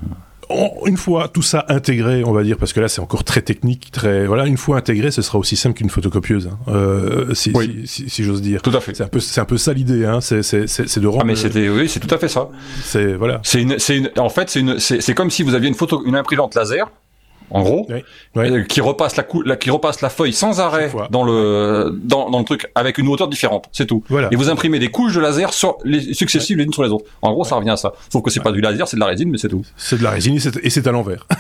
une 0.86 0.98
fois 0.98 1.28
tout 1.28 1.44
ça 1.44 1.66
intégré, 1.70 2.24
on 2.24 2.32
va 2.32 2.44
dire, 2.44 2.58
parce 2.58 2.74
que 2.74 2.80
là 2.80 2.88
c'est 2.88 3.02
encore 3.02 3.24
très 3.24 3.42
technique, 3.42 3.92
très 3.92 4.26
voilà, 4.26 4.48
une 4.48 4.58
fois 4.58 4.78
intégré, 4.78 5.12
ce 5.12 5.22
sera 5.22 5.38
aussi 5.38 5.56
simple 5.56 5.78
qu'une 5.78 5.92
photocopieuse, 5.92 6.48
hein. 6.48 6.58
euh, 6.70 7.34
si, 7.36 7.54
si, 7.86 8.10
si, 8.10 8.24
j'ose 8.24 8.42
dire. 8.42 8.64
Tout 8.64 8.76
à 8.76 8.82
fait. 8.82 8.96
C'est 8.96 9.04
un 9.04 9.08
peu, 9.08 9.20
c'est 9.20 9.42
un 9.42 9.46
peu 9.46 9.58
ça 9.58 9.74
l'idée, 9.74 10.06
hein. 10.06 10.22
C'est, 10.22 10.42
c'est, 10.42 10.68
c'est 10.68 11.00
de 11.00 11.08
rendre. 11.08 11.22
Ah 11.22 11.26
mais 11.26 11.36
c'était, 11.36 11.70
oui, 11.70 11.88
c'est 11.88 12.00
tout 12.00 12.14
à 12.14 12.18
fait 12.18 12.30
ça. 12.30 12.50
C'est 12.84 13.14
voilà. 13.14 13.42
C'est 13.44 13.62
une, 13.62 13.78
c'est 13.78 13.98
une, 13.98 14.10
en 14.18 14.30
fait, 14.30 14.50
c'est 14.50 14.62
une, 14.62 14.80
c'est 14.80 15.14
comme 15.14 15.30
si 15.30 15.44
vous 15.44 15.54
aviez 15.54 15.68
une 15.68 15.76
photo, 15.76 16.04
une 16.06 16.16
imprimante 16.16 16.56
laser 16.56 16.90
en 17.52 17.62
gros, 17.64 17.88
euh, 18.38 18.64
qui 18.64 18.82
repasse 18.82 19.16
la, 19.16 19.26
la, 19.46 19.56
qui 19.56 19.70
repasse 19.70 20.02
la 20.02 20.10
feuille 20.10 20.34
sans 20.34 20.60
arrêt 20.60 20.92
dans 21.10 21.24
le 21.24 21.98
dans, 22.04 22.30
dans, 22.30 22.40
le 22.40 22.46
truc 22.46 22.68
avec 22.76 22.98
une 22.98 23.08
hauteur 23.08 23.28
différente, 23.28 23.70
c'est 23.72 23.86
tout. 23.86 24.04
Et 24.32 24.36
vous 24.36 24.50
imprimez 24.50 24.80
des 24.80 24.90
couches 24.90 25.16
de 25.16 25.20
laser 25.20 25.54
sur 25.54 25.78
les 25.84 26.14
successives 26.14 26.58
les 26.58 26.66
unes 26.66 26.74
sur 26.74 26.84
les 26.84 26.90
autres. 26.90 27.06
En 27.22 27.32
gros, 27.32 27.44
ça 27.44 27.56
revient 27.56 27.72
à 27.72 27.78
ça. 27.78 27.94
Sauf 28.12 28.24
que 28.24 28.30
c'est 28.30 28.42
pas 28.42 28.52
du 28.52 28.62
laser, 28.62 28.88
c'est 28.88 28.98
de 28.98 29.02
la 29.02 29.08
résine, 29.08 29.30
mais 29.30 29.38
c'est 29.38 29.50
tout. 29.50 29.64
C'est 29.78 29.98
de 29.98 30.04
la 30.04 30.12
résine 30.12 30.40
et 30.62 30.70
c'est 30.70 30.88
à 30.88 30.92
l'envers. 30.92 31.28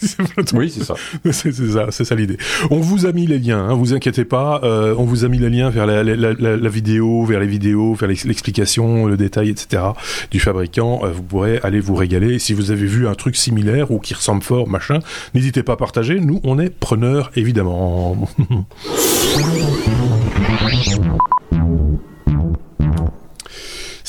oui, 0.54 0.70
c'est 0.70 0.84
ça. 0.84 0.94
c'est 1.32 1.52
ça, 1.52 1.86
c'est 1.90 2.04
ça 2.04 2.14
l'idée. 2.14 2.36
On 2.70 2.80
vous 2.80 3.06
a 3.06 3.12
mis 3.12 3.26
les 3.26 3.38
liens, 3.38 3.68
hein, 3.68 3.74
vous 3.74 3.94
inquiétez 3.94 4.24
pas. 4.24 4.60
Euh, 4.62 4.94
on 4.96 5.04
vous 5.04 5.24
a 5.24 5.28
mis 5.28 5.38
les 5.38 5.50
liens 5.50 5.70
vers 5.70 5.86
la, 5.86 6.04
la, 6.04 6.16
la, 6.16 6.56
la 6.56 6.68
vidéo, 6.68 7.24
vers 7.24 7.40
les 7.40 7.46
vidéos, 7.46 7.94
vers 7.94 8.08
l'explication, 8.08 9.06
le 9.06 9.16
détail, 9.16 9.50
etc. 9.50 9.82
du 10.30 10.40
fabricant. 10.40 11.00
Euh, 11.04 11.10
vous 11.10 11.22
pourrez 11.22 11.58
aller 11.62 11.80
vous 11.80 11.94
régaler. 11.94 12.34
Et 12.34 12.38
si 12.38 12.54
vous 12.54 12.70
avez 12.70 12.86
vu 12.86 13.08
un 13.08 13.14
truc 13.14 13.36
similaire 13.36 13.90
ou 13.90 13.98
qui 13.98 14.14
ressemble 14.14 14.42
fort, 14.42 14.68
machin, 14.68 15.00
n'hésitez 15.34 15.62
pas 15.62 15.74
à 15.74 15.76
partager. 15.76 16.20
Nous, 16.20 16.40
on 16.44 16.58
est 16.58 16.70
preneurs, 16.70 17.30
évidemment. 17.34 18.28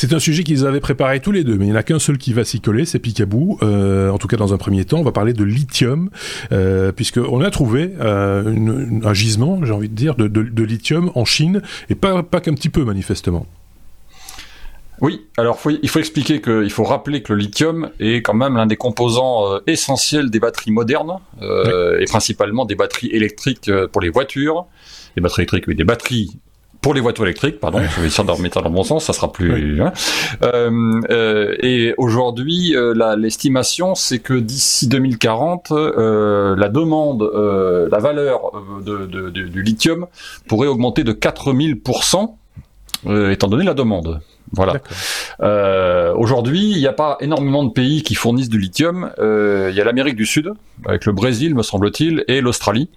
C'est 0.02 0.14
un 0.14 0.20
sujet 0.20 0.46
qu'ils 0.46 0.66
avaient 0.66 0.80
préparé 0.80 1.20
tous 1.20 1.34
les 1.34 1.44
deux, 1.44 1.58
mais 1.58 1.66
il 1.66 1.72
n'y 1.72 1.74
en 1.74 1.76
a 1.76 1.84
qu'un 1.84 2.00
seul 2.00 2.18
qui 2.18 2.32
va 2.32 2.46
s'y 2.46 2.62
coller, 2.62 2.86
c'est 2.86 3.00
Picaboo. 3.00 3.58
Euh, 3.62 4.10
en 4.10 4.18
tout 4.18 4.30
cas, 4.30 4.38
dans 4.38 4.54
un 4.54 4.58
premier 4.58 4.86
temps, 4.86 5.00
on 5.00 5.04
va 5.04 5.12
parler 5.12 5.34
de 5.34 5.44
lithium, 5.44 6.10
euh, 6.54 6.94
puisqu'on 6.94 7.42
a 7.42 7.52
trouvé 7.52 7.92
euh, 8.00 8.56
un 9.04 9.14
gisement, 9.14 9.60
j'ai 9.66 9.74
envie 9.74 9.90
de 9.90 9.96
dire, 9.96 10.16
de, 10.16 10.64
lithium 10.64 11.12
en 11.16 11.26
Chine, 11.26 11.62
et 11.90 11.96
pas, 11.96 12.24
pas 12.24 12.40
qu'un 12.40 12.54
petit 12.54 12.70
peu, 12.70 12.86
manifestement. 12.86 13.46
Oui, 15.02 15.26
alors 15.36 15.60
il 15.68 15.90
faut 15.90 16.00
expliquer 16.00 16.40
qu'il 16.40 16.72
faut 16.72 16.86
rappeler 16.86 17.22
que 17.22 17.34
le 17.34 17.40
lithium 17.40 17.90
est 18.00 18.22
quand 18.22 18.34
même 18.34 18.56
l'un 18.56 18.68
des 18.68 18.78
composants 18.78 19.60
essentiels 19.68 20.30
des 20.30 20.40
batteries 20.40 20.72
modernes, 20.72 21.20
et 21.42 22.06
principalement 22.06 22.64
des 22.64 22.76
batteries 22.76 23.10
électriques 23.12 23.70
pour 23.92 24.00
les 24.00 24.10
voitures, 24.10 24.66
des 25.18 25.22
batteries 25.22 25.42
électriques, 25.42 25.66
oui, 25.68 25.76
des 25.76 25.84
batteries 25.84 26.40
pour 26.82 26.94
les 26.94 27.02
voitures 27.02 27.26
électriques, 27.26 27.60
pardon, 27.60 27.80
je 27.80 28.02
vais 28.02 28.08
essayer 28.08 28.26
de 28.26 28.32
remettre 28.32 28.62
dans 28.62 28.70
le 28.70 28.74
bon 28.74 28.84
sens, 28.84 29.06
ça 29.06 29.14
sera 29.14 29.32
plus. 29.32 29.82
Hein. 29.82 29.92
Euh, 30.44 31.02
euh, 31.10 31.56
et 31.62 31.94
aujourd'hui, 31.98 32.76
euh, 32.76 33.16
l'estimation, 33.18 33.96
c'est 33.96 34.20
que 34.20 34.34
d'ici 34.34 34.88
2040, 34.88 35.72
euh, 35.72 36.56
la 36.56 36.70
demande, 36.70 37.24
euh, 37.24 37.90
la 37.92 38.00
valeur 38.00 38.52
de, 38.86 39.06
de, 39.06 39.30
du 39.30 39.62
lithium 39.62 40.08
pourrait 40.48 40.68
augmenter 40.68 41.04
de 41.04 41.12
4000% 41.12 42.36
étant 43.32 43.48
donné 43.48 43.64
la 43.64 43.74
demande. 43.74 44.22
Voilà. 44.54 44.82
Euh, 45.42 46.14
Aujourd'hui, 46.16 46.72
il 46.72 46.78
n'y 46.78 46.88
a 46.88 46.94
pas 46.94 47.18
énormément 47.22 47.64
de 47.64 47.72
pays 47.72 48.04
qui 48.04 48.16
fournissent 48.16 48.50
du 48.50 48.60
lithium. 48.60 49.12
Euh, 49.20 49.70
il 49.72 49.78
y 49.78 49.82
a 49.82 49.84
l'Amérique 49.84 50.16
du 50.16 50.26
Sud, 50.26 50.54
avec 50.86 51.06
le 51.06 51.14
Brésil, 51.14 51.56
me 51.56 51.64
semble-t-il, 51.64 52.24
et 52.28 52.42
l'Australie. 52.42 52.90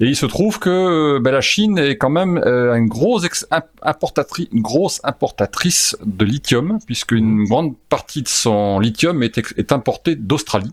Et 0.00 0.06
il 0.06 0.16
se 0.16 0.26
trouve 0.26 0.58
que 0.58 1.18
ben, 1.18 1.30
la 1.30 1.40
Chine 1.40 1.78
est 1.78 1.96
quand 1.96 2.10
même 2.10 2.38
euh, 2.44 2.74
une 2.74 2.88
grosse 2.88 3.46
importatrice, 3.82 4.48
une 4.52 4.62
grosse 4.62 5.00
importatrice 5.04 5.96
de 6.04 6.24
lithium, 6.24 6.78
puisqu'une 6.86 7.44
grande 7.44 7.74
partie 7.88 8.22
de 8.22 8.28
son 8.28 8.78
lithium 8.80 9.22
est, 9.22 9.38
est 9.56 9.72
importée 9.72 10.16
d'Australie. 10.16 10.72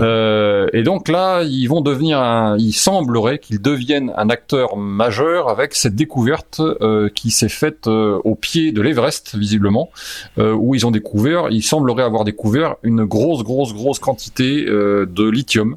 Euh, 0.00 0.66
et 0.72 0.82
donc 0.82 1.08
là, 1.08 1.42
ils 1.42 1.66
vont 1.66 1.80
devenir, 1.80 2.18
un, 2.18 2.56
il 2.58 2.72
semblerait 2.72 3.38
qu'ils 3.38 3.60
deviennent 3.60 4.12
un 4.16 4.30
acteur 4.30 4.76
majeur 4.76 5.48
avec 5.48 5.74
cette 5.74 5.94
découverte 5.94 6.60
euh, 6.60 7.08
qui 7.08 7.30
s'est 7.30 7.48
faite 7.48 7.86
euh, 7.86 8.18
au 8.24 8.34
pied 8.34 8.72
de 8.72 8.80
l'Everest, 8.80 9.36
visiblement, 9.36 9.90
euh, 10.38 10.52
où 10.52 10.74
ils 10.74 10.86
ont 10.86 10.90
découvert, 10.90 11.48
il 11.50 11.62
semblerait 11.62 12.02
avoir 12.02 12.24
découvert 12.24 12.76
une 12.82 13.04
grosse, 13.04 13.42
grosse, 13.42 13.74
grosse 13.74 13.98
quantité 13.98 14.64
de 14.64 15.30
lithium. 15.30 15.76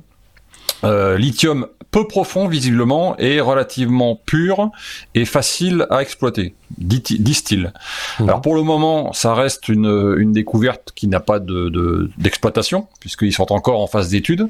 lithium 0.83 1.67
peu 1.95 2.05
profond 2.05 2.49
visiblement 2.49 3.15
et 3.19 3.39
relativement 3.39 4.17
pur 4.17 4.69
et 5.13 5.23
facile 5.23 5.87
à 5.89 6.01
exploiter, 6.01 6.53
disent-ils. 6.77 7.71
Mmh. 8.19 8.23
Alors 8.27 8.41
pour 8.41 8.53
le 8.55 8.63
moment, 8.63 9.13
ça 9.13 9.33
reste 9.33 9.69
une, 9.69 10.15
une 10.17 10.33
découverte 10.33 10.91
qui 10.93 11.07
n'a 11.07 11.21
pas 11.21 11.39
de 11.39 12.11
d'exploitation 12.17 12.87
puisqu'ils 12.99 13.31
sont 13.31 13.53
encore 13.53 13.79
en 13.79 13.87
phase 13.87 14.09
d'étude, 14.09 14.49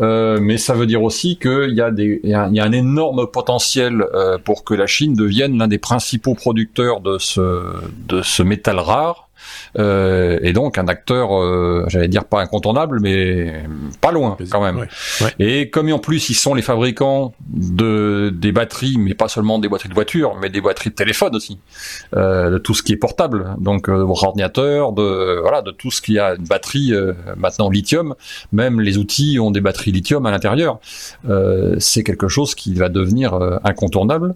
euh, 0.00 0.38
mais 0.40 0.56
ça 0.56 0.72
veut 0.72 0.86
dire 0.86 1.02
aussi 1.02 1.36
qu'il 1.36 1.74
y 1.74 1.82
a 1.82 1.90
des 1.90 2.18
il 2.24 2.30
y 2.30 2.34
a, 2.34 2.64
un 2.64 2.72
énorme 2.72 3.26
potentiel 3.30 4.02
euh, 4.14 4.38
pour 4.38 4.64
que 4.64 4.72
la 4.72 4.86
Chine 4.86 5.12
devienne 5.12 5.58
l'un 5.58 5.68
des 5.68 5.76
principaux 5.76 6.34
producteurs 6.34 7.02
de 7.02 7.18
ce 7.18 7.74
de 8.08 8.22
ce 8.22 8.42
métal 8.42 8.78
rare 8.78 9.25
et 9.76 10.52
donc 10.52 10.78
un 10.78 10.88
acteur, 10.88 11.36
euh, 11.36 11.84
j'allais 11.88 12.08
dire 12.08 12.24
pas 12.24 12.40
incontournable, 12.40 13.00
mais 13.00 13.64
pas 14.00 14.12
loin 14.12 14.36
quand 14.50 14.62
même. 14.62 14.86
Et 15.38 15.70
comme 15.70 15.90
en 15.92 15.98
plus 15.98 16.28
ils 16.28 16.34
sont 16.34 16.54
les 16.54 16.62
fabricants 16.62 17.32
de 17.48 18.32
des 18.34 18.52
batteries, 18.52 18.96
mais 18.98 19.14
pas 19.14 19.28
seulement 19.28 19.58
des 19.58 19.68
batteries 19.68 19.88
de 19.88 19.94
voitures, 19.94 20.36
mais 20.40 20.50
des 20.50 20.60
batteries 20.60 20.90
de 20.90 20.94
téléphone 20.94 21.34
aussi, 21.36 21.58
euh, 22.14 22.50
de 22.50 22.58
tout 22.58 22.74
ce 22.74 22.82
qui 22.82 22.92
est 22.92 22.96
portable, 22.96 23.54
donc 23.58 23.88
euh, 23.88 24.04
ordinateur, 24.06 24.92
de 24.92 25.40
voilà, 25.40 25.62
de 25.62 25.70
tout 25.70 25.90
ce 25.90 26.00
qui 26.00 26.18
a 26.18 26.34
une 26.34 26.44
batterie 26.44 26.92
euh, 26.92 27.12
maintenant 27.36 27.70
lithium. 27.70 28.14
Même 28.52 28.80
les 28.80 28.98
outils 28.98 29.38
ont 29.38 29.50
des 29.50 29.60
batteries 29.60 29.92
lithium 29.92 30.26
à 30.26 30.30
l'intérieur. 30.30 30.78
c'est 31.78 32.02
quelque 32.02 32.28
chose 32.28 32.54
qui 32.54 32.74
va 32.74 32.88
devenir 32.88 33.34
incontournable, 33.64 34.34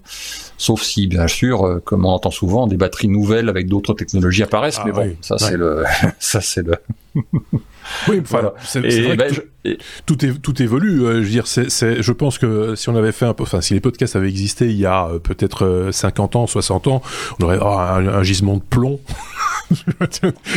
sauf 0.61 0.83
si 0.83 1.07
bien 1.07 1.27
sûr, 1.27 1.81
comme 1.85 2.05
on 2.05 2.11
entend 2.11 2.31
souvent, 2.31 2.67
des 2.67 2.77
batteries 2.77 3.09
nouvelles 3.09 3.49
avec 3.49 3.67
d'autres 3.67 3.95
technologies 3.95 4.43
apparaissent. 4.43 4.79
Ah 4.81 4.85
mais 4.87 4.93
bon, 4.93 5.17
ça 5.23 5.39
c'est 5.39 5.57
le, 5.57 5.85
ça 6.19 6.41
c'est 6.41 6.63
le. 6.63 6.75
oui, 8.09 8.21
voilà. 8.25 8.55
Ben, 8.75 9.33
tout, 10.07 10.25
est, 10.25 10.41
tout 10.41 10.63
évolue. 10.63 11.03
Euh, 11.05 11.15
je 11.17 11.21
veux 11.21 11.31
dire, 11.31 11.47
c'est, 11.47 12.03
je 12.03 12.13
pense 12.13 12.39
que 12.39 12.75
si 12.75 12.89
on 12.89 12.97
avait 12.97 13.13
fait 13.13 13.27
un 13.27 13.35
peu, 13.35 13.43
enfin, 13.43 13.61
si 13.61 13.75
les 13.75 13.81
podcasts 13.81 14.17
avaient 14.17 14.29
existé 14.29 14.67
il 14.67 14.77
y 14.77 14.87
a 14.87 15.09
euh, 15.09 15.19
peut-être 15.19 15.89
50 15.91 16.37
euh, 16.37 16.39
ans, 16.41 16.47
60 16.47 16.87
ans, 16.89 17.03
on 17.39 17.45
aurait 17.45 17.59
oh, 17.61 17.67
un, 17.67 18.23
gisement 18.23 18.57
de 18.57 18.63
plomb. 18.63 19.01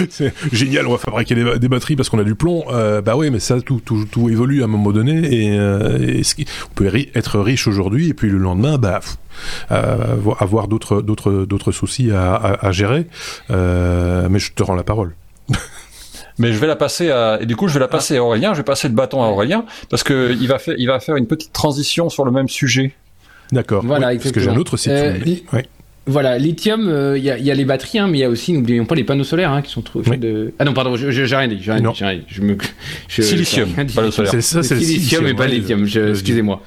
c'est 0.09 0.33
génial, 0.51 0.87
on 0.87 0.91
va 0.91 0.97
fabriquer 0.97 1.35
des, 1.35 1.67
batteries 1.67 1.95
parce 1.95 2.09
qu'on 2.09 2.19
a 2.19 2.23
du 2.23 2.35
plomb. 2.35 2.65
bah 3.03 3.15
oui, 3.15 3.29
mais 3.29 3.39
ça, 3.39 3.61
tout, 3.61 3.81
tout, 3.83 4.05
tout, 4.09 4.29
évolue 4.29 4.61
à 4.61 4.65
un 4.65 4.67
moment 4.67 4.91
donné 4.91 5.13
et, 5.33 5.59
on 5.59 6.73
peut 6.75 6.91
être 7.15 7.39
riche 7.39 7.67
aujourd'hui 7.67 8.09
et 8.09 8.13
puis 8.13 8.29
le 8.29 8.37
lendemain, 8.37 8.77
bah, 8.77 9.01
avoir 9.69 10.67
d'autres, 10.67 11.01
d'autres, 11.01 11.45
d'autres 11.45 11.71
soucis 11.71 12.11
à, 12.11 12.33
à, 12.33 12.67
à 12.67 12.71
gérer. 12.71 13.07
mais 13.49 14.39
je 14.39 14.53
te 14.53 14.63
rends 14.63 14.75
la 14.75 14.83
parole. 14.83 15.13
Mais 16.39 16.51
je 16.51 16.57
vais 16.57 16.67
la 16.67 16.75
passer 16.75 17.11
à 17.11 17.39
et 17.41 17.45
du 17.45 17.55
coup 17.55 17.67
je 17.67 17.73
vais 17.73 17.79
la 17.79 17.87
passer 17.87 18.17
à 18.17 18.23
Aurélien. 18.23 18.53
Je 18.53 18.57
vais 18.57 18.63
passer 18.63 18.87
le 18.87 18.93
bâton 18.93 19.21
à 19.23 19.27
Aurélien 19.27 19.65
parce 19.89 20.03
que 20.03 20.35
il 20.39 20.47
va 20.47 20.59
faire 20.59 20.75
il 20.77 20.87
va 20.87 20.99
faire 20.99 21.15
une 21.15 21.27
petite 21.27 21.53
transition 21.53 22.09
sur 22.09 22.25
le 22.25 22.31
même 22.31 22.49
sujet. 22.49 22.93
D'accord. 23.51 23.83
Voilà, 23.85 24.15
parce 24.15 24.31
que 24.31 24.39
j'ai 24.39 24.49
un 24.49 24.57
autre 24.57 24.77
site. 24.77 24.91
Euh, 24.91 25.19
Voilà, 26.05 26.37
lithium, 26.37 26.89
euh, 26.89 27.17
il 27.17 27.23
y, 27.23 27.31
a, 27.31 27.37
y, 27.37 27.49
a, 27.49 27.53
les 27.53 27.63
batteries, 27.63 27.99
hein, 27.99 28.07
mais 28.07 28.17
il 28.17 28.21
y 28.21 28.25
a 28.25 28.29
aussi, 28.29 28.51
n'oublions 28.51 28.85
pas 28.85 28.95
les 28.95 29.05
panneaux 29.05 29.23
solaires 29.23 29.51
hein, 29.51 29.61
qui 29.61 29.71
sont 29.71 29.81
trop 29.81 30.01
de. 30.01 30.53
Ah 30.59 30.65
non, 30.65 30.73
pardon, 30.73 30.95
j'ai 30.97 31.23
rien 31.23 31.47
dit, 31.47 31.59
j'ai 31.61 31.71
rien 31.71 31.81
dit, 31.81 32.23
Je 32.27 32.41
me, 32.41 32.57
je, 33.07 33.21
silicium, 33.21 33.69
panneaux 33.95 34.11
solaires. 34.11 34.31
C'est 34.31 34.41
ça, 34.41 34.63
c'est 34.63 34.75
le 34.75 34.81
silicium 34.81 35.25
et 35.27 35.33
pas 35.33 35.47
lithium. 35.47 35.85
Excusez-moi 35.85 36.61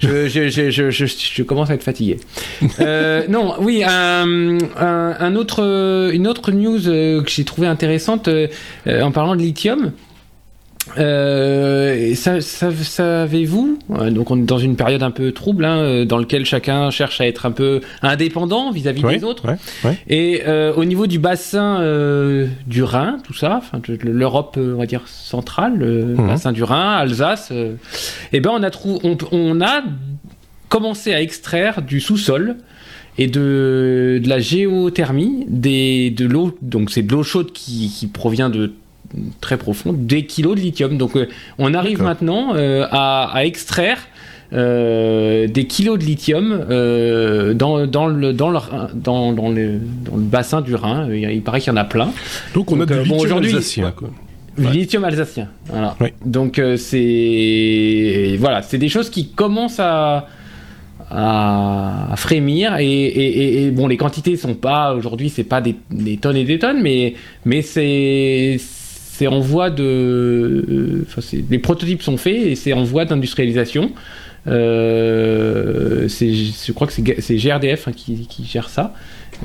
je, 0.00 0.28
je, 0.28 0.70
je, 0.70 0.90
je, 0.90 1.42
commence 1.42 1.70
à 1.70 1.74
être 1.74 1.82
fatigué. 1.82 2.18
Euh, 2.80 3.24
non, 3.28 3.54
oui, 3.60 3.82
un, 3.86 4.58
un, 4.78 5.34
autre, 5.36 6.10
une 6.12 6.26
autre 6.26 6.52
news 6.52 6.88
euh, 6.88 7.22
que 7.22 7.30
j'ai 7.30 7.44
trouvé 7.44 7.66
intéressante 7.66 8.28
euh, 8.28 8.48
en 8.86 9.10
parlant 9.10 9.36
de 9.36 9.42
lithium. 9.42 9.92
Euh, 10.98 12.14
ça, 12.14 12.40
ça, 12.40 12.70
savez-vous 12.72 13.78
Donc 14.10 14.30
on 14.30 14.38
est 14.38 14.44
dans 14.44 14.58
une 14.58 14.76
période 14.76 15.02
un 15.02 15.10
peu 15.10 15.32
trouble, 15.32 15.64
hein, 15.64 16.04
dans 16.04 16.18
lequel 16.18 16.44
chacun 16.44 16.90
cherche 16.90 17.20
à 17.20 17.26
être 17.26 17.46
un 17.46 17.50
peu 17.52 17.80
indépendant 18.02 18.70
vis-à-vis 18.70 19.02
des 19.02 19.24
autres. 19.24 19.44
Et 20.08 20.42
euh, 20.46 20.72
au 20.74 20.84
niveau 20.84 21.06
du 21.06 21.18
bassin 21.18 21.80
euh, 21.80 22.46
du 22.66 22.82
Rhin, 22.82 23.18
tout 23.24 23.34
ça, 23.34 23.60
l'Europe, 24.02 24.56
on 24.58 24.78
va 24.78 24.86
dire 24.86 25.02
centrale, 25.06 25.76
le 25.76 26.04
mhm. 26.04 26.26
bassin 26.26 26.52
du 26.52 26.62
Rhin, 26.62 26.92
Alsace, 26.92 27.52
eh 28.32 28.40
ben 28.40 28.50
on 28.52 28.62
a 28.62 28.70
trouvé, 28.70 29.00
on, 29.04 29.16
on, 29.32 29.60
a 29.60 29.82
commencé 30.68 31.12
à 31.12 31.20
extraire 31.20 31.82
du 31.82 32.00
sous-sol 32.00 32.56
et 33.18 33.26
de, 33.26 34.20
de, 34.22 34.28
la 34.28 34.38
géothermie 34.38 35.44
des, 35.48 36.10
de 36.10 36.26
l'eau, 36.26 36.56
donc 36.62 36.90
c'est 36.90 37.02
de 37.02 37.12
l'eau 37.12 37.22
chaude 37.22 37.52
qui, 37.52 37.92
qui 37.94 38.06
provient 38.06 38.50
de 38.50 38.72
très 39.40 39.56
profond, 39.56 39.92
des 39.92 40.26
kilos 40.26 40.56
de 40.56 40.60
lithium. 40.60 40.96
Donc 40.96 41.16
euh, 41.16 41.28
on 41.58 41.74
arrive 41.74 42.02
maintenant 42.02 42.54
euh, 42.54 42.86
à, 42.90 43.44
extraire 43.44 43.98
euh, 44.52 45.46
des 45.46 45.66
kilos 45.66 45.98
de 45.98 46.04
lithium 46.04 46.58
dans, 47.54 47.86
dans, 47.86 48.06
le, 48.06 48.32
dans, 48.32 48.50
le, 48.50 48.62
dans, 48.94 49.32
dans, 49.32 49.50
le, 49.50 49.78
dans 50.04 50.16
le 50.16 50.22
bassin 50.22 50.60
du 50.60 50.74
Rhin. 50.74 51.08
Il, 51.12 51.42
paraît 51.42 51.60
qu'il 51.60 51.72
y 51.72 51.74
en 51.74 51.80
a 51.80 51.84
plein. 51.84 52.10
Donc 52.54 52.70
on 52.72 52.80
a 52.80 52.86
du 52.86 52.94
lithium 53.02 53.38
alsacien. 53.38 53.92
Lithium 54.58 55.04
alsacien. 55.04 55.48
Voilà. 55.66 55.96
Donc 56.24 56.60
c'est 56.76 58.36
voilà, 58.38 58.62
c'est 58.62 58.78
des 58.78 58.88
choses 58.88 59.10
qui 59.10 59.28
commencent 59.28 59.80
à, 59.80 60.26
à, 61.10 62.14
frémir 62.16 62.76
et, 62.78 63.64
et, 63.64 63.70
bon 63.70 63.88
les 63.88 63.96
quantités 63.96 64.36
sont 64.36 64.54
pas 64.54 64.94
aujourd'hui 64.94 65.28
c'est 65.28 65.44
pas 65.44 65.60
des, 65.60 65.74
des, 65.90 66.18
tonnes 66.18 66.36
et 66.36 66.44
des 66.44 66.58
tonnes 66.58 66.80
mais 66.80 67.14
mais 67.44 67.62
c'est 67.62 68.60
c'est 69.20 69.26
en 69.26 69.40
voie 69.40 69.68
de. 69.68 71.04
les 71.50 71.58
prototypes 71.58 72.00
sont 72.00 72.16
faits 72.16 72.36
et 72.36 72.54
c'est 72.56 72.72
en 72.72 72.84
voie 72.84 73.04
d'industrialisation. 73.04 73.92
Euh, 74.46 76.08
je 76.08 76.72
crois 76.72 76.86
que 76.86 76.94
c'est 76.94 77.36
GRDF 77.36 77.88
hein, 77.88 77.92
qui, 77.94 78.26
gère 78.48 78.70
ça. 78.70 78.94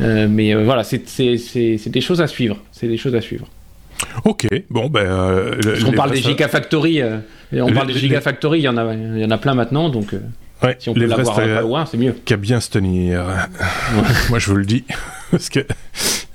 Euh, 0.02 0.28
mais 0.30 0.56
euh, 0.56 0.64
voilà, 0.64 0.86
c'est 0.86 1.04
des 1.20 2.02
choses 2.02 2.22
à 2.22 2.28
suivre. 2.28 2.58
C'est 2.72 2.88
des 2.88 2.96
choses 2.96 3.16
à 3.16 3.22
suivre. 3.22 3.48
Ok, 4.24 4.48
bon 4.70 4.88
ben. 4.88 5.58
on 5.86 5.92
parle 5.92 6.12
des 6.12 6.22
Gigafactory, 6.22 7.02
on 7.52 7.74
parle 7.74 7.88
des 7.88 7.96
Gigafactory, 7.96 8.60
il 8.60 8.64
y 8.64 8.70
en 8.70 8.78
a, 8.78 8.94
il 8.94 9.20
y 9.20 9.26
en 9.26 9.32
a 9.32 9.38
plein 9.38 9.56
maintenant, 9.56 9.90
donc. 9.90 10.16
si 10.80 10.88
on 10.88 10.94
peut 10.94 11.06
l'avoir 11.06 11.36
pas 11.36 11.62
loin, 11.62 11.86
c'est 11.86 11.98
mieux. 11.98 12.16
Qu'à 12.24 12.38
bien 12.38 12.62
se 12.62 12.70
tenir. 12.70 13.26
Moi, 14.30 14.40
je 14.40 14.50
vous 14.50 14.56
le 14.56 14.66
dis. 14.66 14.86
Parce 15.32 15.50
que 15.50 15.60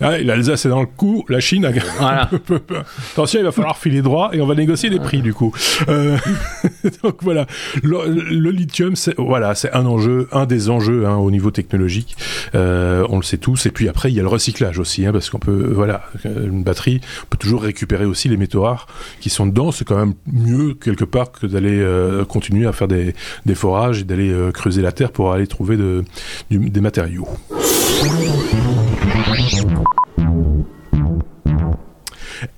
ah, 0.02 0.16
l'Alsace 0.18 0.64
est 0.64 0.70
dans 0.70 0.80
le 0.80 0.86
coup, 0.86 1.24
la 1.28 1.40
Chine 1.40 1.66
a... 1.66 1.72
Voilà. 1.98 2.30
Attention, 3.12 3.40
il 3.40 3.44
va 3.44 3.52
falloir 3.52 3.76
filer 3.76 4.00
droit 4.00 4.30
et 4.32 4.40
on 4.40 4.46
va 4.46 4.54
négocier 4.54 4.88
des 4.88 4.98
prix 4.98 5.20
du 5.20 5.34
coup. 5.34 5.54
Euh... 5.88 6.16
donc 7.02 7.22
voilà, 7.22 7.46
le, 7.82 8.50
lithium, 8.50 8.96
c'est 8.96 9.14
voilà, 9.18 9.54
c'est 9.54 9.72
un 9.72 9.84
enjeu, 9.84 10.28
un 10.32 10.46
des 10.46 10.70
enjeux 10.70 11.06
hein, 11.06 11.16
au 11.16 11.30
niveau 11.30 11.50
technologique. 11.50 12.16
Euh, 12.54 13.06
on 13.10 13.16
le 13.16 13.22
sait 13.22 13.36
tous. 13.36 13.66
Et 13.66 13.70
puis 13.70 13.88
après, 13.88 14.10
il 14.10 14.14
y 14.14 14.20
a 14.20 14.22
le 14.22 14.28
recyclage 14.28 14.78
aussi, 14.78 15.04
hein, 15.04 15.12
parce 15.12 15.28
qu'on 15.28 15.38
peut, 15.38 15.70
voilà, 15.74 16.04
une 16.24 16.62
batterie, 16.62 17.00
on 17.24 17.26
peut 17.26 17.38
toujours 17.38 17.62
récupérer 17.62 18.06
aussi 18.06 18.28
les 18.28 18.38
métaux 18.38 18.62
rares 18.62 18.86
qui 19.20 19.28
sont 19.28 19.46
dedans. 19.46 19.70
C'est 19.70 19.84
quand 19.84 19.98
même 19.98 20.14
mieux 20.26 20.74
quelque 20.74 21.04
part 21.04 21.30
que 21.30 21.46
d'aller 21.46 21.78
euh, 21.78 22.24
continuer 22.24 22.66
à 22.66 22.72
faire 22.72 22.88
des, 22.88 23.14
des 23.44 23.54
forages 23.54 24.00
et 24.00 24.04
d'aller 24.04 24.30
euh, 24.30 24.50
creuser 24.50 24.80
la 24.80 24.92
terre 24.92 25.12
pour 25.12 25.32
aller 25.32 25.46
trouver 25.46 25.76
de, 25.76 26.04
des 26.50 26.80
matériaux. 26.80 27.28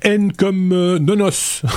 N 0.02 0.32
comme 0.32 0.72
euh, 0.72 0.98
Nonos. 0.98 1.62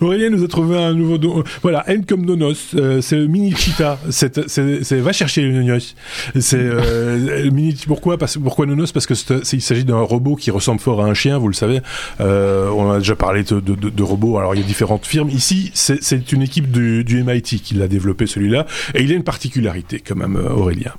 Aurélien 0.00 0.30
nous 0.30 0.42
a 0.44 0.48
trouvé 0.48 0.76
un 0.76 0.92
nouveau 0.94 1.18
don. 1.18 1.44
Voilà, 1.62 1.88
N 1.88 2.04
comme 2.04 2.24
Nonos, 2.24 2.74
euh, 2.74 3.00
c'est 3.00 3.16
le 3.16 3.26
mini 3.26 3.54
cheetah. 3.54 3.98
C'est, 4.10 4.94
va 5.00 5.12
chercher 5.12 5.42
le 5.42 5.52
Nonos. 5.52 5.94
C'est 6.38 6.58
euh, 6.58 7.50
mini. 7.50 7.76
Pourquoi? 7.86 8.18
Parce, 8.18 8.38
Pourquoi 8.38 8.66
Nonos? 8.66 8.92
Parce 8.92 9.06
que 9.06 9.14
il 9.54 9.62
s'agit 9.62 9.84
d'un 9.84 10.00
robot 10.00 10.36
qui 10.36 10.50
ressemble 10.50 10.80
fort 10.80 11.02
à 11.02 11.06
un 11.06 11.14
chien, 11.14 11.38
vous 11.38 11.48
le 11.48 11.54
savez. 11.54 11.80
On 12.20 12.90
a 12.90 12.98
déjà 12.98 13.16
parlé 13.16 13.42
de, 13.42 14.02
robots. 14.02 14.38
Alors 14.38 14.54
il 14.54 14.60
y 14.60 14.64
a 14.64 14.66
différentes 14.66 15.06
firmes. 15.06 15.30
Ici, 15.30 15.70
c'est, 15.74 16.02
c'est 16.02 16.32
une 16.32 16.42
équipe 16.42 16.70
du, 16.70 17.04
du 17.04 17.22
MIT 17.22 17.60
qui 17.62 17.74
l'a 17.74 17.88
développé 17.88 18.26
celui-là, 18.26 18.66
et 18.94 19.02
il 19.02 19.12
a 19.12 19.14
une 19.14 19.24
particularité 19.24 20.00
quand 20.00 20.16
même, 20.16 20.36
Aurélien. 20.36 20.92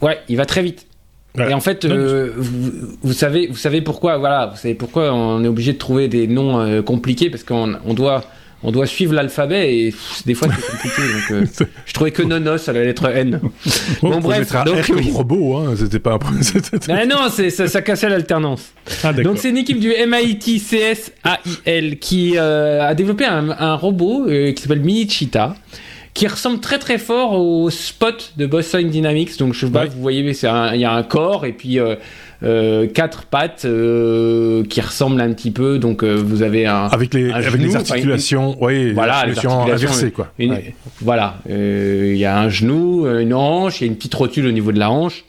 Ouais, 0.00 0.18
il 0.28 0.36
va 0.36 0.46
très 0.46 0.62
vite. 0.62 0.86
Et 1.36 1.52
en 1.52 1.60
fait, 1.60 1.84
euh, 1.84 2.32
vous, 2.36 2.70
vous, 3.02 3.12
savez, 3.12 3.48
vous 3.48 3.56
savez 3.56 3.80
pourquoi, 3.80 4.18
voilà, 4.18 4.46
vous 4.46 4.56
savez 4.56 4.74
pourquoi 4.74 5.12
on 5.12 5.42
est 5.42 5.48
obligé 5.48 5.72
de 5.72 5.78
trouver 5.78 6.06
des 6.06 6.28
noms 6.28 6.60
euh, 6.60 6.80
compliqués 6.80 7.28
parce 7.28 7.42
qu'on 7.42 7.74
on 7.84 7.92
doit, 7.92 8.22
on 8.62 8.70
doit 8.70 8.86
suivre 8.86 9.14
l'alphabet 9.14 9.74
et 9.74 9.94
des 10.26 10.34
fois 10.34 10.46
c'est 10.54 10.70
compliqué. 10.70 11.02
donc, 11.12 11.30
euh, 11.32 11.66
je 11.86 11.92
trouvais 11.92 12.12
que 12.12 12.22
Nonos 12.22 12.68
à 12.68 12.72
la 12.72 12.84
lettre 12.84 13.06
N. 13.06 13.40
bon, 14.00 14.20
bref, 14.20 14.52
donc 14.64 14.84
oui. 14.94 15.10
robot, 15.12 15.56
hein, 15.56 15.74
c'était 15.76 15.98
pas 15.98 16.12
un 16.12 16.18
problème. 16.18 16.44
Mais 16.88 17.04
non, 17.04 17.28
c'est 17.32 17.50
ça, 17.50 17.66
ça 17.66 17.82
cassait 17.82 18.08
l'alternance. 18.08 18.72
Ah, 19.02 19.12
donc 19.12 19.38
c'est 19.38 19.50
une 19.50 19.58
équipe 19.58 19.80
du 19.80 19.88
MIT 19.88 20.60
CSAIL 20.60 21.98
qui 21.98 22.38
a 22.38 22.94
développé 22.94 23.24
un, 23.24 23.50
un 23.50 23.74
robot 23.74 24.26
qui 24.28 24.62
s'appelle 24.62 24.82
Mini 24.82 25.10
Cheetah 25.10 25.56
qui 26.14 26.28
ressemble 26.28 26.60
très 26.60 26.78
très 26.78 26.98
fort 26.98 27.32
au 27.32 27.68
spot 27.70 28.32
de 28.36 28.46
Boston 28.46 28.88
Dynamics. 28.88 29.36
Donc 29.38 29.52
je 29.52 29.66
sais 29.66 29.72
pas, 29.72 29.86
vous 29.86 30.00
voyez, 30.00 30.20
il 30.20 30.80
y 30.80 30.84
a 30.84 30.92
un 30.92 31.02
corps 31.02 31.44
et 31.44 31.52
puis 31.52 31.80
euh, 31.80 31.96
euh, 32.44 32.86
quatre 32.86 33.24
pattes 33.24 33.64
euh, 33.64 34.62
qui 34.64 34.80
ressemblent 34.80 35.20
un 35.20 35.32
petit 35.32 35.50
peu. 35.50 35.78
Donc 35.78 36.04
euh, 36.04 36.14
vous 36.14 36.42
avez 36.42 36.66
un 36.66 36.86
avec 36.86 37.14
les 37.14 37.32
avec 37.32 37.54
les 37.54 37.74
articulations, 37.74 38.56
oui, 38.60 38.92
voilà, 38.92 39.24
les 39.26 39.36
articulations 39.36 39.62
inversées 39.62 40.10
quoi. 40.12 40.32
Voilà, 41.00 41.38
il 41.48 42.16
y 42.16 42.24
a 42.24 42.38
un 42.38 42.48
genou, 42.48 43.06
une 43.06 43.34
hanche, 43.34 43.80
il 43.80 43.84
y 43.84 43.88
a 43.88 43.90
une 43.90 43.96
petite 43.96 44.14
rotule 44.14 44.46
au 44.46 44.52
niveau 44.52 44.72
de 44.72 44.78
la 44.78 44.90
hanche. 44.90 45.24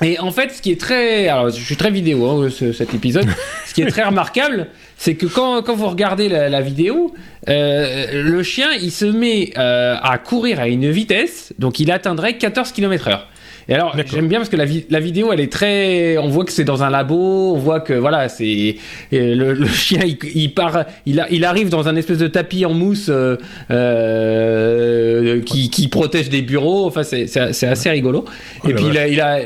Et 0.00 0.18
en 0.18 0.32
fait, 0.32 0.50
ce 0.50 0.62
qui 0.62 0.72
est 0.72 0.80
très, 0.80 1.28
alors 1.28 1.50
je 1.50 1.62
suis 1.62 1.76
très 1.76 1.90
vidéo 1.90 2.26
hein, 2.26 2.48
cet 2.50 2.94
épisode. 2.94 3.26
ce 3.66 3.74
qui 3.74 3.82
est 3.82 3.86
très 3.86 4.02
remarquable, 4.02 4.68
c'est 4.96 5.14
que 5.14 5.26
quand, 5.26 5.62
quand 5.62 5.74
vous 5.74 5.88
regardez 5.88 6.28
la, 6.28 6.48
la 6.48 6.60
vidéo, 6.60 7.14
euh, 7.48 8.22
le 8.22 8.42
chien 8.42 8.68
il 8.80 8.90
se 8.90 9.04
met 9.04 9.50
euh, 9.58 9.96
à 10.02 10.18
courir 10.18 10.60
à 10.60 10.68
une 10.68 10.90
vitesse, 10.90 11.52
donc 11.58 11.78
il 11.78 11.90
atteindrait 11.90 12.38
14 12.38 12.72
km/h. 12.72 13.20
Et 13.68 13.74
alors, 13.74 13.96
j'aime 14.06 14.28
bien 14.28 14.38
parce 14.38 14.48
que 14.48 14.56
la, 14.56 14.64
la, 14.90 15.00
vidéo, 15.00 15.32
elle 15.32 15.40
est 15.40 15.52
très. 15.52 16.18
On 16.18 16.28
voit 16.28 16.44
que 16.44 16.52
c'est 16.52 16.64
dans 16.64 16.82
un 16.82 16.90
labo, 16.90 17.54
on 17.54 17.58
voit 17.58 17.80
que 17.80 17.92
voilà, 17.92 18.28
c'est 18.28 18.76
le, 19.12 19.54
le, 19.54 19.66
chien, 19.68 20.00
il, 20.04 20.18
il 20.34 20.52
part, 20.52 20.84
il, 21.06 21.24
il, 21.30 21.44
arrive 21.44 21.68
dans 21.68 21.88
un 21.88 21.96
espèce 21.96 22.18
de 22.18 22.26
tapis 22.26 22.66
en 22.66 22.74
mousse 22.74 23.06
euh, 23.08 23.36
euh 23.70 25.40
qui, 25.42 25.70
qui, 25.70 25.88
protège 25.88 26.28
des 26.28 26.42
bureaux. 26.42 26.86
Enfin, 26.86 27.02
c'est 27.04 27.36
assez 27.36 27.90
rigolo. 27.90 28.24
Oh 28.64 28.68
et 28.68 28.74
puis 28.74 28.86
il 28.90 28.98
a, 28.98 29.08
il 29.08 29.20
a, 29.20 29.38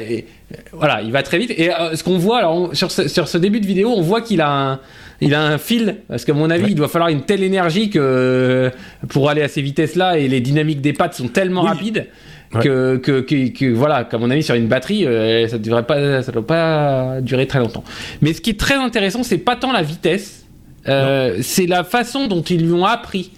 voilà, 0.72 1.02
il 1.02 1.12
va 1.12 1.22
très 1.22 1.38
vite. 1.38 1.52
Et 1.56 1.72
euh, 1.72 1.96
ce 1.96 2.04
qu'on 2.04 2.18
voit, 2.18 2.38
alors 2.38 2.70
sur, 2.74 2.90
ce, 2.90 3.08
sur 3.08 3.28
ce 3.28 3.38
début 3.38 3.60
de 3.60 3.66
vidéo, 3.66 3.92
on 3.94 4.02
voit 4.02 4.20
qu'il 4.20 4.40
a 4.40 4.50
un 4.50 4.80
il 5.22 5.34
a 5.34 5.42
un 5.42 5.56
fil 5.56 5.96
parce 6.08 6.26
qu'à 6.26 6.34
mon 6.34 6.50
avis, 6.50 6.72
il 6.72 6.74
doit 6.74 6.88
falloir 6.88 7.08
une 7.08 7.22
telle 7.22 7.42
énergie 7.42 7.88
que 7.88 8.70
pour 9.08 9.30
aller 9.30 9.42
à 9.42 9.48
ces 9.48 9.62
vitesses-là 9.62 10.18
et 10.18 10.28
les 10.28 10.40
dynamiques 10.40 10.82
des 10.82 10.92
pattes 10.92 11.14
sont 11.14 11.28
tellement 11.28 11.62
rapides 11.62 12.06
que, 12.60 12.96
que, 12.96 13.20
que, 13.20 13.72
voilà, 13.72 14.04
qu'à 14.04 14.18
mon 14.18 14.30
avis, 14.30 14.42
sur 14.42 14.54
une 14.54 14.68
batterie, 14.68 15.06
euh, 15.06 15.48
ça 15.48 15.58
devrait 15.58 15.84
pas, 15.84 16.22
ça 16.22 16.32
doit 16.32 16.46
pas 16.46 17.20
durer 17.20 17.46
très 17.46 17.58
longtemps. 17.58 17.84
Mais 18.20 18.32
ce 18.32 18.40
qui 18.40 18.50
est 18.50 18.60
très 18.60 18.74
intéressant, 18.74 19.22
c'est 19.22 19.38
pas 19.38 19.56
tant 19.56 19.72
la 19.72 19.82
vitesse, 19.82 20.46
euh, 20.88 21.38
c'est 21.40 21.66
la 21.66 21.84
façon 21.84 22.28
dont 22.28 22.42
ils 22.42 22.64
lui 22.64 22.72
ont 22.72 22.84
appris. 22.84 23.32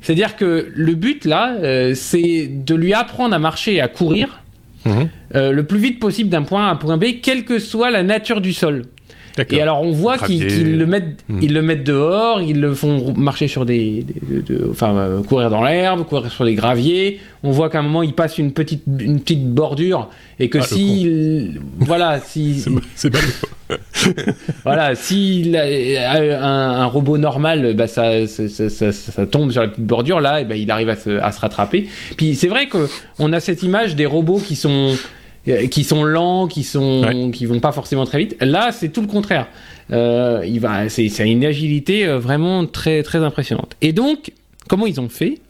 C'est-à-dire 0.00 0.36
que 0.36 0.72
le 0.74 0.94
but 0.94 1.24
là, 1.24 1.54
euh, 1.60 1.94
c'est 1.94 2.48
de 2.50 2.74
lui 2.74 2.92
apprendre 2.92 3.34
à 3.34 3.38
marcher 3.38 3.74
et 3.74 3.80
à 3.80 3.88
courir 3.88 4.41
Mhm. 4.84 5.08
Euh, 5.34 5.52
le 5.52 5.64
plus 5.64 5.78
vite 5.78 6.00
possible 6.00 6.30
d'un 6.30 6.42
point 6.42 6.66
A 6.66 6.68
à 6.68 6.72
un 6.72 6.76
point 6.76 6.96
B, 6.96 7.20
quelle 7.22 7.44
que 7.44 7.58
soit 7.58 7.90
la 7.90 8.02
nature 8.02 8.40
du 8.40 8.52
sol. 8.52 8.82
Et 9.50 9.60
alors 9.60 9.82
on 9.82 9.92
voit 9.92 10.18
qu'ils 10.18 10.76
le 10.76 10.86
mettent, 10.86 11.24
mhm. 11.28 11.38
ils 11.42 11.52
le 11.52 11.62
mettent 11.62 11.84
dehors, 11.84 12.42
ils 12.42 12.60
le 12.60 12.74
font 12.74 13.14
marcher 13.14 13.48
sur 13.48 13.64
des, 13.64 14.04
enfin 14.70 14.94
euh, 14.96 15.22
courir 15.22 15.50
dans 15.50 15.62
l'herbe, 15.62 16.04
courir 16.04 16.30
sur 16.30 16.44
des 16.44 16.54
graviers. 16.54 17.20
On 17.42 17.50
voit 17.50 17.70
qu'à 17.70 17.80
un 17.80 17.82
moment 17.82 18.02
il 18.02 18.12
passe 18.12 18.38
une 18.38 18.52
petite, 18.52 18.84
une 18.86 19.20
petite 19.20 19.48
bordure 19.48 20.10
et 20.38 20.48
que 20.48 20.58
ah, 20.58 20.62
si, 20.62 21.52
voilà, 21.78 22.20
si 22.20 22.64
c'est 22.94 23.10
voilà, 24.64 24.94
si 24.94 25.54
un, 25.56 26.42
un, 26.42 26.86
robot 26.86 27.18
normal, 27.18 27.74
bah 27.74 27.86
ça, 27.86 28.26
ça, 28.26 28.48
ça, 28.48 28.92
ça, 28.92 29.26
tombe 29.26 29.50
sur 29.50 29.62
la 29.62 29.68
petite 29.68 29.86
bordure 29.86 30.20
là, 30.20 30.40
et 30.40 30.44
ben 30.44 30.56
il 30.56 30.70
arrive 30.70 30.88
à 30.88 30.96
se, 30.96 31.10
à 31.10 31.32
se 31.32 31.40
rattraper. 31.40 31.88
Puis 32.16 32.34
c'est 32.34 32.48
vrai 32.48 32.66
que 32.66 32.88
on 33.18 33.32
a 33.32 33.40
cette 33.40 33.62
image 33.62 33.96
des 33.96 34.06
robots 34.06 34.40
qui 34.40 34.56
sont 34.56 34.92
euh, 34.92 34.96
qui 35.44 35.84
sont 35.84 36.04
lents, 36.04 36.46
qui 36.46 36.62
sont 36.62 37.30
qui 37.32 37.46
vont 37.46 37.60
pas 37.60 37.72
forcément 37.72 38.04
très 38.04 38.18
vite. 38.18 38.36
Là, 38.40 38.70
c'est 38.72 38.90
tout 38.90 39.00
le 39.00 39.06
contraire. 39.06 39.48
Euh, 39.90 40.44
il 40.46 40.60
va, 40.60 40.88
c'est 40.88 41.08
une 41.28 41.44
agilité 41.44 42.06
euh, 42.06 42.18
vraiment 42.18 42.64
très 42.66 43.02
très 43.02 43.18
impressionnante. 43.18 43.76
Et 43.80 43.92
donc, 43.92 44.32
comment 44.68 44.86
ils 44.86 45.00
ont 45.00 45.08
fait? 45.08 45.40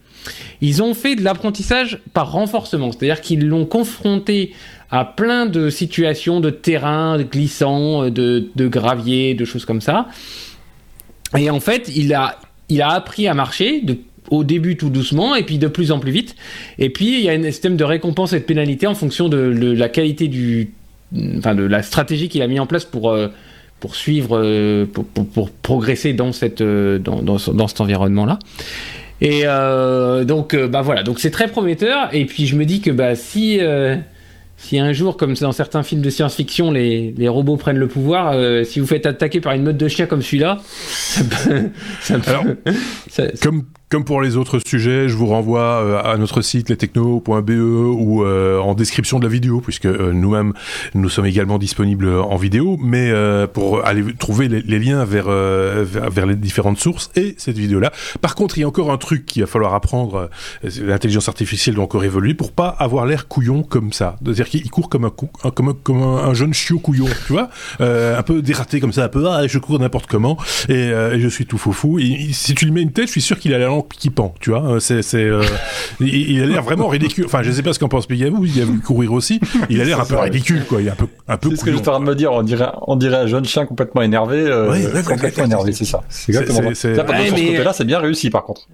Ils 0.61 0.81
ont 0.81 0.93
fait 0.93 1.15
de 1.15 1.23
l'apprentissage 1.23 1.99
par 2.13 2.31
renforcement, 2.31 2.91
c'est-à-dire 2.91 3.21
qu'ils 3.21 3.45
l'ont 3.45 3.65
confronté 3.65 4.53
à 4.89 5.05
plein 5.05 5.45
de 5.45 5.69
situations 5.69 6.39
de 6.39 6.49
terrain 6.49 7.17
de 7.17 7.23
glissant, 7.23 8.09
de, 8.09 8.49
de 8.55 8.67
gravier, 8.67 9.33
de 9.33 9.45
choses 9.45 9.65
comme 9.65 9.81
ça. 9.81 10.07
Et 11.37 11.49
en 11.49 11.59
fait, 11.59 11.91
il 11.95 12.13
a 12.13 12.37
il 12.69 12.81
a 12.81 12.89
appris 12.89 13.27
à 13.27 13.33
marcher 13.33 13.81
de 13.81 13.97
au 14.33 14.43
début 14.43 14.75
tout 14.77 14.89
doucement 14.89 15.35
et 15.35 15.43
puis 15.43 15.57
de 15.57 15.67
plus 15.67 15.91
en 15.91 15.99
plus 15.99 16.11
vite. 16.11 16.35
Et 16.79 16.89
puis 16.89 17.19
il 17.19 17.23
y 17.23 17.29
a 17.29 17.33
un 17.33 17.43
système 17.43 17.77
de 17.77 17.83
récompense 17.83 18.33
et 18.33 18.39
de 18.39 18.45
pénalité 18.45 18.87
en 18.87 18.95
fonction 18.95 19.29
de, 19.29 19.37
la 19.37 19.89
qualité 19.89 20.27
du, 20.27 20.71
enfin 21.37 21.53
de 21.53 21.63
la 21.63 21.83
stratégie 21.83 22.29
qu'il 22.29 22.41
a 22.41 22.47
mis 22.47 22.59
en 22.59 22.65
place 22.65 22.85
pour 22.85 23.11
euh, 23.11 23.27
pour 23.79 23.95
suivre, 23.95 24.39
euh, 24.41 24.85
pour, 24.85 25.05
pour, 25.05 25.51
progresser 25.51 26.13
dans 26.13 26.31
cette 26.31 26.61
euh, 26.61 26.99
dans, 26.99 27.21
dans, 27.21 27.37
dans 27.53 27.67
cet 27.67 27.81
environnement 27.81 28.25
là. 28.25 28.39
Et 29.21 29.43
donc 30.25 30.53
bah 30.53 30.81
voilà, 30.81 31.03
donc 31.03 31.19
c'est 31.19 31.31
très 31.31 31.47
prometteur. 31.47 32.13
Et 32.13 32.25
puis 32.25 32.45
je 32.45 32.57
me 32.57 32.65
dis 32.65 32.81
que 32.81 32.91
bah 32.91 33.15
si 33.15 33.61
si 34.63 34.79
un 34.79 34.93
jour, 34.93 35.17
comme 35.17 35.33
dans 35.33 35.51
certains 35.51 35.83
films 35.83 36.01
de 36.01 36.09
science-fiction, 36.09 36.71
les, 36.71 37.13
les, 37.17 37.27
robots 37.27 37.57
prennent 37.57 37.77
le 37.77 37.89
pouvoir, 37.89 38.31
euh, 38.33 38.63
si 38.63 38.79
vous 38.79 38.87
faites 38.87 39.05
attaquer 39.05 39.41
par 39.41 39.51
une 39.53 39.63
meute 39.63 39.75
de 39.75 39.87
chiens 39.89 40.05
comme 40.05 40.21
celui-là, 40.21 40.59
ça 40.63 41.21
peut, 41.23 41.69
ça 41.99 42.19
peut, 42.19 42.29
Alors, 42.29 42.45
ça, 43.09 43.23
comme 43.41 43.65
comme 43.93 44.05
pour 44.05 44.23
les 44.23 44.37
autres 44.37 44.59
sujets, 44.65 45.07
je 45.07 45.15
vous 45.15 45.27
renvoie 45.27 45.61
euh, 45.61 46.01
à 46.03 46.17
notre 46.17 46.41
site 46.41 46.67
lestechno.be 46.67 47.51
ou 47.51 48.23
euh, 48.23 48.57
en 48.57 48.73
description 48.73 49.19
de 49.19 49.25
la 49.25 49.29
vidéo, 49.29 49.61
puisque 49.61 49.85
euh, 49.85 50.11
nous-mêmes, 50.11 50.53
nous 50.95 51.09
sommes 51.09 51.27
également 51.27 51.59
disponibles 51.59 52.09
en 52.09 52.35
vidéo, 52.35 52.79
mais 52.81 53.13
pour 53.53 53.85
aller 53.85 54.03
trouver 54.17 54.47
les, 54.47 54.79
liens 54.79 55.05
vers, 55.05 55.27
vers, 55.27 56.25
les 56.25 56.35
différentes 56.35 56.79
sources 56.79 57.11
et 57.15 57.35
cette 57.37 57.55
vidéo-là. 57.55 57.91
Par 58.19 58.33
contre, 58.33 58.57
il 58.57 58.61
y 58.61 58.63
a 58.63 58.67
encore 58.67 58.91
un 58.91 58.97
truc 58.97 59.27
qu'il 59.27 59.43
va 59.43 59.47
falloir 59.47 59.75
apprendre, 59.75 60.31
l'intelligence 60.63 61.27
artificielle 61.27 61.75
doit 61.75 61.83
encore 61.83 62.03
évoluer 62.03 62.33
pour 62.33 62.51
pas 62.51 62.69
avoir 62.69 63.05
l'air 63.05 63.27
couillon 63.27 63.61
comme 63.61 63.93
ça. 63.93 64.15
C'est-à-dire 64.23 64.49
qu'il 64.49 64.67
court 64.71 64.89
comme 64.89 65.05
un, 65.05 65.11
comme 65.51 65.69
un, 65.69 65.73
comme 65.83 66.01
un, 66.01 66.33
jeune 66.33 66.55
chiot 66.55 66.79
couillon, 66.79 67.07
tu 67.27 67.33
vois, 67.33 67.49
un 67.79 68.23
peu 68.23 68.41
dératé 68.41 68.79
comme 68.79 68.93
ça, 68.93 69.03
un 69.03 69.09
peu, 69.09 69.27
ah, 69.29 69.45
je 69.45 69.59
cours 69.59 69.79
n'importe 69.79 70.07
comment, 70.07 70.35
et, 70.67 70.91
je 71.15 71.27
suis 71.27 71.45
tout 71.45 71.59
fou 71.59 71.73
fou. 71.73 71.99
si 72.31 72.55
tu 72.55 72.65
lui 72.65 72.71
mets 72.71 72.81
une 72.81 72.91
tête, 72.91 73.05
je 73.05 73.11
suis 73.11 73.21
sûr 73.21 73.37
qu'il 73.37 73.53
a 73.53 73.59
la 73.59 73.67
langue 73.67 73.82
qui 73.97 74.09
pend, 74.09 74.33
tu 74.39 74.51
vois. 74.51 74.79
C'est, 74.79 75.01
c'est, 75.01 75.23
euh, 75.23 75.43
il, 75.99 76.41
a 76.41 76.45
l'air 76.45 76.63
vraiment 76.63 76.87
ridicule. 76.87 77.25
Enfin, 77.25 77.43
je 77.43 77.51
sais 77.51 77.63
pas 77.63 77.73
ce 77.73 77.79
qu'en 77.79 77.87
pense 77.87 78.07
Pigabou, 78.07 78.45
il 78.45 78.61
a 78.61 78.65
voulu 78.65 78.79
courir 78.79 79.13
aussi. 79.13 79.39
Il 79.69 79.81
a 79.81 79.83
l'air 79.83 79.99
un 79.99 80.05
peu 80.05 80.17
ridicule, 80.17 80.63
quoi. 80.65 80.81
Il 80.81 80.87
est 80.87 80.91
un 80.91 80.95
peu, 80.95 81.07
un 81.27 81.37
peu. 81.37 81.49
C'est 81.49 81.57
ce 81.57 81.65
que 81.65 81.71
j'étais 81.71 81.89
en 81.89 81.93
train 81.93 81.99
de 81.99 82.05
me 82.05 82.15
dire. 82.15 82.31
On 82.31 82.43
dirait, 82.43 82.69
on 82.87 82.95
dirait 82.95 83.17
un 83.17 83.27
jeune 83.27 83.45
chien 83.45 83.65
complètement 83.65 84.01
énervé. 84.01 84.37
Euh, 84.37 85.03
complètement 85.03 85.45
énervé, 85.45 85.71
c'est 85.71 85.85
ça. 85.85 86.01
C'est 86.09 86.31
exactement 86.31 86.73
ça. 86.73 86.89
Là, 86.89 87.03
ouais, 87.05 87.27
ce 87.27 87.31
côté-là, 87.31 87.73
c'est 87.73 87.85
bien 87.85 87.99
réussi, 87.99 88.29
par 88.29 88.43
contre. 88.43 88.67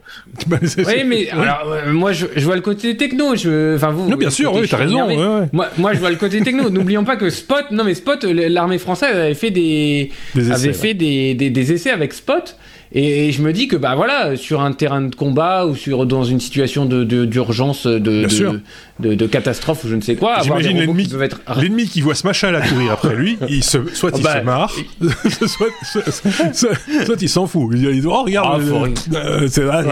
Oui, 0.89 1.03
mais 1.05 1.29
alors, 1.29 1.71
euh, 1.71 1.91
moi, 1.91 2.11
je, 2.11 2.25
je, 2.35 2.45
vois 2.45 2.55
le 2.55 2.61
côté 2.61 2.97
techno. 2.97 3.35
Je, 3.35 3.75
enfin, 3.75 3.91
vous. 3.91 4.09
Non, 4.09 4.17
bien 4.17 4.29
sûr, 4.29 4.53
oui, 4.53 4.67
t'as 4.67 4.77
raison. 4.77 5.07
Moi, 5.51 5.67
moi, 5.77 5.93
je 5.93 5.99
vois 5.99 6.09
le 6.09 6.15
côté 6.15 6.41
techno. 6.41 6.69
N'oublions 6.69 7.03
pas 7.03 7.15
que 7.15 7.29
Spot, 7.29 7.65
non, 7.71 7.83
mais 7.83 7.93
Spot, 7.93 8.23
l'armée 8.23 8.77
française 8.77 9.15
avait 9.15 9.33
fait 9.33 9.51
des, 9.51 10.11
des 10.35 10.51
essais, 10.51 10.51
avait 10.51 10.73
fait 10.73 10.93
des, 10.93 11.33
des, 11.33 11.49
des 11.49 11.71
essais 11.73 11.91
avec 11.91 12.13
Spot. 12.13 12.55
Et, 12.91 13.31
je 13.31 13.41
me 13.43 13.53
dis 13.53 13.67
que 13.67 13.75
bah 13.75 13.93
voilà, 13.95 14.35
sur 14.35 14.61
un 14.61 14.71
terrain 14.71 15.01
de 15.01 15.13
combat 15.13 15.67
ou 15.67 15.75
sur 15.75 16.07
dans 16.07 16.23
une 16.23 16.39
situation 16.39 16.85
de 16.85 17.03
d'urgence, 17.03 17.85
de, 17.85 17.99
de, 17.99 18.61
de, 18.99 19.13
de, 19.13 19.27
catastrophe 19.27 19.83
ou 19.83 19.87
je 19.87 19.95
ne 19.95 20.01
sais 20.01 20.15
quoi. 20.15 20.37
J'imagine 20.41 20.79
l'ennemi 20.79 21.07
qui, 21.07 21.15
être... 21.21 21.39
l'ennemi 21.61 21.87
qui 21.87 22.01
voit 22.01 22.15
Smashal 22.15 22.55
à 22.55 22.61
courir 22.61 22.93
après 22.93 23.15
lui, 23.15 23.37
il 23.49 23.63
se, 23.63 23.77
soit 23.93 24.11
il 24.17 24.23
bah, 24.23 24.39
se 24.39 24.43
marre, 24.43 24.73
soit, 25.29 25.67
soit, 25.83 26.73
soit, 27.05 27.21
il 27.21 27.29
s'en 27.29 27.45
fout. 27.45 27.69
Il 27.75 28.01
dit 28.01 28.07
oh 28.07 28.23
regarde, 28.23 28.63
ah, 28.65 29.15
euh, 29.15 29.47
c'est 29.47 29.61
vrai. 29.61 29.85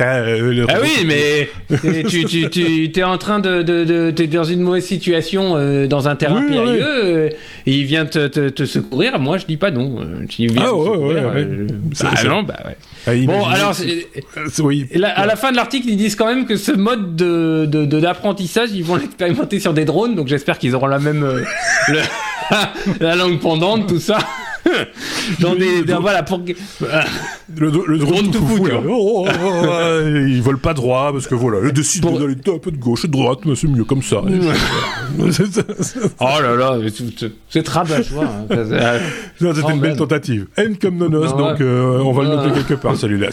Euh, 0.00 0.66
ah 0.68 0.74
oui, 0.82 1.06
mais 1.06 1.48
tu 2.08 2.26
tu 2.26 2.50
tu 2.50 2.92
t'es 2.92 3.02
en 3.02 3.16
train 3.16 3.38
de 3.38 3.62
de, 3.62 4.10
t'es 4.10 4.26
dans 4.26 4.44
une 4.44 4.60
mauvaise 4.60 4.84
situation 4.84 5.54
euh, 5.56 5.86
dans 5.86 6.06
un 6.06 6.16
terrain 6.16 6.42
périlleux 6.42 7.30
et 7.66 7.72
il 7.72 7.84
vient 7.84 8.04
te, 8.04 8.26
te, 8.26 8.50
te, 8.50 8.66
secourir. 8.66 9.18
Moi 9.18 9.38
je 9.38 9.46
dis 9.46 9.56
pas 9.56 9.70
non. 9.70 10.00
Tu 10.28 10.48
viens 10.48 10.64
ah 10.66 10.74
ouais, 10.74 10.96
ouais, 10.96 11.24
ouais. 11.24 11.46
Bah, 12.28 12.42
bah 12.42 12.58
ouais. 12.66 12.76
Ah, 13.06 13.12
bon, 13.26 13.44
alors, 13.44 13.74
oui. 14.60 14.88
à 15.02 15.26
la 15.26 15.36
fin 15.36 15.50
de 15.50 15.56
l'article, 15.56 15.88
ils 15.88 15.96
disent 15.96 16.16
quand 16.16 16.26
même 16.26 16.46
que 16.46 16.56
ce 16.56 16.72
mode 16.72 17.16
de, 17.16 17.66
d'apprentissage, 17.84 18.70
ils 18.72 18.84
vont 18.84 18.96
l'expérimenter 18.96 19.60
sur 19.60 19.72
des 19.72 19.84
drones, 19.84 20.14
donc 20.14 20.28
j'espère 20.28 20.58
qu'ils 20.58 20.74
auront 20.74 20.86
la 20.86 20.98
même, 20.98 21.22
euh, 21.22 21.44
la 23.00 23.16
langue 23.16 23.38
pendante, 23.40 23.86
tout 23.86 24.00
ça. 24.00 24.18
dans 25.40 25.54
des, 25.54 25.82
voilà 25.82 26.22
pour 26.22 26.38
le, 27.56 27.70
le 27.86 27.98
drone 27.98 28.30
tout 28.30 28.46
fou, 28.46 28.68
oh, 28.88 28.88
oh, 28.88 29.28
oh, 29.28 30.00
ils 30.26 30.42
volent 30.42 30.58
pas 30.58 30.74
droit 30.74 31.12
parce 31.12 31.26
que 31.26 31.34
voilà 31.34 31.60
le 31.60 31.72
décide 31.76 32.02
pour... 32.02 32.18
d'aller 32.18 32.34
un 32.34 32.58
peu 32.58 32.70
de 32.70 32.76
gauche 32.76 33.04
et 33.04 33.08
de 33.08 33.12
droite 33.12 33.40
mais 33.44 33.54
c'est 33.54 33.68
mieux 33.68 33.84
comme 33.84 34.02
ça. 34.02 34.22
Oh 36.20 36.42
là 36.42 36.56
là 36.56 36.78
c'est 37.48 37.68
rabat 37.68 37.96
hein. 37.98 38.46
c'était 39.38 39.72
une 39.72 39.80
belle 39.80 39.96
tentative. 39.96 40.46
N 40.56 40.76
comme 40.76 40.98
nonos 40.98 41.36
donc 41.36 41.60
euh, 41.60 42.00
on 42.00 42.12
va 42.12 42.22
le 42.24 42.28
noter 42.28 42.52
quelque 42.52 42.74
part 42.74 42.96
celui-là 42.96 43.30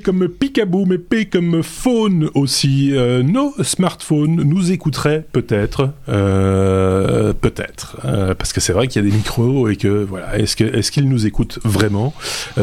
comme 0.00 0.28
Picaboo, 0.28 0.84
mais 0.86 0.98
P 0.98 1.26
comme 1.26 1.62
phone 1.62 2.30
aussi. 2.34 2.90
Euh, 2.92 3.22
nos 3.22 3.52
smartphones 3.62 4.42
nous 4.42 4.72
écouteraient 4.72 5.24
peut-être, 5.32 5.92
euh, 6.08 7.32
peut-être, 7.32 7.98
euh, 8.04 8.34
parce 8.34 8.52
que 8.52 8.60
c'est 8.60 8.72
vrai 8.72 8.88
qu'il 8.88 9.04
y 9.04 9.06
a 9.06 9.10
des 9.10 9.16
micros 9.16 9.68
et 9.68 9.76
que 9.76 10.04
voilà. 10.04 10.38
Est-ce 10.38 10.56
que 10.56 10.64
est-ce 10.64 10.90
qu'ils 10.90 11.08
nous 11.08 11.26
écoutent 11.26 11.58
vraiment 11.64 12.14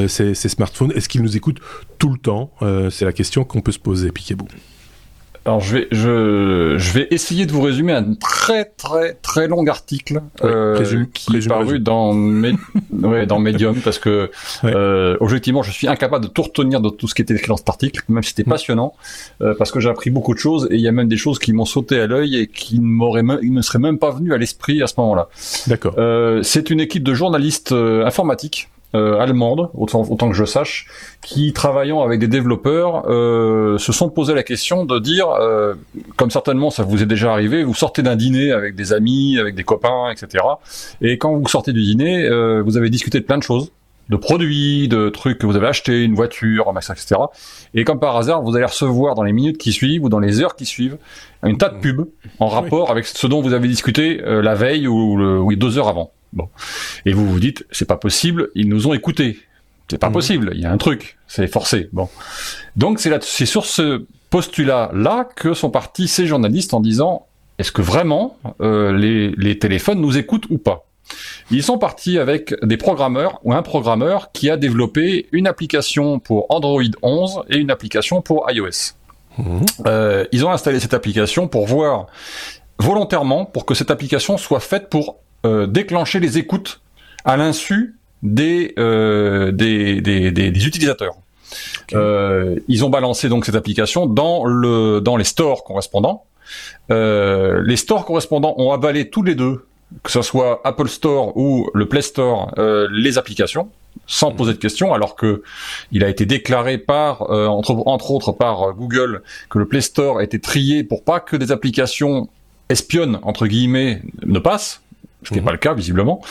ces, 0.07 0.33
ces, 0.33 0.49
smartphones? 0.49 0.91
Est-ce 0.93 1.09
qu'ils 1.09 1.21
nous 1.21 1.37
écoutent 1.37 1.59
tout 1.97 2.09
le 2.09 2.17
temps? 2.17 2.51
C'est 2.89 3.05
la 3.05 3.13
question 3.13 3.43
qu'on 3.43 3.61
peut 3.61 3.71
se 3.71 3.79
poser, 3.79 4.11
Picaboo. 4.11 4.47
Alors 5.47 5.61
je 5.61 5.77
vais 5.77 5.87
je, 5.91 6.75
je 6.77 6.91
vais 6.91 7.07
essayer 7.09 7.45
de 7.45 7.53
vous 7.53 7.61
résumer 7.61 7.93
un 7.93 8.13
très 8.15 8.65
très 8.65 9.13
très 9.13 9.47
long 9.47 9.65
article 9.65 10.21
euh, 10.43 11.05
qui 11.13 11.37
est 11.37 11.47
paru 11.47 11.79
dans 11.79 12.13
ouais, 12.91 13.25
dans 13.25 13.39
Medium 13.39 13.79
parce 13.79 13.97
que 13.97 14.29
euh, 14.65 15.15
objectivement 15.21 15.63
je 15.63 15.71
suis 15.71 15.87
incapable 15.87 16.25
de 16.25 16.29
tout 16.29 16.43
retenir 16.43 16.81
de 16.81 16.89
tout 16.89 17.07
ce 17.07 17.15
qui 17.15 17.21
était 17.21 17.33
écrit 17.33 17.47
dans 17.47 17.57
cet 17.57 17.69
article 17.69 18.03
même 18.09 18.23
si 18.23 18.31
c'était 18.31 18.43
mm. 18.43 18.51
passionnant 18.51 18.93
euh, 19.41 19.55
parce 19.57 19.71
que 19.71 19.79
j'ai 19.79 19.89
appris 19.89 20.09
beaucoup 20.09 20.33
de 20.33 20.39
choses 20.39 20.67
et 20.69 20.75
il 20.75 20.81
y 20.81 20.87
a 20.87 20.91
même 20.91 21.07
des 21.07 21.17
choses 21.17 21.39
qui 21.39 21.53
m'ont 21.53 21.65
sauté 21.65 21.99
à 21.99 22.07
l'œil 22.07 22.35
et 22.35 22.47
qui 22.47 22.79
ne 22.79 22.85
m'auraient 22.85 23.23
ne 23.23 23.61
seraient 23.61 23.79
même 23.79 23.99
pas 23.99 24.11
venues 24.11 24.33
à 24.33 24.37
l'esprit 24.37 24.83
à 24.83 24.87
ce 24.87 24.95
moment-là. 24.97 25.29
D'accord. 25.67 25.93
Euh, 25.97 26.43
c'est 26.43 26.69
une 26.69 26.79
équipe 26.79 27.03
de 27.03 27.13
journalistes 27.13 27.71
euh, 27.71 28.05
informatiques 28.05 28.69
euh, 28.95 29.19
allemande, 29.19 29.69
autant, 29.73 30.03
autant, 30.09 30.29
que 30.29 30.35
je 30.35 30.45
sache, 30.45 30.87
qui 31.21 31.51
travaillant 31.51 32.01
avec 32.01 32.19
des 32.19 32.27
développeurs 32.27 33.03
euh, 33.09 33.77
se 33.77 33.91
sont 33.91 34.09
posé 34.09 34.33
la 34.33 34.43
question 34.43 34.85
de 34.85 34.99
dire, 34.99 35.29
euh, 35.29 35.73
comme 36.15 36.31
certainement 36.31 36.69
ça 36.69 36.83
vous 36.83 37.03
est 37.03 37.05
déjà 37.05 37.31
arrivé, 37.31 37.63
vous 37.63 37.73
sortez 37.73 38.01
d'un 38.01 38.15
dîner 38.15 38.51
avec 38.51 38.75
des 38.75 38.93
amis, 38.93 39.37
avec 39.39 39.55
des 39.55 39.63
copains, 39.63 40.09
etc. 40.11 40.43
Et 41.01 41.17
quand 41.17 41.35
vous 41.35 41.47
sortez 41.47 41.73
du 41.73 41.81
dîner, 41.81 42.25
euh, 42.25 42.61
vous 42.63 42.77
avez 42.77 42.89
discuté 42.89 43.19
de 43.19 43.25
plein 43.25 43.37
de 43.37 43.43
choses, 43.43 43.71
de 44.09 44.15
produits, 44.15 44.87
de 44.87 45.09
trucs 45.09 45.37
que 45.37 45.45
vous 45.45 45.57
avez 45.57 45.67
achetés, 45.67 46.03
une 46.03 46.15
voiture, 46.15 46.73
etc. 46.77 47.19
Et 47.73 47.83
comme 47.83 47.99
par 47.99 48.15
hasard, 48.15 48.41
vous 48.41 48.55
allez 48.55 48.65
recevoir 48.65 49.15
dans 49.15 49.23
les 49.23 49.33
minutes 49.33 49.57
qui 49.57 49.73
suivent 49.73 50.05
ou 50.05 50.09
dans 50.09 50.19
les 50.19 50.39
heures 50.39 50.55
qui 50.55 50.65
suivent 50.65 50.97
une 51.43 51.57
tas 51.57 51.69
de 51.69 51.79
pubs 51.79 52.07
en 52.39 52.47
rapport 52.47 52.89
avec 52.89 53.05
ce 53.05 53.27
dont 53.27 53.41
vous 53.41 53.53
avez 53.53 53.67
discuté 53.67 54.21
la 54.23 54.55
veille 54.55 54.87
ou, 54.87 55.17
le, 55.17 55.41
ou 55.41 55.53
deux 55.55 55.77
heures 55.77 55.89
avant. 55.89 56.13
Bon. 56.33 56.49
Et 57.05 57.13
vous 57.13 57.27
vous 57.27 57.39
dites, 57.39 57.65
c'est 57.71 57.87
pas 57.87 57.97
possible, 57.97 58.49
ils 58.55 58.67
nous 58.67 58.87
ont 58.87 58.93
écoutés. 58.93 59.39
C'est 59.89 59.97
pas 59.97 60.09
mmh. 60.09 60.13
possible, 60.13 60.51
il 60.53 60.61
y 60.61 60.65
a 60.65 60.71
un 60.71 60.77
truc, 60.77 61.17
c'est 61.27 61.47
forcé. 61.47 61.89
Bon. 61.93 62.09
Donc 62.75 62.99
c'est 62.99 63.45
sur 63.45 63.65
ce 63.65 64.05
postulat-là 64.29 65.29
que 65.35 65.53
sont 65.53 65.69
partis 65.69 66.07
ces 66.07 66.27
journalistes 66.27 66.73
en 66.73 66.81
disant, 66.81 67.25
est-ce 67.57 67.71
que 67.71 67.81
vraiment 67.81 68.37
euh, 68.61 68.91
les, 68.91 69.31
les 69.37 69.57
téléphones 69.57 70.01
nous 70.01 70.17
écoutent 70.17 70.47
ou 70.49 70.57
pas? 70.57 70.83
Ils 71.51 71.63
sont 71.63 71.77
partis 71.77 72.19
avec 72.19 72.53
des 72.63 72.75
programmeurs 72.75 73.39
ou 73.43 73.53
un 73.53 73.61
programmeur 73.61 74.33
qui 74.33 74.49
a 74.49 74.57
développé 74.57 75.27
une 75.31 75.47
application 75.47 76.19
pour 76.19 76.47
Android 76.49 76.83
11 77.01 77.43
et 77.49 77.57
une 77.57 77.71
application 77.71 78.21
pour 78.21 78.45
iOS. 78.51 78.93
Mmh. 79.37 79.59
Euh, 79.85 80.25
ils 80.33 80.45
ont 80.45 80.51
installé 80.51 80.81
cette 80.81 80.93
application 80.93 81.47
pour 81.47 81.65
voir 81.65 82.07
volontairement 82.79 83.45
pour 83.45 83.65
que 83.65 83.73
cette 83.73 83.91
application 83.91 84.37
soit 84.37 84.59
faite 84.59 84.89
pour 84.89 85.17
déclencher 85.67 86.19
les 86.19 86.37
écoutes 86.37 86.81
à 87.25 87.37
l'insu 87.37 87.97
des, 88.23 88.73
euh, 88.79 89.51
des, 89.51 90.01
des, 90.01 90.31
des, 90.31 90.67
utilisateurs. 90.67 91.15
Euh, 91.93 92.59
ils 92.67 92.83
ont 92.83 92.89
balancé 92.89 93.29
donc 93.29 93.45
cette 93.45 93.55
application 93.55 94.05
dans 94.05 94.43
le 94.45 94.99
dans 95.01 95.17
les 95.17 95.23
stores 95.23 95.63
correspondants. 95.63 96.25
Euh, 96.91 97.61
les 97.65 97.77
stores 97.77 98.05
correspondants 98.05 98.55
ont 98.57 98.71
avalé 98.71 99.09
tous 99.09 99.23
les 99.23 99.35
deux, 99.35 99.65
que 100.03 100.11
ce 100.11 100.21
soit 100.21 100.61
Apple 100.63 100.87
Store 100.87 101.35
ou 101.37 101.69
le 101.73 101.87
Play 101.87 102.01
Store, 102.01 102.51
euh, 102.57 102.87
les 102.91 103.17
applications 103.17 103.69
sans 104.05 104.31
poser 104.31 104.53
de 104.53 104.59
questions, 104.59 104.93
alors 104.93 105.15
que 105.15 105.41
il 105.91 106.03
a 106.03 106.09
été 106.09 106.25
déclaré 106.25 106.77
par 106.77 107.31
euh, 107.31 107.47
entre, 107.47 107.81
entre 107.87 108.11
autres 108.11 108.31
par 108.31 108.73
Google 108.73 109.23
que 109.49 109.57
le 109.57 109.67
Play 109.67 109.81
Store 109.81 110.21
été 110.21 110.39
trié 110.39 110.83
pour 110.83 111.03
pas 111.03 111.19
que 111.19 111.35
des 111.35 111.51
applications 111.51 112.29
espionnes 112.69 113.19
entre 113.23 113.47
guillemets 113.47 114.03
ne 114.23 114.39
passent 114.39 114.81
ce 115.23 115.29
qui 115.29 115.35
n'est 115.35 115.41
pas 115.41 115.51
le 115.51 115.57
cas 115.57 115.73
visiblement. 115.73 116.21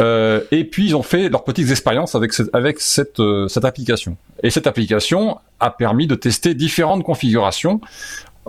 Euh, 0.00 0.40
et 0.50 0.64
puis 0.64 0.86
ils 0.86 0.96
ont 0.96 1.02
fait 1.02 1.28
leurs 1.28 1.44
petites 1.44 1.70
expériences 1.70 2.14
avec 2.14 2.32
cette, 2.32 2.50
avec 2.52 2.80
cette, 2.80 3.20
euh, 3.20 3.48
cette 3.48 3.64
application. 3.64 4.16
Et 4.42 4.50
cette 4.50 4.66
application 4.66 5.38
a 5.60 5.70
permis 5.70 6.06
de 6.06 6.14
tester 6.14 6.54
différentes 6.54 7.04
configurations. 7.04 7.80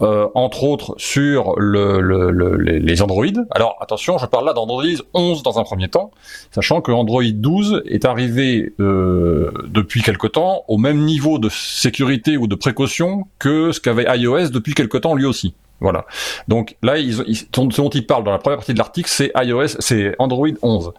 Euh, 0.02 0.28
entre 0.36 0.66
autres 0.66 0.94
sur 0.98 1.58
le, 1.58 2.02
le, 2.02 2.30
le, 2.30 2.58
les 2.58 3.02
Android. 3.02 3.28
Alors 3.52 3.78
attention, 3.80 4.18
je 4.18 4.26
parle 4.26 4.46
là 4.46 4.52
d'Android 4.52 4.84
11 5.14 5.42
dans 5.42 5.58
un 5.58 5.64
premier 5.64 5.88
temps, 5.88 6.12
sachant 6.52 6.82
que 6.82 6.92
Android 6.92 7.24
12 7.24 7.84
est 7.86 8.04
arrivé 8.04 8.74
euh, 8.82 9.54
depuis 9.68 10.02
quelque 10.02 10.28
temps 10.28 10.64
au 10.68 10.78
même 10.78 11.06
niveau 11.06 11.40
de 11.40 11.48
sécurité 11.48 12.36
ou 12.36 12.48
de 12.48 12.56
précaution 12.56 13.28
que 13.40 13.72
ce 13.72 13.80
qu'avait 13.80 14.06
iOS 14.20 14.50
depuis 14.50 14.74
quelque 14.74 14.98
temps 14.98 15.16
lui 15.16 15.24
aussi. 15.24 15.54
Voilà. 15.82 16.06
Donc 16.48 16.78
là, 16.82 16.98
ils, 16.98 17.16
ce 17.16 17.46
dont 17.52 17.90
ils 17.90 18.08
parlent 18.08 18.24
dans 18.24 18.32
la 18.32 18.38
première 18.38 18.58
partie 18.58 18.74
de 18.74 18.78
l'article, 18.78 19.10
c'est 19.10 19.32
iOS, 19.36 19.80
c'est 19.80 20.16
Android 20.20 20.48
11. 20.62 20.94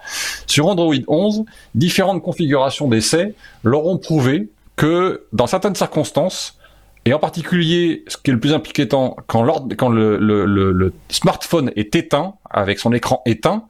Sur 0.46 0.66
Android 0.66 0.94
11, 1.08 1.44
différentes 1.74 2.22
configurations 2.22 2.88
d'essai 2.88 3.34
leur 3.64 3.86
ont 3.86 3.98
prouvé 3.98 4.50
que 4.76 5.26
dans 5.32 5.46
certaines 5.46 5.74
circonstances, 5.74 6.58
et 7.06 7.14
en 7.14 7.18
particulier, 7.18 8.04
ce 8.08 8.16
qui 8.16 8.30
est 8.30 8.34
le 8.34 8.40
plus 8.40 8.52
inquiétant, 8.52 9.16
quand, 9.28 9.46
quand 9.76 9.88
le, 9.88 10.18
le, 10.18 10.44
le, 10.44 10.92
smartphone 11.08 11.70
est 11.76 11.94
éteint, 11.94 12.34
avec 12.50 12.78
son 12.78 12.92
écran 12.92 13.22
éteint, 13.26 13.64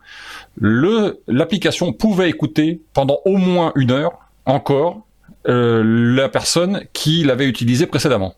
l'application 0.58 1.92
pouvait 1.92 2.30
écouter 2.30 2.80
pendant 2.94 3.18
au 3.26 3.36
moins 3.36 3.72
une 3.76 3.90
heure 3.90 4.18
encore 4.46 5.06
euh, 5.48 5.82
la 5.84 6.30
personne 6.30 6.82
qui 6.94 7.24
l'avait 7.24 7.46
utilisé 7.46 7.86
précédemment. 7.86 8.34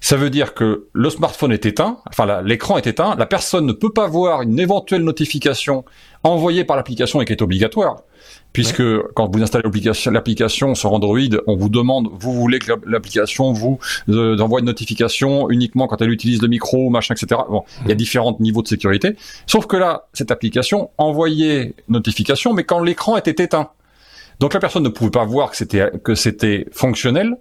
Ça 0.00 0.16
veut 0.16 0.30
dire 0.30 0.54
que 0.54 0.86
le 0.92 1.10
smartphone 1.10 1.52
est 1.52 1.66
éteint, 1.66 1.98
enfin 2.08 2.42
l'écran 2.42 2.78
est 2.78 2.86
éteint, 2.86 3.14
la 3.16 3.26
personne 3.26 3.66
ne 3.66 3.72
peut 3.72 3.92
pas 3.92 4.06
voir 4.06 4.42
une 4.42 4.58
éventuelle 4.58 5.02
notification 5.02 5.84
envoyée 6.24 6.64
par 6.64 6.76
l'application 6.76 7.20
et 7.20 7.24
qui 7.24 7.32
est 7.32 7.42
obligatoire, 7.42 8.02
puisque 8.52 8.82
quand 9.14 9.30
vous 9.34 9.42
installez 9.42 9.64
l'application 10.06 10.74
sur 10.74 10.92
Android, 10.92 11.18
on 11.46 11.56
vous 11.56 11.68
demande, 11.68 12.08
vous 12.18 12.32
voulez 12.32 12.58
que 12.58 12.72
l'application 12.86 13.52
vous 13.52 13.78
euh, 14.08 14.38
envoie 14.38 14.60
une 14.60 14.66
notification 14.66 15.50
uniquement 15.50 15.86
quand 15.86 16.00
elle 16.00 16.10
utilise 16.10 16.40
le 16.40 16.48
micro, 16.48 16.88
machin, 16.90 17.14
etc. 17.14 17.40
Bon, 17.48 17.64
il 17.82 17.88
y 17.88 17.92
a 17.92 17.96
différents 17.96 18.36
niveaux 18.40 18.62
de 18.62 18.68
sécurité. 18.68 19.16
Sauf 19.46 19.66
que 19.66 19.76
là, 19.76 20.06
cette 20.12 20.30
application 20.30 20.90
envoyait 20.98 21.74
notification, 21.88 22.54
mais 22.54 22.64
quand 22.64 22.80
l'écran 22.80 23.16
était 23.16 23.42
éteint. 23.42 23.70
Donc 24.40 24.54
la 24.54 24.60
personne 24.60 24.82
ne 24.82 24.88
pouvait 24.88 25.10
pas 25.10 25.24
voir 25.24 25.50
que 25.50 25.56
c'était 25.56 25.90
que 26.02 26.14
c'était 26.14 26.66
fonctionnel, 26.72 27.36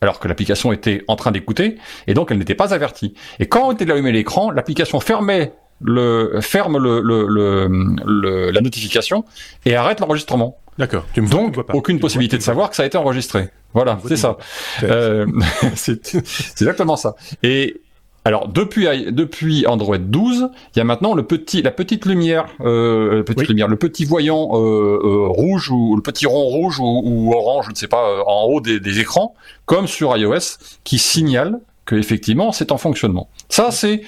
alors 0.00 0.18
que 0.20 0.28
l'application 0.28 0.72
était 0.72 1.02
en 1.08 1.16
train 1.16 1.30
d'écouter, 1.30 1.78
et 2.06 2.14
donc 2.14 2.30
elle 2.30 2.38
n'était 2.38 2.54
pas 2.54 2.74
avertie. 2.74 3.14
Et 3.38 3.46
quand 3.46 3.68
on 3.68 3.72
était 3.72 3.90
allumé 3.90 4.12
l'écran, 4.12 4.50
l'application 4.50 5.00
fermait 5.00 5.52
le 5.80 6.38
ferme 6.40 6.78
le, 6.78 7.00
le, 7.00 7.26
le, 7.28 8.50
la 8.50 8.60
notification 8.60 9.24
et 9.64 9.74
arrête 9.74 10.00
l'enregistrement. 10.00 10.58
D'accord. 10.78 11.06
Donc 11.16 11.56
aucune 11.72 12.00
possibilité 12.00 12.36
de 12.36 12.42
savoir 12.42 12.70
que 12.70 12.76
ça 12.76 12.82
a 12.82 12.86
été 12.86 12.98
enregistré. 12.98 13.48
Voilà, 13.72 13.98
c'est 14.06 14.16
ça. 14.16 14.36
Euh, 14.82 15.26
c'est 15.74 16.14
exactement 16.60 16.96
ça. 16.96 17.14
Et 17.42 17.80
alors 18.26 18.48
depuis 18.48 18.88
depuis 19.12 19.68
Android 19.68 19.98
12, 19.98 20.48
il 20.74 20.78
y 20.78 20.80
a 20.80 20.84
maintenant 20.84 21.14
le 21.14 21.22
petit 21.22 21.62
la 21.62 21.70
petite 21.70 22.06
lumière 22.06 22.46
euh, 22.60 23.22
petite 23.22 23.46
lumière, 23.46 23.68
le 23.68 23.76
petit 23.76 24.04
voyant 24.04 24.50
euh, 24.54 24.98
euh, 25.00 25.26
rouge 25.28 25.70
ou 25.70 25.94
le 25.94 26.02
petit 26.02 26.26
rond 26.26 26.46
rouge 26.46 26.80
ou, 26.80 27.32
orange, 27.32 27.66
je 27.66 27.70
ne 27.70 27.76
sais 27.76 27.86
pas, 27.86 28.02
euh, 28.02 28.22
en 28.26 28.46
haut 28.46 28.60
des, 28.60 28.80
des, 28.80 28.98
écrans, 28.98 29.36
comme 29.64 29.86
sur 29.86 30.16
iOS, 30.16 30.58
qui 30.82 30.98
signale 30.98 31.60
que 31.84 31.94
effectivement 31.94 32.50
c'est 32.50 32.72
en 32.72 32.78
fonctionnement. 32.78 33.28
Ça 33.48 33.70
c'est 33.70 34.02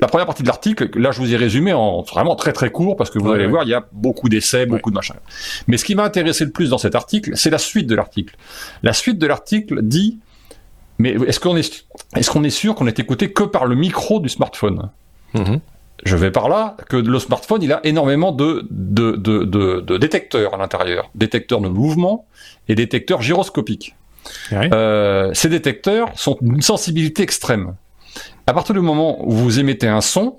la 0.00 0.08
première 0.08 0.26
partie 0.26 0.42
de 0.42 0.48
l'article. 0.48 0.90
Là, 0.98 1.12
je 1.12 1.20
vous 1.20 1.32
ai 1.32 1.36
résumé 1.36 1.72
en 1.72 2.02
vraiment 2.02 2.34
très 2.34 2.52
très 2.52 2.70
court 2.70 2.96
parce 2.96 3.10
que 3.10 3.20
vous 3.20 3.30
allez 3.30 3.46
voir, 3.46 3.62
il 3.62 3.68
y 3.68 3.74
a 3.74 3.86
beaucoup 3.92 4.28
d'essais, 4.28 4.66
beaucoup 4.66 4.90
de 4.90 4.96
machins. 4.96 5.14
Mais 5.68 5.76
ce 5.76 5.84
qui 5.84 5.94
m'a 5.94 6.02
intéressé 6.02 6.44
le 6.44 6.50
plus 6.50 6.70
dans 6.70 6.78
cet 6.78 6.96
article, 6.96 7.36
c'est 7.36 7.50
la 7.50 7.58
suite 7.58 7.86
de 7.86 7.94
l'article. 7.94 8.34
La 8.82 8.94
suite 8.94 9.18
de 9.18 9.28
l'article 9.28 9.82
dit 9.82 10.18
mais 11.00 11.12
est-ce 11.26 11.40
qu'on 11.40 11.56
est, 11.56 11.86
est-ce 12.14 12.30
qu'on 12.30 12.44
est 12.44 12.50
sûr 12.50 12.74
qu'on 12.74 12.86
est 12.86 12.98
écouté 12.98 13.32
que 13.32 13.42
par 13.42 13.64
le 13.64 13.74
micro 13.74 14.20
du 14.20 14.28
smartphone? 14.28 14.90
Mm-hmm. 15.34 15.60
Je 16.04 16.16
vais 16.16 16.30
par 16.30 16.48
là 16.48 16.76
que 16.88 16.96
le 16.96 17.18
smartphone, 17.18 17.62
il 17.62 17.72
a 17.72 17.80
énormément 17.84 18.32
de, 18.32 18.66
de, 18.70 19.12
de, 19.12 19.44
de, 19.44 19.98
détecteurs 19.98 20.54
à 20.54 20.56
l'intérieur. 20.56 21.10
Détecteurs 21.14 21.60
de 21.60 21.68
mouvement 21.68 22.26
et 22.68 22.74
détecteurs 22.74 23.20
gyroscopiques. 23.20 23.94
Euh, 24.52 25.30
ces 25.34 25.48
détecteurs 25.48 26.08
sont 26.16 26.36
d'une 26.40 26.62
sensibilité 26.62 27.22
extrême. 27.22 27.74
à 28.46 28.52
partir 28.52 28.74
du 28.74 28.80
moment 28.80 29.26
où 29.26 29.32
vous 29.32 29.58
émettez 29.58 29.88
un 29.88 30.00
son, 30.00 30.38